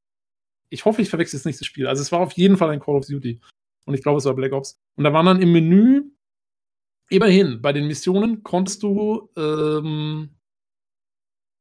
[0.68, 1.86] ich hoffe, ich verwechsel jetzt nicht das Spiel.
[1.86, 3.40] Also es war auf jeden Fall ein Call of Duty.
[3.86, 4.80] Und ich glaube, es war Black Ops.
[4.96, 6.12] Und da waren dann im Menü
[7.12, 10.30] Immerhin, bei den Missionen konntest du ähm,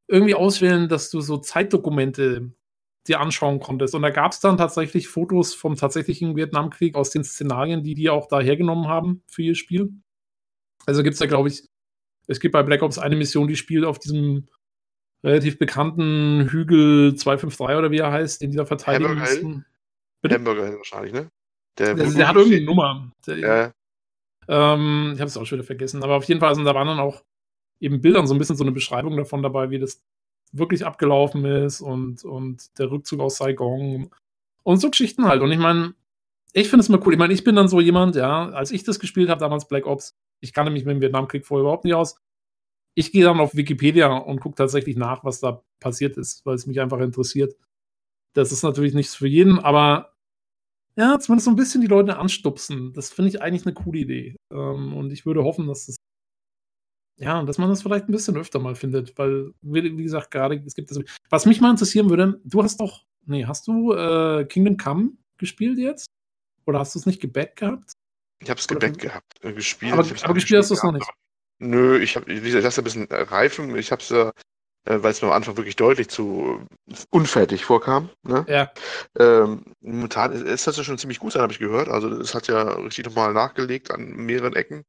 [0.07, 2.53] irgendwie auswählen, dass du so Zeitdokumente
[3.07, 3.95] dir anschauen konntest.
[3.95, 8.09] Und da gab es dann tatsächlich Fotos vom tatsächlichen Vietnamkrieg aus den Szenarien, die die
[8.09, 9.91] auch da hergenommen haben für ihr Spiel.
[10.85, 11.67] Also gibt es da, glaube ich,
[12.27, 14.47] es gibt bei Black Ops eine Mission, die spielt auf diesem
[15.23, 19.65] relativ bekannten Hügel 253 oder wie er heißt, den die da verteidigen Hamburger mussten.
[20.29, 21.29] Hamburger wahrscheinlich, ne?
[21.77, 23.11] Der, der, der hat irgendeine Nummer.
[23.25, 23.73] Der, ja.
[24.47, 26.03] Ähm, ich habe es auch schon wieder vergessen.
[26.03, 27.23] Aber auf jeden Fall sind da waren dann auch
[27.79, 30.03] eben Bildern so ein bisschen so eine Beschreibung davon dabei, wie das
[30.51, 34.09] wirklich abgelaufen ist und, und der Rückzug aus Saigon
[34.63, 35.41] und so Geschichten halt.
[35.41, 35.93] Und ich meine,
[36.53, 37.13] ich finde es mal cool.
[37.13, 39.85] Ich meine, ich bin dann so jemand, ja, als ich das gespielt habe, damals Black
[39.85, 42.15] Ops, ich kannte mich mit dem Vietnamkrieg vorher überhaupt nicht aus.
[42.93, 46.67] Ich gehe dann auf Wikipedia und gucke tatsächlich nach, was da passiert ist, weil es
[46.67, 47.55] mich einfach interessiert.
[48.33, 50.13] Das ist natürlich nichts für jeden, aber
[50.97, 52.91] ja, zumindest so ein bisschen die Leute anstupsen.
[52.93, 54.35] Das finde ich eigentlich eine coole Idee.
[54.51, 55.95] Ähm, und ich würde hoffen, dass das
[57.21, 60.73] ja, dass man das vielleicht ein bisschen öfter mal findet, weil, wie, gesagt, gerade, es
[60.73, 60.99] gibt das.
[61.29, 65.77] Was mich mal interessieren würde, du hast doch, nee, hast du äh, Kingdom Come gespielt
[65.77, 66.07] jetzt?
[66.65, 67.93] Oder hast du es nicht gebackt gehabt?
[68.41, 69.93] Ich habe es gebackt gehabt, äh, gespielt.
[69.93, 71.07] Aber, aber gespielt hast du es noch nicht.
[71.59, 73.75] Nö, ich habe, wie gesagt, das ist ein bisschen reifen.
[73.75, 74.31] Ich habe es ja äh,
[74.85, 76.65] weil es mir am Anfang wirklich deutlich zu
[77.09, 78.09] unfertig vorkam.
[78.23, 78.45] Ne?
[78.47, 78.71] Ja.
[79.17, 81.87] Ähm, momentan ist, das ja schon ziemlich gut sein, habe ich gehört.
[81.87, 84.83] Also es hat ja richtig nochmal nachgelegt an mehreren Ecken.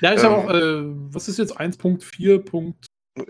[0.00, 0.82] Ja, ist ähm, auch, äh,
[1.12, 2.74] was ist jetzt 1.4.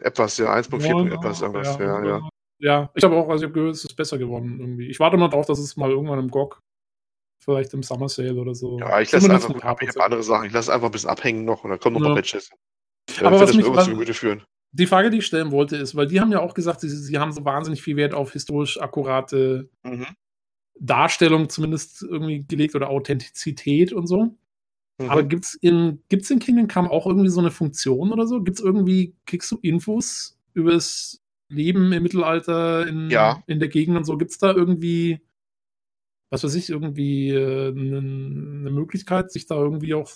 [0.03, 1.15] Etwas, ja, 1.4.
[1.15, 2.05] etwas, irgendwas, ja, ja.
[2.05, 2.29] ja.
[2.59, 4.89] Ja, ich habe auch, also ich habe gehört, es ist besser geworden irgendwie.
[4.89, 6.59] Ich warte mal drauf, dass es mal irgendwann im GOG,
[7.39, 8.79] vielleicht im Summer Sale oder so.
[8.79, 11.65] Ja, ich lasse einfach, ich habe andere Sachen, ich lasse einfach ein bisschen abhängen noch
[11.65, 12.07] und dann kommen noch ja.
[12.07, 12.51] ein paar Patches.
[13.21, 14.43] Aber was mich, was, führen
[14.73, 17.19] die Frage, die ich stellen wollte, ist, weil die haben ja auch gesagt, sie, sie
[17.19, 20.07] haben so wahnsinnig viel Wert auf historisch akkurate mhm.
[20.79, 24.37] Darstellung zumindest irgendwie gelegt oder Authentizität und so.
[24.99, 25.11] Mhm.
[25.11, 28.43] Aber gibt es in, gibt's in Kingdom Come auch irgendwie so eine Funktion oder so?
[28.43, 33.43] Gibt es irgendwie, kriegst du Infos über das Leben im Mittelalter in, ja.
[33.47, 34.17] in der Gegend und so?
[34.17, 35.21] Gibt es da irgendwie,
[36.31, 40.11] was weiß ich, irgendwie äh, eine, eine Möglichkeit, sich da irgendwie auch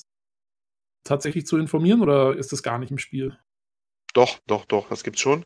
[1.04, 3.38] tatsächlich zu informieren oder ist das gar nicht im Spiel?
[4.12, 5.44] Doch, doch, doch, das gibt's schon.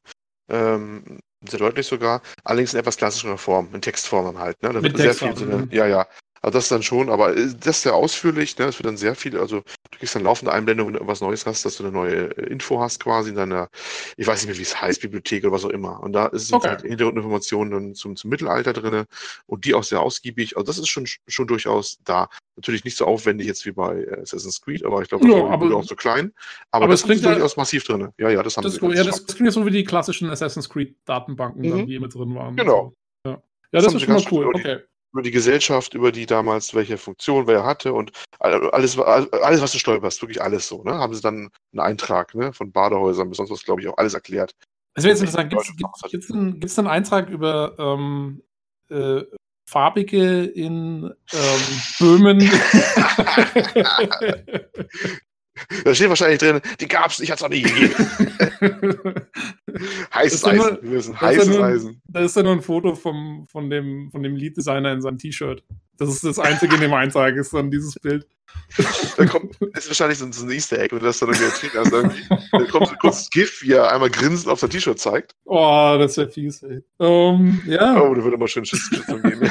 [0.50, 2.22] Ähm, sehr deutlich sogar.
[2.44, 4.62] Allerdings in etwas klassischerer Form, in Textform halt.
[4.62, 4.70] Ne?
[4.72, 6.06] Da Mit wird sehr viel so eine, ja, ja.
[6.44, 8.66] Also das dann schon, aber äh, das ist sehr ausführlich, ne?
[8.66, 11.46] Es wird dann sehr viel, also du kriegst dann laufende Einblendungen, wenn du irgendwas Neues
[11.46, 13.70] hast, dass du eine neue äh, Info hast quasi in deiner,
[14.18, 16.02] ich weiß nicht mehr, wie es heißt, Bibliothek oder was auch immer.
[16.02, 16.68] Und da ist okay.
[16.68, 19.06] halt Hintergrundinformationen zum, zum Mittelalter drin
[19.46, 20.54] und die auch sehr ausgiebig.
[20.58, 22.28] Also das ist schon, schon durchaus da.
[22.56, 25.46] Natürlich nicht so aufwendig jetzt wie bei äh, Assassin's Creed, aber ich glaube, das ja,
[25.46, 26.30] aber, auch so klein.
[26.72, 28.10] Aber, aber das ist durchaus massiv drin.
[28.18, 28.86] Ja, ja, das haben das, sie.
[28.86, 31.86] Ja, das klingt so wie die klassischen Assassin's Creed Datenbanken, mhm.
[31.86, 32.54] die immer drin waren.
[32.54, 32.92] Genau.
[33.26, 33.32] Ja.
[33.32, 33.38] ja,
[33.70, 34.46] das, das ist schon mal cool.
[34.54, 34.80] Okay
[35.14, 38.10] über die Gesellschaft, über die damals, welche Funktion wer hatte und
[38.40, 40.94] alles, alles, was du stolperst, wirklich alles so, ne?
[40.94, 42.52] Haben sie dann einen Eintrag, ne?
[42.52, 44.56] Von Badehäusern bis sonst was, glaube ich, auch alles erklärt.
[44.94, 45.50] Das wäre jetzt interessant.
[46.10, 48.42] Gibt es einen, einen Eintrag über ähm,
[48.90, 49.22] äh,
[49.70, 52.40] Farbige in ähm, Böhmen?
[55.84, 57.94] Da steht wahrscheinlich drin, die gab's, ich hatte es auch nie gegeben.
[60.14, 60.78] heißes Eisen.
[60.82, 62.02] Wir wissen, heißes Eisen.
[62.08, 65.62] Da ist ja nur ein Foto vom, von dem, von dem Lead-Designer in seinem T-Shirt.
[65.96, 68.26] Das ist das einzige in dem Eintrag, ist dann dieses Bild.
[69.16, 71.92] Da kommt, ist wahrscheinlich so, ein Easter Egg, wenn du das dann irgendwie erzählt hast.
[71.92, 75.34] Da kommt so ein kurzes GIF, wie er einmal grinsend auf sein T-Shirt zeigt.
[75.44, 76.82] Oh, das wäre fies, ey.
[76.98, 78.00] Um, ja.
[78.00, 79.50] Oh, da würde immer schön Schiss geben.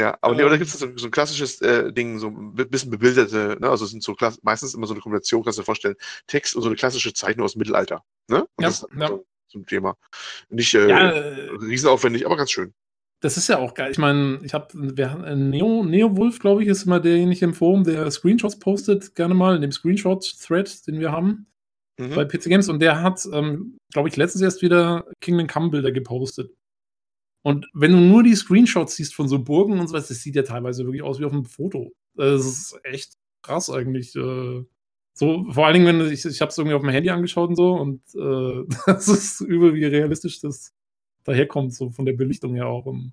[0.00, 2.54] Ja, aber, ähm, nee, da gibt es so, so, ein klassisches äh, Ding, so ein
[2.54, 3.68] bisschen bebilderte, ne?
[3.68, 5.96] also es sind so meistens immer so eine Kombination, kannst du dir vorstellen,
[6.26, 8.02] Text und so eine klassische Zeichnung aus dem Mittelalter.
[8.28, 8.40] Ne?
[8.56, 9.08] Und ja, das ist ja.
[9.08, 9.98] so, ein Thema.
[10.48, 12.72] Nicht äh, ja, äh, riesenaufwendig, aber ganz schön.
[13.20, 13.90] Das ist ja auch geil.
[13.90, 18.10] Ich meine, ich habe Neo, Neo Wolf, glaube ich, ist immer derjenige im Forum, der
[18.10, 21.46] Screenshots postet, gerne mal in dem Screenshot-Thread, den wir haben
[21.98, 22.14] mhm.
[22.14, 22.70] bei PC Games.
[22.70, 26.50] Und der hat, ähm, glaube ich, letztens erst wieder Kingdom Come-Bilder gepostet.
[27.42, 30.36] Und wenn du nur die Screenshots siehst von so Burgen und so was, das sieht
[30.36, 31.92] ja teilweise wirklich aus wie auf einem Foto.
[32.14, 34.14] Das ist echt krass eigentlich.
[34.16, 34.64] Äh.
[35.12, 37.56] So, vor allen Dingen, wenn ich, ich habe es irgendwie auf dem Handy angeschaut und
[37.56, 40.72] so, und äh, das ist übel, wie realistisch das
[41.24, 42.86] daherkommt, so von der Belichtung her auch.
[42.86, 43.12] Und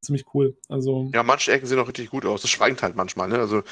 [0.00, 0.56] ziemlich cool.
[0.68, 2.42] Also ja, manche Ecken sehen auch richtig gut aus.
[2.42, 3.28] Das schweigt halt manchmal.
[3.28, 3.38] Ne?
[3.38, 3.62] Also äh,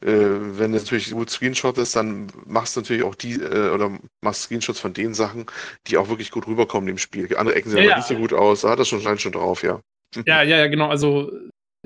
[0.00, 4.42] wenn du natürlich gut Screenshot ist, dann machst du natürlich auch die äh, oder machst
[4.42, 5.46] Screenshots von den Sachen,
[5.86, 7.36] die auch wirklich gut rüberkommen im Spiel.
[7.36, 7.96] Andere Ecken sehen ja, aber ja.
[7.98, 8.62] nicht so gut aus.
[8.62, 9.80] Da hat das schon, schon drauf, ja.
[10.26, 10.88] Ja, ja, ja, genau.
[10.88, 11.32] Also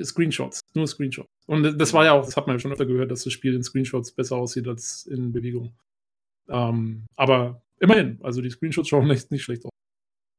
[0.02, 1.28] Screenshots, nur Screenshots.
[1.46, 3.54] Und das war ja auch, das hat man ja schon öfter gehört, dass das Spiel
[3.54, 5.74] in Screenshots besser aussieht als in Bewegung.
[6.48, 9.70] Ähm, aber immerhin, also die Screenshots schauen echt nicht schlecht aus.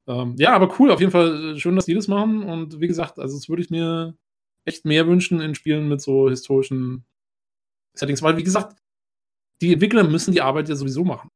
[0.09, 2.43] Ähm, ja, aber cool, auf jeden Fall schön, dass die das machen.
[2.43, 4.17] Und wie gesagt, also das würde ich mir
[4.65, 7.05] echt mehr wünschen in Spielen mit so historischen
[7.95, 8.77] Settings, weil wie gesagt,
[9.61, 11.29] die Entwickler müssen die Arbeit ja sowieso machen.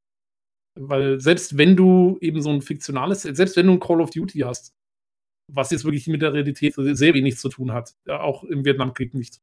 [0.76, 4.40] Weil selbst wenn du eben so ein fiktionales, selbst wenn du ein Call of Duty
[4.40, 4.74] hast,
[5.52, 9.14] was jetzt wirklich mit der Realität sehr wenig zu tun hat, ja, auch im Vietnamkrieg
[9.14, 9.40] nicht.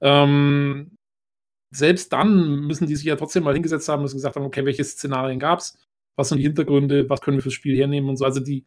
[0.00, 0.96] Ähm,
[1.74, 4.84] selbst dann müssen die sich ja trotzdem mal hingesetzt haben, müssen gesagt haben, okay, welche
[4.84, 5.78] Szenarien gab es,
[6.20, 8.24] was sind die Hintergründe, was können wir fürs Spiel hernehmen und so.
[8.24, 8.64] Also die,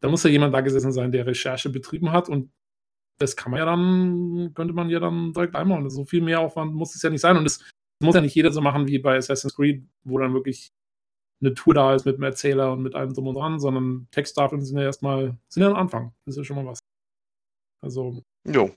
[0.00, 2.50] da muss ja jemand da gesessen sein, der Recherche betrieben hat und
[3.18, 5.88] das kann man ja dann, könnte man ja dann direkt einbauen.
[5.88, 7.64] So viel mehr Aufwand muss es ja nicht sein und es
[8.02, 10.72] muss ja nicht jeder so machen wie bei Assassin's Creed, wo dann wirklich
[11.40, 14.62] eine Tour da ist mit einem Erzähler und mit allem drum und dran, sondern Texttafeln
[14.62, 16.14] sind ja erstmal, sind ja am Anfang.
[16.24, 16.80] Das ist ja schon mal was.
[17.82, 18.22] Also.
[18.46, 18.74] Jo.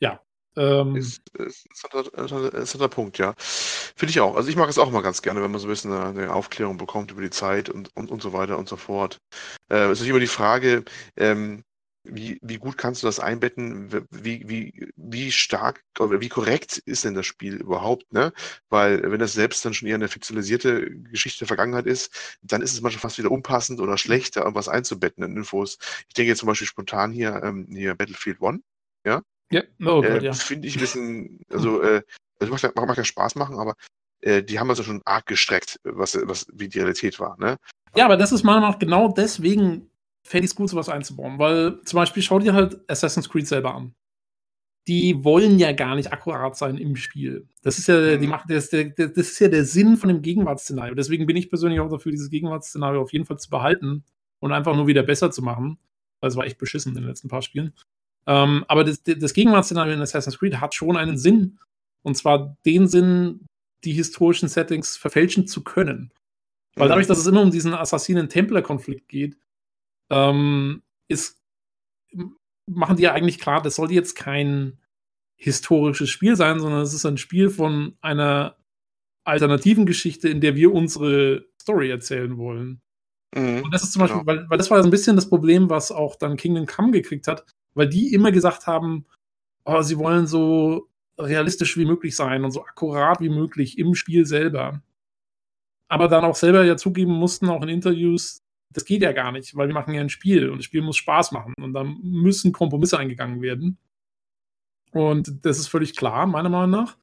[0.00, 0.20] Ja.
[0.56, 3.34] Ähm, ist, ist, ist, der Punkt, ja.
[3.38, 4.36] Finde ich auch.
[4.36, 6.34] Also ich mag es auch mal ganz gerne, wenn man so ein bisschen eine, eine
[6.34, 9.18] Aufklärung bekommt über die Zeit und, und, und so weiter und so fort.
[9.70, 10.84] Äh, es ist immer die Frage,
[11.16, 11.64] ähm,
[12.04, 13.92] wie, wie gut kannst du das einbetten?
[14.10, 18.12] Wie, wie, wie stark oder wie korrekt ist denn das Spiel überhaupt?
[18.12, 18.32] Ne?
[18.68, 22.72] Weil wenn das selbst dann schon eher eine fiktionalisierte Geschichte der Vergangenheit ist, dann ist
[22.72, 25.78] es manchmal fast wieder unpassend oder schlechter, irgendwas einzubetten in Infos.
[26.08, 28.60] Ich denke jetzt zum Beispiel spontan hier, ähm, hier Battlefield One.
[29.04, 29.22] Ja,
[29.52, 30.32] ja, oh äh, ja.
[30.32, 32.02] finde ich ein bisschen, also äh,
[32.38, 33.74] das macht, ja, macht ja Spaß machen, aber
[34.20, 37.38] äh, die haben also schon arg gestreckt, was, was wie die Realität war.
[37.38, 37.56] Ne?
[37.94, 39.90] Ja, aber das ist meiner Meinung nach genau deswegen
[40.24, 41.38] fände ich es gut, sowas einzubauen.
[41.38, 43.94] Weil zum Beispiel schau dir halt Assassin's Creed selber an.
[44.88, 47.48] Die wollen ja gar nicht akkurat sein im Spiel.
[47.62, 48.30] Das ist ja, die mhm.
[48.30, 50.94] machen, das, das, das ist ja der Sinn von dem Gegenwartsszenario.
[50.94, 54.04] Deswegen bin ich persönlich auch dafür, dieses Gegenwartsszenario auf jeden Fall zu behalten
[54.40, 55.78] und einfach nur wieder besser zu machen.
[56.20, 57.74] Weil es war echt beschissen in den letzten paar Spielen.
[58.26, 61.58] Ähm, aber das, das Gegenwartsszenario in Assassin's Creed hat schon einen Sinn.
[62.02, 63.46] Und zwar den Sinn,
[63.84, 66.12] die historischen Settings verfälschen zu können.
[66.74, 69.36] Weil dadurch, dass es immer um diesen Assassinen-Templer-Konflikt geht,
[70.10, 71.38] ähm, ist,
[72.66, 74.78] machen die ja eigentlich klar, das soll jetzt kein
[75.36, 78.56] historisches Spiel sein, sondern es ist ein Spiel von einer
[79.24, 82.80] alternativen Geschichte, in der wir unsere Story erzählen wollen.
[83.34, 84.14] Mhm, und das ist zum genau.
[84.14, 86.92] Beispiel, weil, weil das war so ein bisschen das Problem, was auch dann Kingdom Come
[86.92, 87.44] gekriegt hat,
[87.74, 89.06] weil die immer gesagt haben,
[89.64, 94.26] oh, sie wollen so realistisch wie möglich sein und so akkurat wie möglich im Spiel
[94.26, 94.82] selber.
[95.88, 99.54] Aber dann auch selber ja zugeben mussten, auch in Interviews, das geht ja gar nicht,
[99.56, 102.52] weil wir machen ja ein Spiel und das Spiel muss Spaß machen und da müssen
[102.52, 103.78] Kompromisse eingegangen werden.
[104.92, 106.96] Und das ist völlig klar, meiner Meinung nach.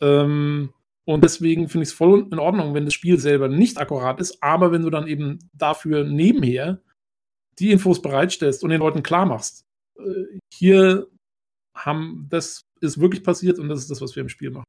[0.00, 0.72] Ähm,
[1.04, 4.42] und deswegen finde ich es voll in Ordnung, wenn das Spiel selber nicht akkurat ist,
[4.42, 6.80] aber wenn du dann eben dafür nebenher
[7.58, 9.66] die Infos bereitstellst und den Leuten klar machst,
[10.52, 11.06] hier
[11.74, 14.64] haben, das ist wirklich passiert und das ist das, was wir im Spiel machen.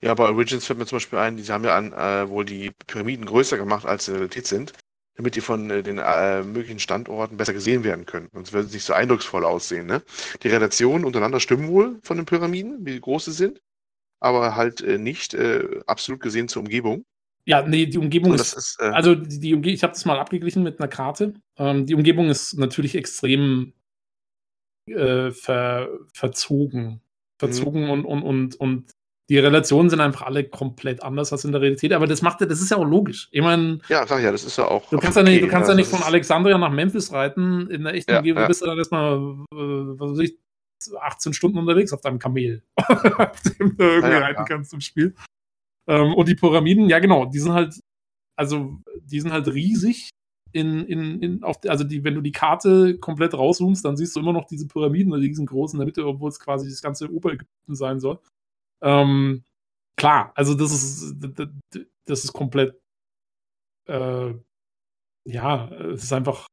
[0.00, 2.72] Ja, bei Origins fällt mir zum Beispiel ein, die haben ja an, äh, wohl die
[2.86, 4.72] Pyramiden größer gemacht, als sie in Realität sind
[5.16, 8.28] damit die von äh, den äh, möglichen Standorten besser gesehen werden können.
[8.32, 9.86] Sonst würde es nicht so eindrucksvoll aussehen.
[9.86, 10.02] Ne?
[10.42, 13.60] Die Relationen untereinander stimmen wohl von den Pyramiden, wie groß sie sind,
[14.20, 17.04] aber halt äh, nicht äh, absolut gesehen zur Umgebung.
[17.46, 20.18] Ja, nee, die Umgebung ist, ist äh, also die, die Umgebung, ich habe das mal
[20.18, 21.34] abgeglichen mit einer Karte.
[21.56, 23.72] Ähm, die Umgebung ist natürlich extrem
[24.88, 27.00] äh, ver, verzogen.
[27.38, 27.90] Verzogen mhm.
[27.90, 28.90] und, und, und, und
[29.28, 31.92] die Relationen sind einfach alle komplett anders als in der Realität.
[31.92, 33.28] Aber das macht das ist ja auch logisch.
[33.32, 33.80] Ich meine.
[33.88, 34.88] Ja, sag ja, das ist ja auch.
[34.88, 37.68] Du kannst okay, ja nicht, du kannst ja, ja nicht von Alexandria nach Memphis reiten.
[37.68, 38.48] In der echten ja, Umgebung ja.
[38.48, 39.56] bist du dann erstmal, äh,
[39.98, 40.38] was weiß ich,
[41.00, 45.14] 18 Stunden unterwegs auf deinem Kamel, auf dem du irgendwie ja, reiten kannst im Spiel.
[45.88, 47.80] Ähm, und die Pyramiden, ja genau, die sind halt,
[48.36, 50.10] also die sind halt riesig.
[50.56, 54.20] In, in, in, auf, also die, wenn du die Karte komplett rauszoomst, dann siehst du
[54.20, 57.74] immer noch diese Pyramiden, die riesengroß in der Mitte, obwohl es quasi das ganze Oberägypten
[57.74, 58.18] sein soll.
[58.80, 59.44] Ähm,
[59.96, 61.14] klar, also das ist,
[62.06, 62.80] das ist komplett,
[63.86, 64.32] äh,
[65.26, 66.46] ja, es ist einfach,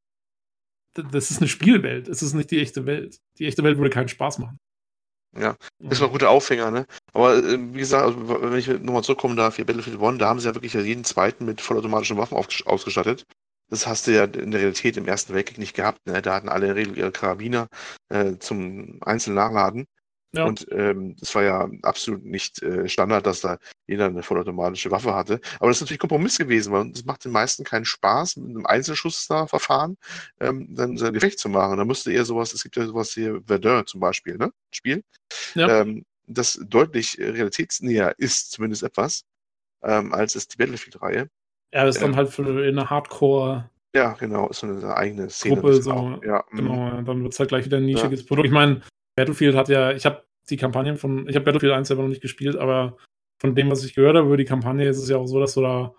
[0.96, 3.22] das ist eine Spielwelt, es ist nicht die echte Welt.
[3.40, 4.58] Die echte Welt würde keinen Spaß machen.
[5.36, 6.86] Ja, das war ein guter Aufhänger, ne?
[7.14, 10.40] Aber äh, wie gesagt, also, wenn ich nochmal zurückkommen darf, hier Battlefield One, da haben
[10.40, 13.24] sie ja wirklich jeden zweiten mit vollautomatischen Waffen ausgestattet.
[13.74, 16.06] Das hast du ja in der Realität im Ersten Weltkrieg nicht gehabt.
[16.06, 16.22] Ne?
[16.22, 17.70] Da hatten alle in der Regel ihre Karabiner
[18.10, 19.88] äh, zum einzelnen Nachladen.
[20.32, 20.46] Ja.
[20.46, 25.16] Und ähm, das war ja absolut nicht äh, Standard, dass da jeder eine vollautomatische Waffe
[25.16, 25.42] hatte.
[25.60, 28.66] Aber das ist natürlich Kompromiss gewesen, weil es macht den meisten keinen Spaß, mit einem
[28.68, 29.98] Einzelschuss da verfahren,
[30.40, 31.78] ähm, dann sein Gefecht zu machen.
[31.78, 34.54] Da müsste eher sowas, es gibt ja sowas hier, Verdun zum Beispiel, ne?
[34.70, 35.04] Spiel.
[35.56, 35.82] Ja.
[35.82, 39.24] Ähm, das deutlich äh, realitätsnäher ist, zumindest etwas,
[39.82, 41.28] ähm, als ist die Battlefield-Reihe.
[41.74, 43.70] Ja, das ist dann halt für eine Hardcore.
[43.96, 45.56] Ja, genau, ist so eine eigene Szene.
[45.56, 46.58] Gruppe, so, ja, mhm.
[46.58, 48.28] genau, dann wird es halt gleich wieder ein nischiges ja.
[48.28, 48.48] Produkt.
[48.48, 48.82] Ich meine,
[49.16, 52.22] Battlefield hat ja, ich habe die Kampagnen von, ich habe Battlefield 1 selber noch nicht
[52.22, 52.98] gespielt, aber
[53.40, 55.56] von dem, was ich gehört habe über die Kampagne, ist es ja auch so, dass
[55.56, 55.94] du da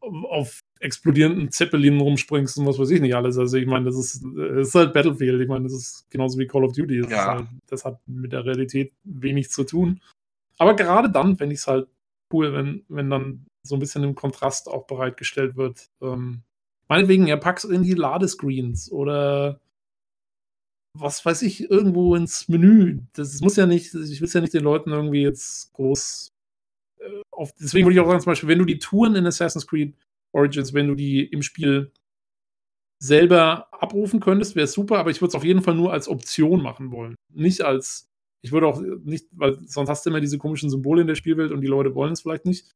[0.00, 3.36] auf explodierenden Zeppelinen rumspringst und was weiß ich nicht alles.
[3.36, 5.40] Also ich meine, das ist, das ist halt Battlefield.
[5.40, 7.00] Ich meine, das ist genauso wie Call of Duty.
[7.00, 7.26] Das, ja.
[7.26, 10.00] halt, das hat mit der Realität wenig zu tun.
[10.58, 11.88] Aber gerade dann fände ich es halt
[12.32, 15.90] cool, wenn, wenn dann so ein bisschen im Kontrast auch bereitgestellt wird.
[16.00, 16.42] Ähm,
[16.88, 19.60] meinetwegen, ja, pack's in die Ladescreens oder
[20.94, 23.00] was weiß ich, irgendwo ins Menü.
[23.12, 26.32] Das muss ja nicht, ich will es ja nicht den Leuten irgendwie jetzt groß
[26.98, 29.66] äh, auf, deswegen würde ich auch sagen, zum Beispiel, wenn du die Touren in Assassin's
[29.66, 29.94] Creed
[30.32, 31.92] Origins, wenn du die im Spiel
[33.00, 36.08] selber abrufen könntest, wäre es super, aber ich würde es auf jeden Fall nur als
[36.08, 37.14] Option machen wollen.
[37.32, 38.08] Nicht als,
[38.42, 41.52] ich würde auch nicht, weil sonst hast du immer diese komischen Symbole in der Spielwelt
[41.52, 42.72] und die Leute wollen es vielleicht nicht.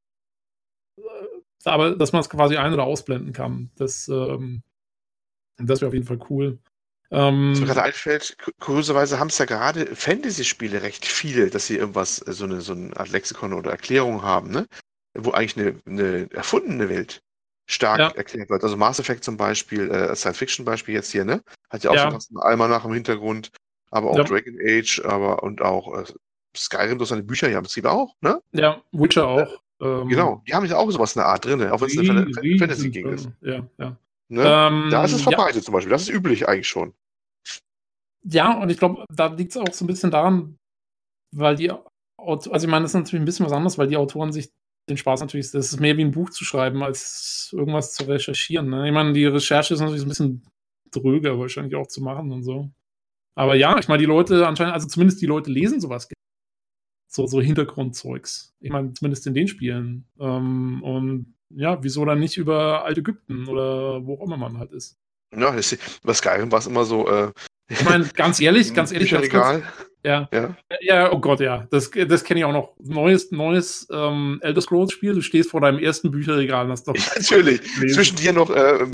[1.65, 4.63] Äh, aber dass man es quasi ein- oder ausblenden kann, das, ähm,
[5.59, 6.59] das wäre auf jeden Fall cool.
[7.11, 11.77] Ähm, Was mir gerade einfällt, kurioserweise haben es ja gerade Fantasy-Spiele recht viele, dass sie
[11.77, 14.67] irgendwas, äh, so eine, so eine Art Lexikon oder Erklärung haben, ne?
[15.15, 17.23] Wo eigentlich eine, eine erfundene Welt
[17.67, 18.09] stark ja.
[18.09, 18.65] erklärt wird.
[18.65, 21.43] Also Mass Effect zum Beispiel, äh, Science-Fiction-Beispiel jetzt hier, ne?
[21.69, 22.19] Hat ja auch ja.
[22.19, 23.51] so einen Almanach im Hintergrund,
[23.91, 24.25] aber auch ja.
[24.25, 26.05] Dragon Age, aber und auch äh,
[26.57, 28.41] Skyrim, durch seine Bücher ja im Prinzip auch, ne?
[28.53, 29.63] Ja, Witcher auch.
[29.83, 32.59] Ähm, genau, die haben ja auch sowas in der Art drin, auch wenn es eine
[32.59, 33.29] Fantasy-Ging ist.
[33.41, 33.97] Ja, ja.
[34.29, 34.43] Ne?
[34.45, 36.95] Ähm, da ist es verbreitet zum Beispiel, das ist üblich eigentlich schon.
[38.25, 40.57] Ja, und ich glaube, da liegt es auch so ein bisschen daran,
[41.33, 41.73] weil die
[42.25, 44.53] also ich meine, das ist natürlich ein bisschen was anderes, weil die Autoren sich
[44.89, 48.69] den Spaß natürlich, das ist mehr wie ein Buch zu schreiben, als irgendwas zu recherchieren.
[48.69, 48.87] Ne?
[48.87, 50.47] Ich meine, die Recherche ist natürlich ein bisschen
[50.91, 52.71] dröger wahrscheinlich auch zu machen und so.
[53.35, 56.09] Aber ja, ich meine, die Leute anscheinend, also zumindest die Leute lesen sowas.
[57.15, 58.55] So, so Hintergrundzeugs.
[58.61, 60.07] Ich meine, zumindest in den Spielen.
[60.19, 64.97] Ähm, und ja, wieso dann nicht über Altägypten oder wo auch immer man halt ist.
[65.37, 67.31] Ja, das, bei Skyrim war es immer so, äh,
[67.69, 69.63] ich meine, ganz ehrlich, ganz ehrlich, ganz kurz,
[70.05, 70.29] ja.
[70.33, 70.57] ja.
[70.81, 71.67] Ja, oh Gott, ja.
[71.71, 72.73] Das, das kenne ich auch noch.
[72.83, 75.15] Neues, neues ähm, Elder Scrolls-Spiel.
[75.15, 76.95] Du stehst vor deinem ersten Bücherregal hast doch.
[77.17, 77.61] Natürlich.
[77.95, 78.87] Zwischen dir noch äh, äh,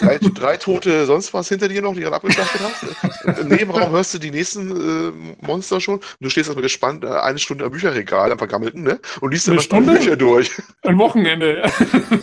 [0.00, 3.40] drei, drei, tote, sonst was hinter dir noch, die du abgeschlachtet hast.
[3.40, 5.96] Im Nebenraum hörst du die nächsten äh, Monster schon.
[5.96, 9.00] Und du stehst erstmal gespannt, äh, eine Stunde am Bücherregal, am vergammelten, ne?
[9.20, 10.50] Und liest dann mal Bücher durch.
[10.82, 11.62] Ein Wochenende.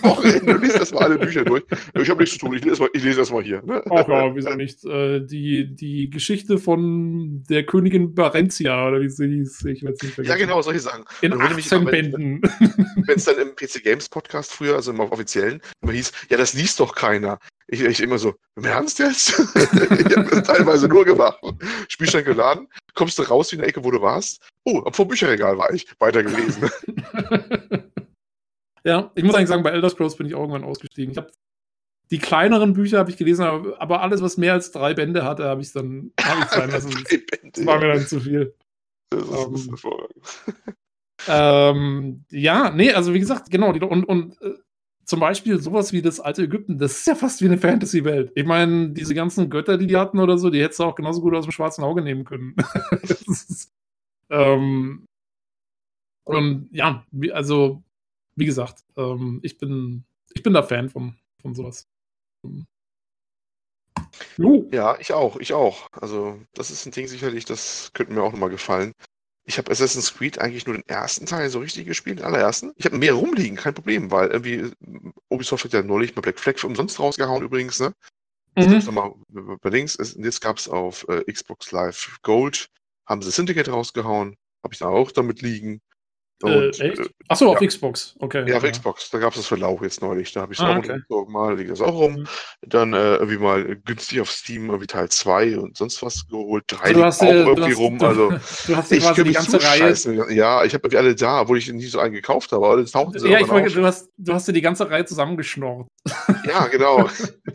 [0.02, 1.64] Wochenende, du liest erstmal alle Bücher durch.
[1.94, 3.62] Ich habe nichts zu tun, ich lese erstmal erst hier.
[3.64, 3.84] Ne?
[3.90, 4.84] Ach ja, wieso nicht?
[4.86, 9.66] Äh, die, die Geschichte von der Königin Bar Parentia oder wie sie hieß.
[9.66, 11.04] Ich weiß nicht Ja, genau, solche Sachen.
[11.22, 12.42] In 18 Bänden.
[13.06, 16.54] Wenn es dann im PC Games Podcast früher, also im offiziellen, immer hieß, ja, das
[16.54, 17.40] liest doch keiner.
[17.68, 19.30] Ich, ich immer so, im Ernst jetzt?
[19.56, 21.40] ich habe das teilweise nur gemacht.
[21.88, 24.42] Spielstand geladen, kommst du raus wie in der Ecke, wo du warst.
[24.66, 26.70] Oh, vor Bücherregal war ich, weitergelesen.
[28.84, 31.12] ja, ich muss eigentlich sagen, bei Elder Scrolls bin ich auch irgendwann ausgestiegen.
[31.12, 31.32] Ich habe
[32.12, 35.62] die kleineren Bücher habe ich gelesen, aber alles, was mehr als drei Bände hatte, habe
[35.62, 37.04] ich dann hab ich sein lassen.
[37.54, 38.54] das war mir dann zu viel.
[39.10, 40.16] Das ist, um, ähm, hervorragend.
[41.28, 43.72] ähm, ja, nee, also wie gesagt, genau.
[43.72, 44.56] Die, und und äh,
[45.06, 48.32] zum Beispiel sowas wie das alte Ägypten, das ist ja fast wie eine Fantasy-Welt.
[48.36, 51.22] Ich meine, diese ganzen Götter, die die hatten oder so, die hättest du auch genauso
[51.22, 52.56] gut aus dem schwarzen Auge nehmen können.
[53.04, 53.74] ist,
[54.30, 55.06] ähm,
[56.24, 57.84] und ja, wie, also,
[58.36, 61.91] wie gesagt, ähm, ich bin, ich bin da Fan von, von sowas.
[62.44, 62.64] Uh.
[64.72, 65.88] Ja, ich auch, ich auch.
[65.94, 68.94] Also, das ist ein Ding sicherlich, das könnte mir auch nochmal gefallen.
[69.44, 72.72] Ich habe Assassin's Creed eigentlich nur den ersten Teil so richtig gespielt, den allerersten.
[72.76, 74.72] Ich habe mehr rumliegen, kein Problem, weil irgendwie
[75.30, 77.94] Ubisoft hat ja neulich mal Black Flag umsonst rausgehauen übrigens, ne?
[78.56, 78.94] Mhm.
[78.94, 79.14] Mal
[79.62, 82.68] bei links, jetzt gab es auf äh, Xbox Live Gold,
[83.08, 85.82] haben sie Syndicate rausgehauen, habe ich da auch damit liegen.
[86.44, 87.00] Und, äh, echt?
[87.00, 87.68] Äh, Achso, auf ja.
[87.68, 88.48] Xbox, okay.
[88.48, 88.72] Ja, auf ja.
[88.72, 89.10] Xbox.
[89.10, 90.32] Da gab es das für Lau jetzt neulich.
[90.32, 91.32] Da habe ich es ah, auch okay.
[91.32, 92.14] mal, liegt das auch rum.
[92.14, 92.28] Mhm.
[92.62, 96.64] Dann äh, irgendwie mal günstig auf Steam irgendwie Teil 2 und sonst was geholt.
[96.68, 98.02] 3 also auch äh, irgendwie hast, rum.
[98.02, 98.30] Also,
[98.68, 99.94] du hast ich quasi die ganze Reihe.
[100.34, 102.92] Ja, ich habe irgendwie alle da, obwohl ich nicht so einen gekauft habe, aber das
[102.92, 105.88] tauchen sie Ja, ich wollte, du hast, du hast dir die ganze Reihe zusammengeschnorrt.
[106.44, 107.08] Ja, genau.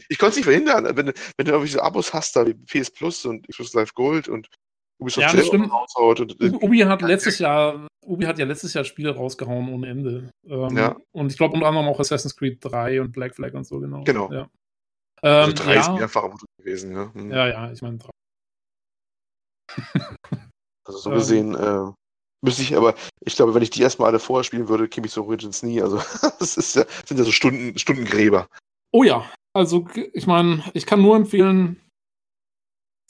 [0.08, 0.84] ich konnte es nicht verhindern.
[0.96, 4.28] Wenn, wenn du irgendwie so Abos hast, da wie PS Plus und Xbox Live Gold
[4.28, 4.48] und
[4.98, 5.70] Ubisoft ja, stimmt.
[5.70, 10.30] Und, äh, Ubi hat letztes Jahr, Ubi hat ja letztes Jahr Spiele rausgehauen ohne Ende.
[10.46, 10.96] Ähm, ja.
[11.12, 14.04] Und ich glaube unter anderem auch Assassin's Creed 3 und Black Flag und so, genau.
[14.04, 14.32] Genau.
[14.32, 14.48] Ja.
[15.22, 15.80] Also ähm, drei ja.
[15.80, 17.12] ist mehrfach gewesen, ja.
[17.12, 17.30] Hm.
[17.30, 18.10] Ja, ja, ich meine drei.
[20.88, 21.92] Also so gesehen äh,
[22.44, 22.94] müsste ich, aber
[23.24, 25.82] ich glaube, wenn ich die erstmal alle vorher spielen würde, käme ich so Origins nie.
[25.82, 25.96] Also
[26.38, 28.46] das ist ja, sind ja so Stunden, Stundengräber.
[28.92, 31.80] Oh ja, also ich meine, ich kann nur empfehlen,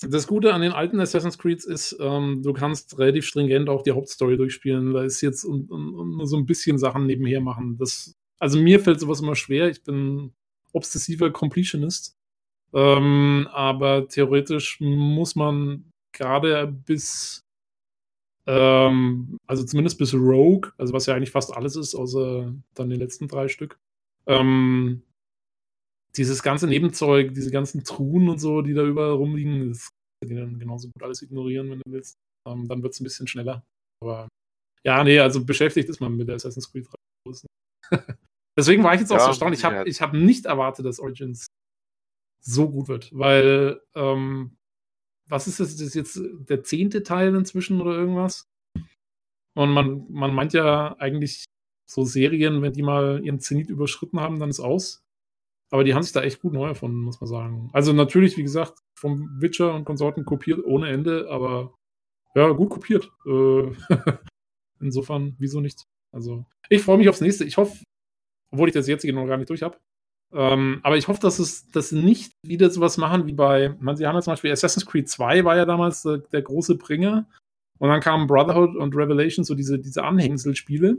[0.01, 3.93] das Gute an den alten Assassin's Creeds ist, ähm, du kannst relativ stringent auch die
[3.93, 4.93] Hauptstory durchspielen.
[4.93, 7.78] Da ist jetzt und, und, und nur so ein bisschen Sachen nebenher machen.
[7.78, 9.68] Das, also mir fällt sowas immer schwer.
[9.70, 10.32] Ich bin
[10.73, 12.16] obsessiver Completionist.
[12.74, 17.47] Ähm, aber theoretisch muss man gerade bis,
[18.47, 22.97] ähm, also zumindest bis Rogue, also was ja eigentlich fast alles ist, außer dann die
[22.97, 23.78] letzten drei Stück,
[24.27, 25.02] ähm,
[26.16, 29.90] dieses ganze Nebenzeug, diese ganzen Truhen und so, die da überall rumliegen, das
[30.20, 32.16] kann ich dann genauso gut alles ignorieren, wenn du willst.
[32.48, 33.64] Ähm, dann wird es ein bisschen schneller.
[34.02, 34.28] Aber
[34.84, 36.86] ja, nee, also beschäftigt ist man mit der Assassin's Creed
[37.26, 37.47] 3.
[38.56, 39.55] Deswegen war ich jetzt auch ja, so erstaunt.
[39.55, 40.01] Ich habe ja.
[40.01, 41.47] hab nicht erwartet, dass Origins
[42.40, 44.56] so gut wird, weil ähm,
[45.28, 45.72] was ist das?
[45.76, 48.47] Das ist jetzt der zehnte Teil inzwischen oder irgendwas?
[49.56, 51.44] Und man, man meint ja eigentlich
[51.88, 55.02] so Serien, wenn die mal ihren Zenit überschritten haben, dann ist aus.
[55.70, 57.70] Aber die haben sich da echt gut neu erfunden, muss man sagen.
[57.72, 61.74] Also natürlich, wie gesagt, vom Witcher und Konsorten kopiert ohne Ende, aber
[62.34, 63.10] ja, gut kopiert.
[63.26, 63.72] Äh,
[64.80, 65.84] insofern, wieso nicht?
[66.12, 67.44] Also, ich freue mich aufs nächste.
[67.44, 67.82] Ich hoffe,
[68.52, 69.78] obwohl ich das jetzige noch gar nicht durch habe.
[70.32, 74.06] Ähm, aber ich hoffe, dass es dass nicht wieder sowas machen wie bei, man, sie
[74.06, 77.28] haben ja zum Beispiel Assassin's Creed 2 war ja damals der, der große Bringer.
[77.78, 80.98] Und dann kamen Brotherhood und Revelation, so diese, diese Anhängselspiele,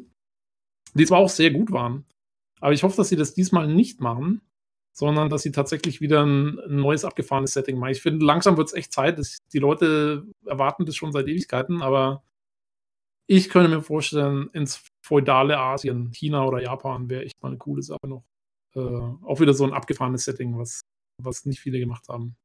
[0.93, 2.05] die zwar auch sehr gut waren.
[2.59, 4.41] Aber ich hoffe, dass sie das diesmal nicht machen,
[4.97, 7.91] sondern dass sie tatsächlich wieder ein, ein neues abgefahrenes Setting machen.
[7.91, 9.19] Ich finde, langsam wird es echt Zeit.
[9.19, 12.23] Dass die Leute erwarten das schon seit Ewigkeiten, aber
[13.27, 17.83] ich könnte mir vorstellen, ins feudale Asien, China oder Japan wäre echt mal eine coole
[17.83, 18.23] Sache noch.
[18.75, 20.81] Äh, auch wieder so ein abgefahrenes Setting, was,
[21.21, 22.35] was nicht viele gemacht haben.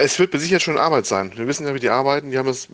[0.00, 1.36] Es wird sicher schon Arbeit sein.
[1.36, 2.30] Wir wissen ja, wie die arbeiten.
[2.30, 2.68] Die haben es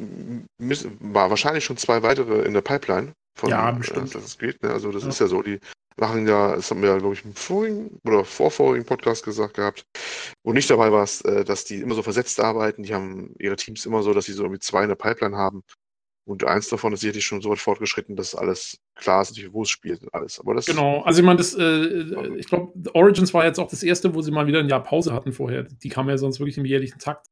[0.60, 3.14] müssen, war wahrscheinlich schon zwei weitere in der Pipeline.
[3.36, 4.14] Von, ja, bestimmt.
[4.14, 4.70] Äh, das geht, ne?
[4.70, 5.08] Also das ja.
[5.08, 5.42] ist ja so.
[5.42, 5.58] Die
[5.96, 9.84] machen ja, das haben wir ja, glaube ich, im vorigen oder vorvorigen Podcast gesagt gehabt,
[10.42, 12.82] wo nicht dabei war, äh, dass die immer so versetzt arbeiten.
[12.82, 15.62] Die haben ihre Teams immer so, dass sie so irgendwie zwei in der Pipeline haben.
[16.26, 19.68] Und eins davon ist sicherlich schon so weit fortgeschritten, dass alles klar ist, wo es
[19.68, 20.40] spielt und alles.
[20.40, 23.82] Aber das genau, also ich meine, das, äh, ich glaube, Origins war jetzt auch das
[23.82, 25.64] erste, wo sie mal wieder ein Jahr Pause hatten vorher.
[25.64, 27.26] Die kamen ja sonst wirklich im jährlichen Takt.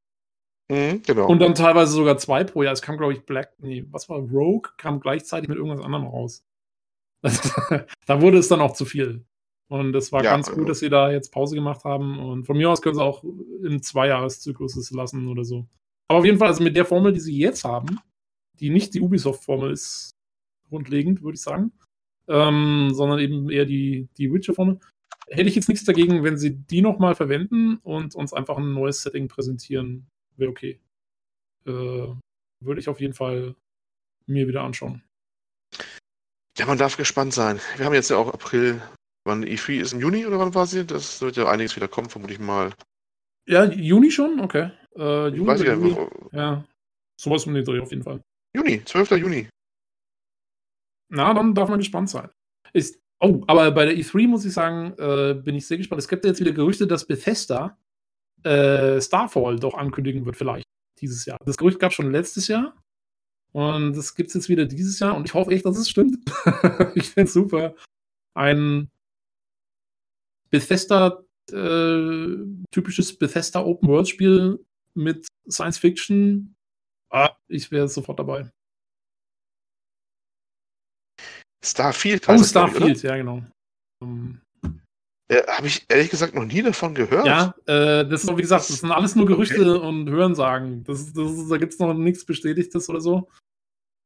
[0.70, 1.26] Mhm, genau.
[1.26, 2.74] Und dann teilweise sogar zwei pro Jahr.
[2.74, 6.44] Es kam, glaube ich, Black, nee, was war Rogue, kam gleichzeitig mit irgendwas anderem raus.
[8.06, 9.24] da wurde es dann auch zu viel.
[9.68, 10.68] Und es war ja, ganz gut, also.
[10.68, 12.18] dass sie da jetzt Pause gemacht haben.
[12.18, 15.66] Und von mir aus können sie auch im Zweijahreszyklus es lassen oder so.
[16.08, 17.98] Aber auf jeden Fall, also mit der Formel, die sie jetzt haben,
[18.60, 20.10] die nicht die Ubisoft-Formel ist,
[20.68, 21.72] grundlegend, würde ich sagen,
[22.28, 24.78] ähm, sondern eben eher die, die Witcher-Formel,
[25.28, 29.02] hätte ich jetzt nichts dagegen, wenn sie die nochmal verwenden und uns einfach ein neues
[29.02, 30.06] Setting präsentieren.
[30.36, 30.80] Wäre okay.
[31.66, 31.70] Äh,
[32.60, 33.54] würde ich auf jeden Fall
[34.26, 35.02] mir wieder anschauen.
[36.58, 37.60] Ja, man darf gespannt sein.
[37.76, 38.82] Wir haben jetzt ja auch April.
[39.24, 40.84] Wann E3 ist im Juni oder wann war sie?
[40.84, 42.72] Das wird ja einiges wieder kommen, vermute ich mal.
[43.46, 44.40] Ja, Juni schon?
[44.40, 44.70] Okay.
[44.96, 46.32] Äh, Juni, weiß ich.
[46.32, 46.64] Ja,
[47.16, 48.20] sowas um den Dreh auf jeden Fall.
[48.54, 49.12] Juni, 12.
[49.12, 49.48] Juni.
[51.08, 52.30] Na, dann darf man gespannt sein.
[52.72, 56.00] Ist, oh, aber bei der E3 muss ich sagen, äh, bin ich sehr gespannt.
[56.00, 57.78] Es gibt ja jetzt wieder Gerüchte, dass Bethesda
[58.42, 60.64] äh, Starfall doch ankündigen wird, vielleicht
[61.00, 61.38] dieses Jahr.
[61.44, 62.74] Das Gerücht gab es schon letztes Jahr.
[63.52, 66.18] Und das gibt es jetzt wieder dieses Jahr und ich hoffe echt, dass es stimmt.
[66.94, 67.74] ich finde es super.
[68.34, 68.90] Ein
[70.50, 72.36] Bethesda, äh,
[72.70, 74.64] typisches Bethesda Open World Spiel
[74.94, 76.54] mit Science Fiction.
[77.10, 78.50] Ah, ich wäre sofort dabei.
[81.64, 83.42] Starfield Oh, Starfield, ich, ja, genau.
[84.02, 84.40] Um,
[85.32, 87.26] äh, Habe ich ehrlich gesagt noch nie davon gehört.
[87.26, 89.86] Ja, äh, das ist, wie gesagt, das sind alles nur Gerüchte okay.
[89.86, 90.84] und Hörensagen.
[90.84, 93.28] Das, das, da gibt es noch nichts Bestätigtes oder so.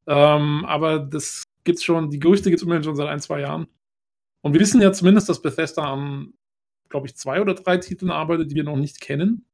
[0.07, 3.67] Ähm, aber das gibt's schon, die Gerüchte gibt es immerhin schon seit ein, zwei Jahren.
[4.41, 6.33] Und wir wissen ja zumindest, dass Bethesda an,
[6.89, 9.45] glaube ich, zwei oder drei Titeln arbeitet, die wir noch nicht kennen.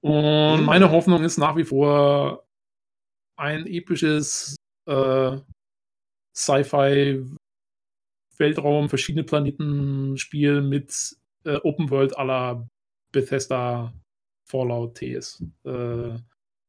[0.00, 0.66] Und mhm.
[0.66, 2.46] meine Hoffnung ist nach wie vor
[3.36, 4.56] ein episches
[4.86, 5.36] äh,
[6.34, 7.24] Sci-Fi
[8.40, 12.68] Weltraum, verschiedene Planeten Spiel mit äh, Open World aller
[13.12, 13.94] Bethesda
[14.44, 15.44] Fallout TS.
[15.64, 16.18] Äh,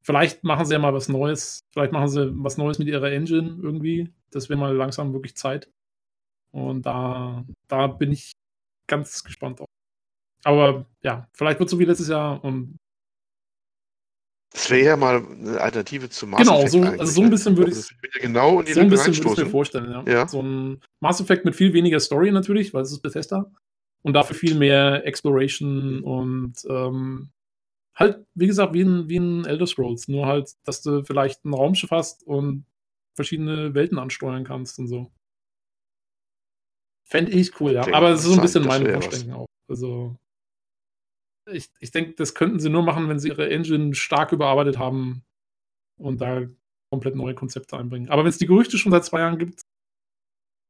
[0.02, 1.62] vielleicht machen sie ja mal was Neues.
[1.72, 4.14] Vielleicht machen sie was Neues mit ihrer Engine irgendwie.
[4.30, 5.72] Das wäre mal langsam wirklich Zeit.
[6.52, 8.34] Und da, da bin ich
[8.88, 9.68] ganz gespannt drauf.
[10.44, 12.78] Aber ja, vielleicht wird es so wie letztes Jahr und
[14.52, 16.74] das wäre ja mal eine Alternative zu Mass genau, Effect.
[16.74, 17.32] Genau, so, also so ein ne?
[17.32, 19.92] bisschen würde ich es genau in die so ein bisschen würde ich mir vorstellen.
[19.92, 20.04] Ja.
[20.12, 20.28] ja.
[20.28, 23.50] So ein Mass Effect mit viel weniger Story natürlich, weil es ist Bethesda.
[24.04, 27.30] Und dafür viel mehr Exploration und ähm,
[27.94, 31.54] halt, wie gesagt, wie ein, wie ein Elder Scrolls, nur halt, dass du vielleicht ein
[31.54, 32.66] Raumschiff hast und
[33.14, 35.12] verschiedene Welten ansteuern kannst und so.
[37.04, 37.82] Fände ich cool, ja.
[37.94, 39.48] Aber es ist so ein bisschen meine Vorstellung auch.
[39.68, 40.16] Also,
[41.48, 45.24] ich, ich denke, das könnten sie nur machen, wenn sie ihre Engine stark überarbeitet haben
[45.98, 46.44] und da
[46.92, 48.10] komplett neue Konzepte einbringen.
[48.10, 49.62] Aber wenn es die Gerüchte schon seit zwei Jahren gibt,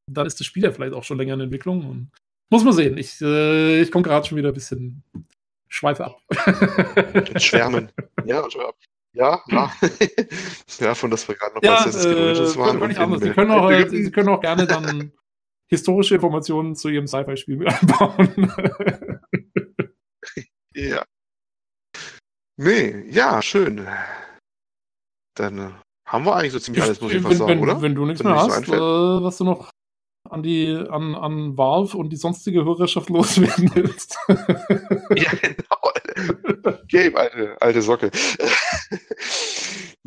[0.07, 1.89] dann ist das Spiel ja vielleicht auch schon länger in Entwicklung.
[1.89, 2.11] Und
[2.49, 2.98] muss man sehen.
[2.98, 5.03] Ich, äh, ich komme gerade schon wieder ein bisschen
[5.68, 6.22] schweife ab.
[7.38, 7.91] Schwärmen.
[8.26, 8.45] Ja,
[9.14, 9.72] Ja, ja.
[10.80, 12.81] ja, von das wir gerade noch ja, Creed äh, waren.
[12.81, 13.22] Anders.
[13.22, 15.11] Sie, können auch, äh, Sie können auch gerne dann
[15.68, 19.11] historische Informationen zu Ihrem Sci-Fi-Spiel mit einbauen.
[20.76, 21.03] Ja.
[22.57, 23.88] Nee, ja, schön.
[25.35, 25.72] Dann äh,
[26.06, 27.81] haben wir eigentlich so ziemlich alles, muss ich fast sagen, wenn, oder?
[27.81, 29.69] Wenn du nichts mehr hast, äh, was du noch
[30.30, 34.18] an die an, an Valve und die sonstige Hörerschaft loswerden willst.
[34.27, 36.77] ja, genau.
[36.88, 38.11] Game, alte, alte Socke.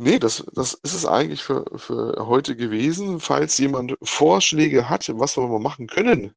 [0.05, 3.19] Nee, das, das ist es eigentlich für, für heute gewesen.
[3.19, 6.33] Falls jemand Vorschläge hat, was wir mal machen können,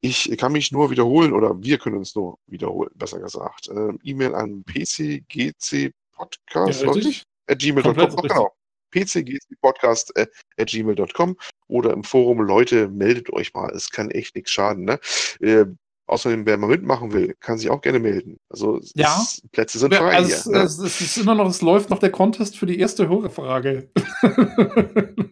[0.00, 3.68] ich kann mich nur wiederholen oder wir können uns nur wiederholen, besser gesagt.
[3.68, 8.52] Ähm, E-Mail an pcgcpodcast, ja, gmail.com, genau
[8.90, 11.36] pcgcpodcast.gmail.com
[11.68, 13.70] oder im Forum, Leute, meldet euch mal.
[13.70, 14.84] Es kann echt nichts schaden.
[14.84, 14.98] Ne?
[15.40, 15.66] Äh,
[16.10, 18.38] außerdem, wer mal mitmachen will, kann sich auch gerne melden.
[18.48, 19.18] Also ja.
[19.22, 20.16] Es, Plätze sind frei.
[20.16, 20.58] Also es, ne?
[20.58, 23.90] es, es, ist immer noch, es läuft noch der Contest für die erste Hörerfrage.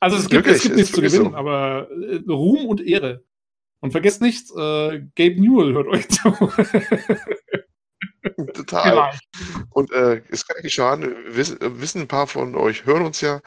[0.00, 1.36] also es gibt, es gibt nichts zu gewinnen, so.
[1.36, 3.24] aber äh, Ruhm und Ehre.
[3.80, 6.30] Und vergesst nicht, äh, Gabe Newell hört euch zu.
[8.54, 8.90] Total.
[8.90, 9.66] Vielleicht.
[9.70, 13.40] Und äh, es kann nicht schaden, wissen, wissen ein paar von euch, hören uns ja,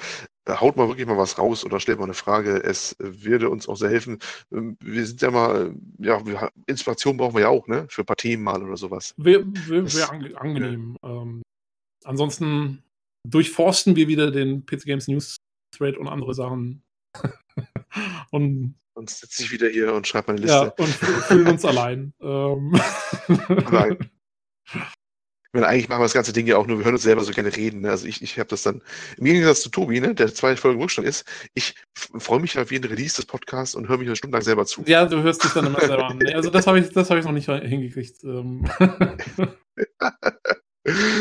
[0.46, 2.64] äh, haut mal wirklich mal was raus oder stellt mal eine Frage.
[2.64, 4.20] Es würde uns auch sehr helfen.
[4.52, 6.22] Ähm, wir sind ja mal, ja,
[6.66, 7.86] Inspiration brauchen wir ja auch, ne?
[7.90, 9.14] Für ein paar Themen mal oder sowas.
[9.18, 10.98] Wäre wär, angenehm.
[11.04, 11.42] Ähm,
[12.04, 12.84] ansonsten
[13.28, 15.38] durchforsten wir wieder den PC Games News
[15.76, 16.82] Thread und andere Sachen.
[18.32, 20.74] und und sitze ich wieder hier und schreibe meine Liste.
[20.78, 22.14] Ja, und fühlen uns allein.
[22.20, 22.78] Ähm.
[23.72, 23.98] Nein.
[24.74, 27.24] Ich meine, eigentlich machen wir das ganze Ding ja auch nur, wir hören uns selber
[27.24, 27.82] so gerne reden.
[27.82, 27.90] Ne?
[27.90, 28.84] Also ich, ich habe das dann,
[29.18, 31.26] im Gegensatz zu Tobi, ne, der zwei Folgen Rückstand ist,
[31.56, 34.68] ich freue mich auf jeden Release des Podcasts und höre mich eine Stunde lang selber
[34.68, 34.84] zu.
[34.86, 36.20] Ja, du hörst dich dann immer selber an.
[36.36, 38.24] Also das habe ich, hab ich noch nicht hingekriegt.
[38.24, 38.70] Ähm.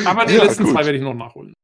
[0.05, 0.73] Aber die ja, letzten gut.
[0.73, 1.55] zwei werde ich noch nachholen.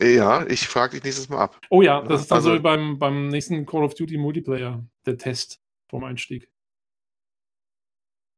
[0.00, 1.60] Ja, ich frage dich nächstes Mal ab.
[1.68, 5.18] Oh ja, das ist dann also, so beim, beim nächsten Call of Duty Multiplayer, der
[5.18, 6.48] Test vom Einstieg.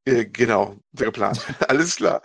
[0.04, 1.46] Äh, genau, geplant.
[1.68, 2.22] Alles klar.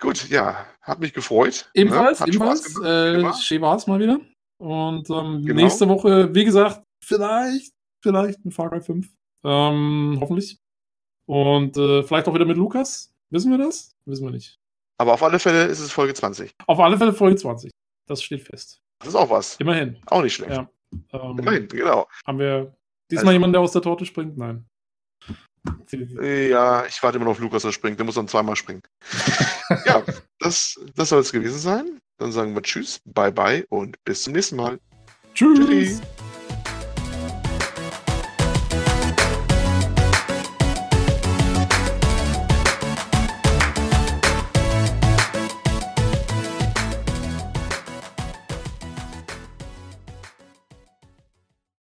[0.00, 1.70] Gut, ja, hat mich gefreut.
[1.74, 2.26] Ebenfalls, ne?
[2.28, 2.76] ebenfalls.
[2.82, 4.18] Äh, schön war es mal wieder.
[4.58, 5.62] Und ähm, genau.
[5.62, 9.08] nächste Woche, wie gesagt, vielleicht, vielleicht mit Far Cry 5.
[9.44, 10.58] Ähm, hoffentlich.
[11.26, 13.12] Und äh, vielleicht auch wieder mit Lukas.
[13.30, 13.96] Wissen wir das?
[14.04, 14.58] Wissen wir nicht.
[14.98, 16.52] Aber auf alle Fälle ist es Folge 20.
[16.66, 17.70] Auf alle Fälle Folge 20.
[18.06, 18.80] Das steht fest.
[18.98, 19.56] Das ist auch was.
[19.56, 19.98] Immerhin.
[20.06, 20.52] Auch nicht schlecht.
[20.52, 20.68] Ja.
[21.12, 22.06] Ähm, Immerhin, genau.
[22.26, 22.76] Haben wir
[23.10, 24.36] diesmal also, jemanden, der aus der Torte springt?
[24.36, 24.66] Nein.
[26.20, 27.98] Ja, ich warte immer noch auf Lukas, der springt.
[27.98, 28.82] Der muss dann zweimal springen.
[29.86, 30.02] ja,
[30.38, 32.00] das, das soll es gewesen sein.
[32.18, 34.78] Dann sagen wir Tschüss, bye bye und bis zum nächsten Mal.
[35.34, 35.58] Tschüss.
[35.58, 36.00] Tschüssi.